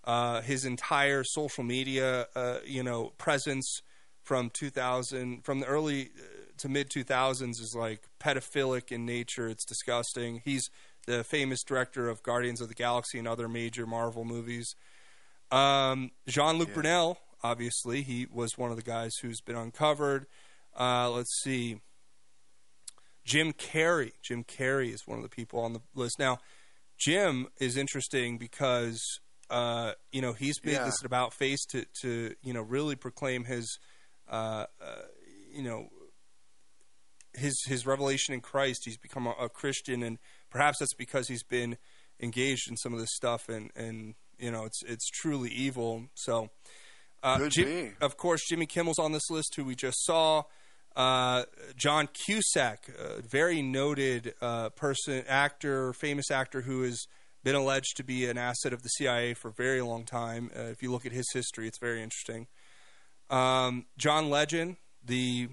[0.07, 3.81] uh, his entire social media, uh, you know, presence
[4.23, 9.49] from 2000, from the early uh, to mid 2000s is like pedophilic in nature.
[9.49, 10.41] It's disgusting.
[10.45, 10.69] He's
[11.05, 14.73] the famous director of Guardians of the Galaxy and other major Marvel movies.
[15.51, 20.25] Um, Jean Luc Brunel, obviously, he was one of the guys who's been uncovered.
[20.77, 21.81] Uh, let's see.
[23.25, 24.13] Jim Carrey.
[24.21, 26.17] Jim Carrey is one of the people on the list.
[26.17, 26.39] Now,
[26.97, 29.19] Jim is interesting because
[29.49, 30.85] uh, you know he's made Yeah.
[30.85, 33.79] this about face to to you know really proclaim his
[34.29, 34.95] uh, uh,
[35.53, 35.87] you know
[37.33, 38.81] his his revelation in Christ.
[38.85, 40.17] He's become a, a Christian, and
[40.49, 41.77] perhaps that's because he's been
[42.19, 46.05] engaged in some of this stuff, and and you know it's it's truly evil.
[46.15, 46.49] So,
[47.23, 50.43] uh, Jim- of course, Jimmy Kimmel's on this list, who we just saw.
[50.95, 51.43] Uh,
[51.75, 57.05] John Cusack, a very noted uh, person, actor, famous actor who is
[57.47, 60.51] been alleged to be an asset of the CIA for a very long time.
[60.53, 62.45] Uh, if you look at his history, it's very interesting.
[63.29, 65.47] Um, John Legend, the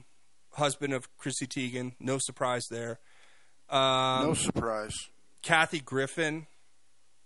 [0.55, 2.99] husband of Chrissy Teigen, no surprise there.
[3.71, 4.93] Um, no surprise.
[5.43, 6.49] Kathy Griffin,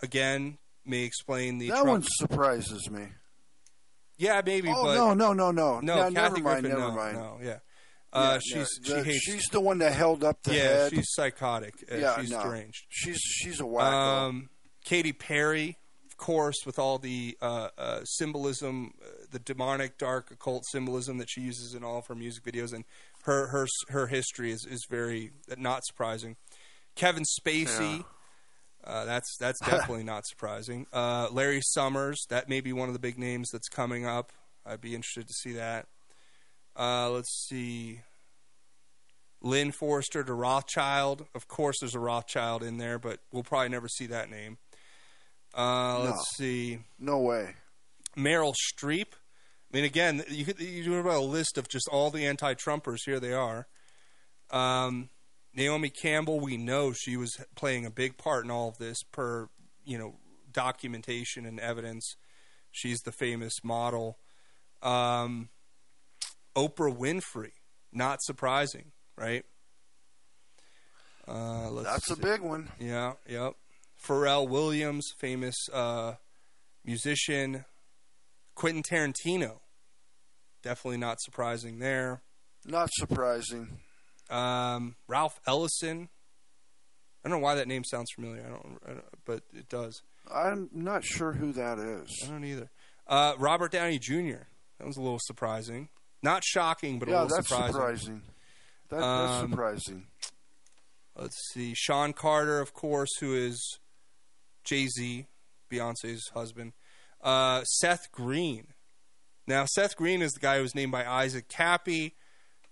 [0.03, 3.07] again, may explain the That Trump- one surprises me.
[4.19, 4.69] Yeah, maybe.
[4.69, 5.97] Oh but no, no, no, no, no.
[5.97, 7.17] Yeah, Kathy never mind, Griffin, never no, mind.
[7.17, 7.59] no, yeah.
[8.13, 9.23] Uh, Yeah, she's no, the- she hates.
[9.25, 10.91] she's the one that held up the yeah, head.
[10.93, 11.73] she's psychotic.
[11.91, 12.43] Uh, yeah, she's no.
[12.43, 12.85] deranged.
[12.91, 14.29] She's she's a wacko.
[14.29, 14.51] Um,
[14.89, 20.65] Katy Perry, of course, with all the uh, uh, symbolism, uh, the demonic, dark, occult
[20.65, 22.87] symbolism that she uses in all of her music videos, and
[23.25, 26.37] her her her history is is very not surprising.
[26.95, 28.03] Kevin Spacey.
[28.83, 30.87] Uh, that's that's definitely not surprising.
[30.91, 34.33] Uh, Larry Summers, that may be one of the big names that's coming up.
[34.65, 35.87] I'd be interested to see that.
[36.75, 38.01] Uh, let's see.
[39.43, 41.27] Lynn Forester de Rothschild.
[41.35, 44.57] Of course, there's a Rothschild in there, but we'll probably never see that name.
[45.57, 46.25] Uh, let's No.
[46.37, 46.79] see.
[46.99, 47.55] No way.
[48.17, 49.13] Meryl Streep.
[49.13, 52.99] I mean, again, you could you do about a list of just all the anti-Trumpers.
[53.05, 53.67] Here they are.
[54.51, 55.11] Um,
[55.55, 56.41] Naomi Campbell.
[56.41, 59.49] We know she was playing a big part in all of this, per
[59.85, 60.17] you know
[60.51, 62.15] documentation and evidence.
[62.71, 64.19] She's the famous model.
[64.83, 65.49] Um,
[66.57, 67.53] Oprah Winfrey.
[67.93, 69.45] Not surprising, right?
[71.27, 72.71] Uh, let's That's a big one.
[72.79, 73.55] Yeah, yep.
[74.07, 76.15] Pharrell Williams, famous uh,
[76.85, 77.65] musician.
[78.55, 79.61] Quentin Tarantino,
[80.65, 82.23] definitely not surprising there.
[82.67, 83.79] Not surprising.
[84.29, 86.09] Um, Ralph Ellison.
[87.25, 88.43] I don't know why that name sounds familiar.
[88.45, 90.03] I don't, I don't but it does.
[90.33, 92.09] I'm not sure who that is.
[92.27, 92.69] I don't either.
[93.07, 94.43] Uh, Robert Downey Jr.
[94.79, 95.89] That was a little surprising.
[96.23, 97.73] Not shocking, but a yeah, little that's surprising.
[97.73, 98.23] surprising.
[98.89, 100.07] That, that's Um, surprising.
[101.17, 101.75] Let's see.
[101.77, 103.79] Sean Carter, of course, who is
[104.69, 105.27] Jay Z,
[105.71, 106.73] Beyonce's husband.
[107.23, 108.69] Uh, Seth Green.
[109.47, 112.13] Now, Seth Green is the guy who was named by Isaac Kappy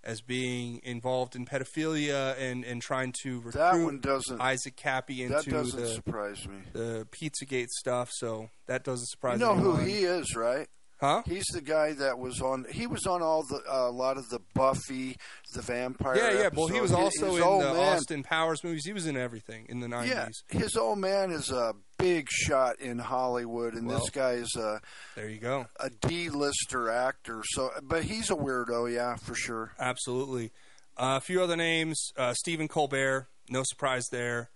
[0.05, 4.41] as being involved in pedophilia and, and trying to recruit That one doesn't.
[4.41, 6.59] Isaac Kappy into that doesn't the, surprise me.
[6.73, 8.11] the Pizzagate stuff.
[8.13, 10.69] So that doesn't surprise You know who he is, right?
[10.99, 11.23] Huh?
[11.27, 12.65] He's the guy that was on.
[12.71, 15.17] He was on all the a lot of the Buffy,
[15.53, 16.17] the vampire.
[16.17, 16.49] Yeah, yeah.
[16.55, 18.87] Well, he was also His in the man- Austin Powers movies.
[18.87, 20.43] He was in everything in the Yeah, nineties.
[20.49, 24.81] his old man is a big shot in Hollywood, and Well, this guy is a
[25.17, 27.43] there you go a D-lister actor.
[27.45, 29.73] So, but he's a weirdo, yeah, for sure.
[29.79, 30.51] Absolutely.
[30.97, 33.29] Uh, a few other names: uh, Stephen Colbert.
[33.51, 34.51] No surprise there.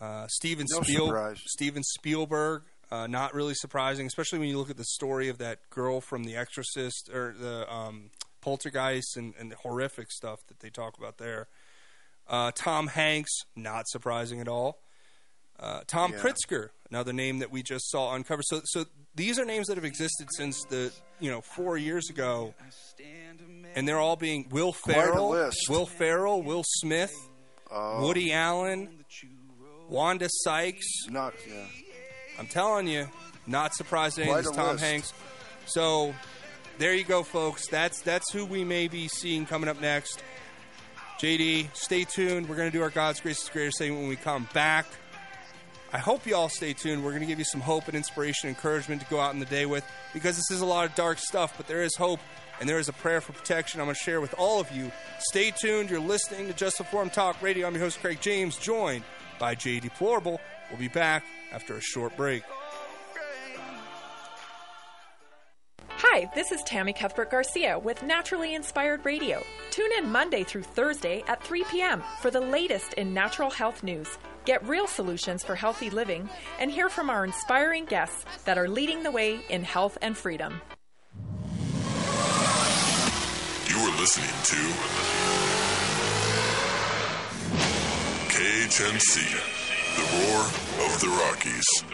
[0.00, 1.38] Uh, Steven No Spiel- surprise.
[1.46, 2.62] Steven Spielberg.
[2.90, 6.24] Uh, not really surprising, especially when you look at the story of that girl from
[6.24, 11.18] The Exorcist or the um, Poltergeist and, and the horrific stuff that they talk about
[11.18, 11.48] there.
[12.28, 13.32] Uh, Tom Hanks.
[13.56, 14.78] Not surprising at all.
[15.58, 16.18] Uh, Tom Yeah.
[16.18, 18.44] Pritzker, another name that we just saw uncovered.
[18.46, 18.84] So, so
[19.14, 22.54] these are names that have existed since the you know four years ago,
[23.76, 25.30] and they're all being Will Ferrell.
[25.68, 27.12] Will Ferrell, Will Smith,
[27.70, 28.02] Oh.
[28.06, 29.04] Woody Allen,
[29.88, 30.86] Wanda Sykes.
[31.08, 31.66] Not yeah.
[32.38, 33.08] I'm telling you,
[33.46, 34.26] not surprising.
[34.26, 34.84] Quite It's Tom list.
[34.84, 35.12] Hanks.
[35.66, 36.14] So
[36.78, 37.66] there you go, folks.
[37.68, 40.22] That's that's who we may be seeing coming up next.
[41.20, 42.48] JD, stay tuned.
[42.48, 44.86] We're going to do our God's Grace is Greater segment when we come back.
[45.92, 47.04] I hope you all stay tuned.
[47.04, 49.46] We're going to give you some hope and inspiration, encouragement to go out in the
[49.46, 52.18] day with because this is a lot of dark stuff, but there is hope
[52.60, 54.90] and there is a prayer for protection I'm going to share with all of you.
[55.20, 55.90] Stay tuned.
[55.90, 57.68] You're listening to Just Informed Talk Radio.
[57.68, 59.04] I'm your host, Craig James, joined
[59.38, 60.40] by Jay Deplorable.
[60.70, 62.42] We'll be back after a short break.
[65.88, 69.42] Hi, this is Tammy Cuthbert Garcia with Naturally Inspired Radio.
[69.70, 72.02] Tune in Monday through Thursday at 3 p.m.
[72.20, 74.18] for the latest in natural health news.
[74.44, 76.28] Get real solutions for healthy living
[76.60, 80.60] and hear from our inspiring guests that are leading the way in health and freedom.
[83.68, 84.56] You are listening to
[88.28, 89.63] KHNC,
[89.96, 90.40] the roar
[90.86, 91.93] of the Rockies.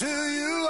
[0.00, 0.61] Who you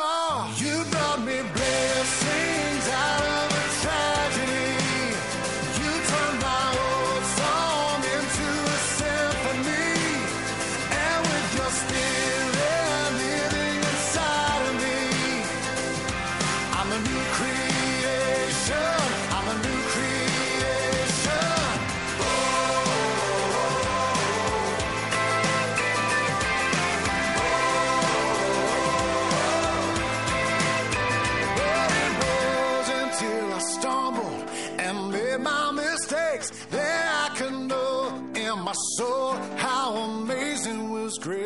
[41.23, 41.45] grace.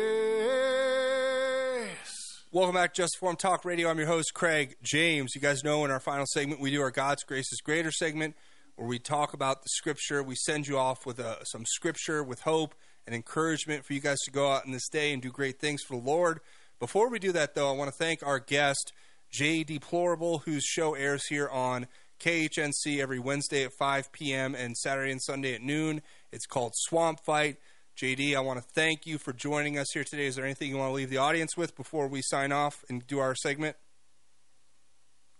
[2.51, 3.89] Welcome back, Just Informed Talk Radio.
[3.89, 5.35] I'm your host, Craig James.
[5.35, 8.35] You guys know in our final segment, we do our God's Grace is Greater segment
[8.75, 10.23] where we talk about the scripture.
[10.23, 12.73] We send you off with uh, some scripture with hope
[13.05, 15.83] and encouragement for you guys to go out in this day and do great things
[15.83, 16.39] for the Lord.
[16.79, 18.93] Before we do that, though, I want to thank our guest,
[19.31, 21.85] Jay Deplorable, whose show airs here on
[22.19, 24.55] KHNC every Wednesday at 5 p.m.
[24.55, 26.01] and Saturday and Sunday at noon.
[26.31, 27.57] It's called Swamp Fight.
[27.97, 30.27] JD, I want to thank you for joining us here today.
[30.27, 33.05] Is there anything you want to leave the audience with before we sign off and
[33.07, 33.75] do our segment?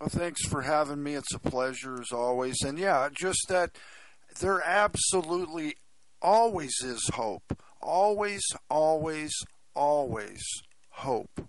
[0.00, 1.14] Well, thanks for having me.
[1.14, 2.56] It's a pleasure as always.
[2.62, 3.76] And yeah, just that
[4.40, 5.76] there absolutely
[6.20, 7.62] always is hope.
[7.80, 9.32] Always, always,
[9.74, 10.42] always
[10.90, 11.48] hope.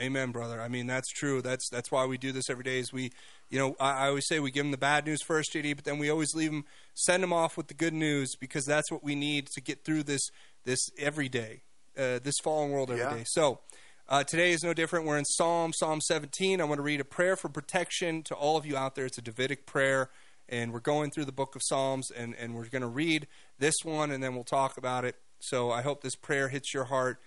[0.00, 0.60] Amen, brother.
[0.60, 1.42] I mean, that's true.
[1.42, 2.78] That's that's why we do this every day.
[2.78, 3.10] Is we,
[3.50, 5.84] you know, I, I always say we give them the bad news first, JD, but
[5.84, 6.64] then we always leave them,
[6.94, 10.04] send them off with the good news because that's what we need to get through
[10.04, 10.30] this
[10.64, 11.62] this every day,
[11.98, 13.18] uh, this fallen world every day.
[13.18, 13.24] Yeah.
[13.26, 13.60] So.
[14.08, 15.06] Uh, today is no different.
[15.06, 16.60] We're in Psalm, Psalm 17.
[16.60, 19.06] I want to read a prayer for protection to all of you out there.
[19.06, 20.10] It's a Davidic prayer,
[20.48, 23.28] and we're going through the book of Psalms, and, and we're going to read
[23.60, 25.14] this one, and then we'll talk about it.
[25.38, 27.20] So I hope this prayer hits your heart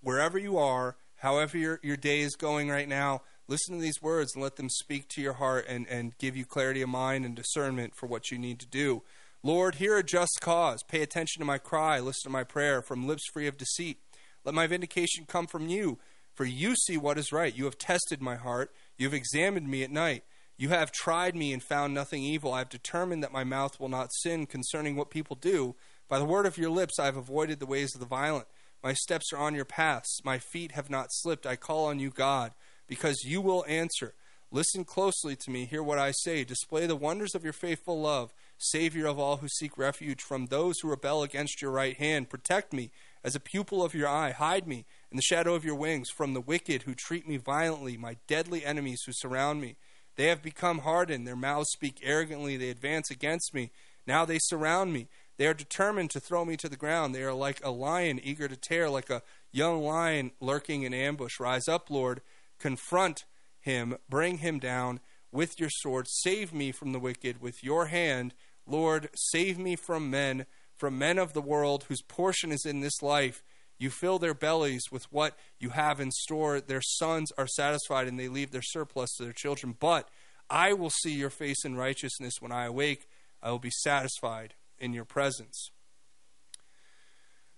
[0.00, 3.20] wherever you are, however your, your day is going right now.
[3.52, 6.46] Listen to these words and let them speak to your heart and, and give you
[6.46, 9.02] clarity of mind and discernment for what you need to do.
[9.42, 10.82] Lord, hear a just cause.
[10.82, 12.00] Pay attention to my cry.
[12.00, 13.98] Listen to my prayer from lips free of deceit.
[14.42, 15.98] Let my vindication come from you.
[16.32, 17.54] For you see what is right.
[17.54, 18.72] You have tested my heart.
[18.96, 20.24] You have examined me at night.
[20.56, 22.54] You have tried me and found nothing evil.
[22.54, 25.76] I have determined that my mouth will not sin concerning what people do.
[26.08, 28.46] By the word of your lips I have avoided the ways of the violent.
[28.82, 30.24] My steps are on your paths.
[30.24, 31.46] My feet have not slipped.
[31.46, 32.52] I call on you, God,
[32.86, 34.14] because you will answer.
[34.50, 35.64] Listen closely to me.
[35.64, 36.44] Hear what I say.
[36.44, 40.78] Display the wonders of your faithful love, Savior of all who seek refuge from those
[40.80, 42.28] who rebel against your right hand.
[42.28, 42.90] Protect me
[43.24, 44.32] as a pupil of your eye.
[44.32, 47.96] Hide me in the shadow of your wings from the wicked who treat me violently,
[47.96, 49.76] my deadly enemies who surround me.
[50.16, 51.26] They have become hardened.
[51.26, 52.58] Their mouths speak arrogantly.
[52.58, 53.70] They advance against me.
[54.06, 55.08] Now they surround me.
[55.38, 57.14] They are determined to throw me to the ground.
[57.14, 61.40] They are like a lion eager to tear, like a young lion lurking in ambush.
[61.40, 62.20] Rise up, Lord.
[62.62, 63.24] Confront
[63.60, 63.96] him.
[64.08, 65.00] Bring him down
[65.32, 66.06] with your sword.
[66.08, 68.34] Save me from the wicked with your hand.
[68.68, 73.02] Lord, save me from men, from men of the world whose portion is in this
[73.02, 73.42] life.
[73.78, 76.60] You fill their bellies with what you have in store.
[76.60, 79.74] Their sons are satisfied and they leave their surplus to their children.
[79.80, 80.08] But
[80.48, 83.08] I will see your face in righteousness when I awake.
[83.42, 85.72] I will be satisfied in your presence.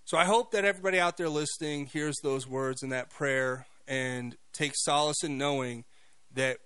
[0.03, 4.35] So I hope that everybody out there listening hears those words in that prayer and
[4.53, 5.85] take solace in knowing
[6.33, 6.57] that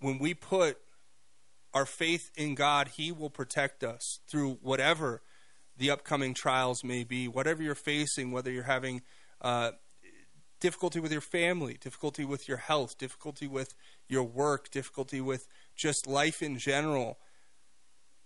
[0.00, 0.78] when we put
[1.74, 5.22] our faith in God, He will protect us through whatever
[5.76, 9.02] the upcoming trials may be, whatever you're facing, whether you're having
[9.40, 9.72] uh,
[10.60, 13.74] difficulty with your family, difficulty with your health, difficulty with
[14.08, 15.46] your work, difficulty with
[15.76, 17.18] just life in general.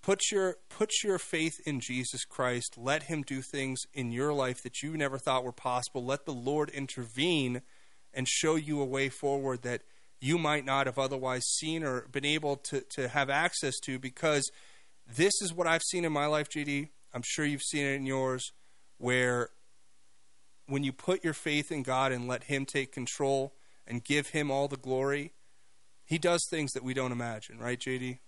[0.02, 2.76] Put your put your faith in Jesus Christ.
[2.76, 6.04] Let him do things in your life that you never thought were possible.
[6.04, 7.62] Let the Lord intervene
[8.14, 9.82] and show you a way forward that
[10.20, 14.50] you might not have otherwise seen or been able to, to have access to because
[15.06, 16.88] this is what I've seen in my life, JD.
[17.12, 18.52] I'm sure you've seen it in yours,
[18.98, 19.50] where
[20.66, 23.54] when you put your faith in God and let Him take control
[23.86, 25.32] and give Him all the glory,
[26.04, 28.18] He does things that we don't imagine, right, JD?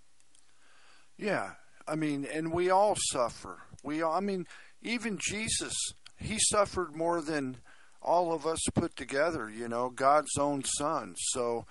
[1.17, 1.53] Yeah,
[1.87, 3.59] I mean, and we all suffer.
[3.83, 4.47] We, I mean,
[4.83, 5.75] even Jesus,
[6.17, 7.59] He suffered more than
[8.05, 9.51] all of us put together.
[9.51, 11.15] You know, God's own Son.
[11.17, 11.67] So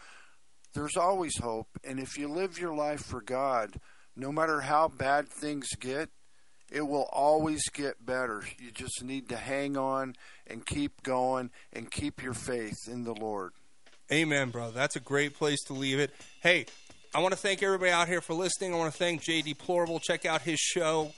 [0.73, 3.76] there's always hope, and if you live your life for God,
[4.15, 6.10] no matter how bad things get,
[6.72, 8.43] it will always get better.
[8.60, 10.15] You just need to hang on
[10.47, 13.53] and keep going and keep your faith in the Lord.
[14.11, 14.73] Amen, brother.
[14.73, 16.11] That's a great place to leave it.
[16.41, 16.65] Hey,
[17.14, 18.73] I want to thank everybody out here for listening.
[18.73, 19.99] I want to thank J Deplorable.
[19.99, 21.11] Check out his show.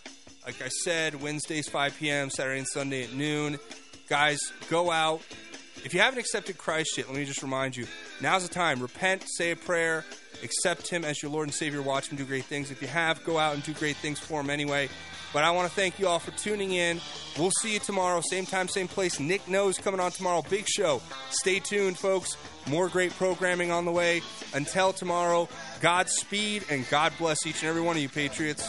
[0.46, 3.58] Like I said, Wednesdays 5 p.m., Saturday and Sunday at noon.
[4.07, 5.22] Guys, go out.
[5.84, 7.88] If you haven't accepted Christ yet, let me just remind you
[8.22, 8.80] now's the time.
[8.80, 10.06] Repent, say a prayer,
[10.44, 12.69] accept Him as your Lord and Savior, watch Him do great things.
[12.69, 14.90] If you have, go out and do great things for Him anyway.
[15.34, 17.02] But I want to thank you all for tuning in.
[17.38, 19.19] We'll see you tomorrow, same time, same place.
[19.19, 20.44] Nick knows coming on tomorrow.
[20.49, 21.02] Big show.
[21.30, 22.38] Stay tuned, folks.
[22.68, 24.22] More great programming on the way.
[24.53, 25.49] Until tomorrow,
[25.82, 28.65] Godspeed and God bless each and every one of you, Patriots.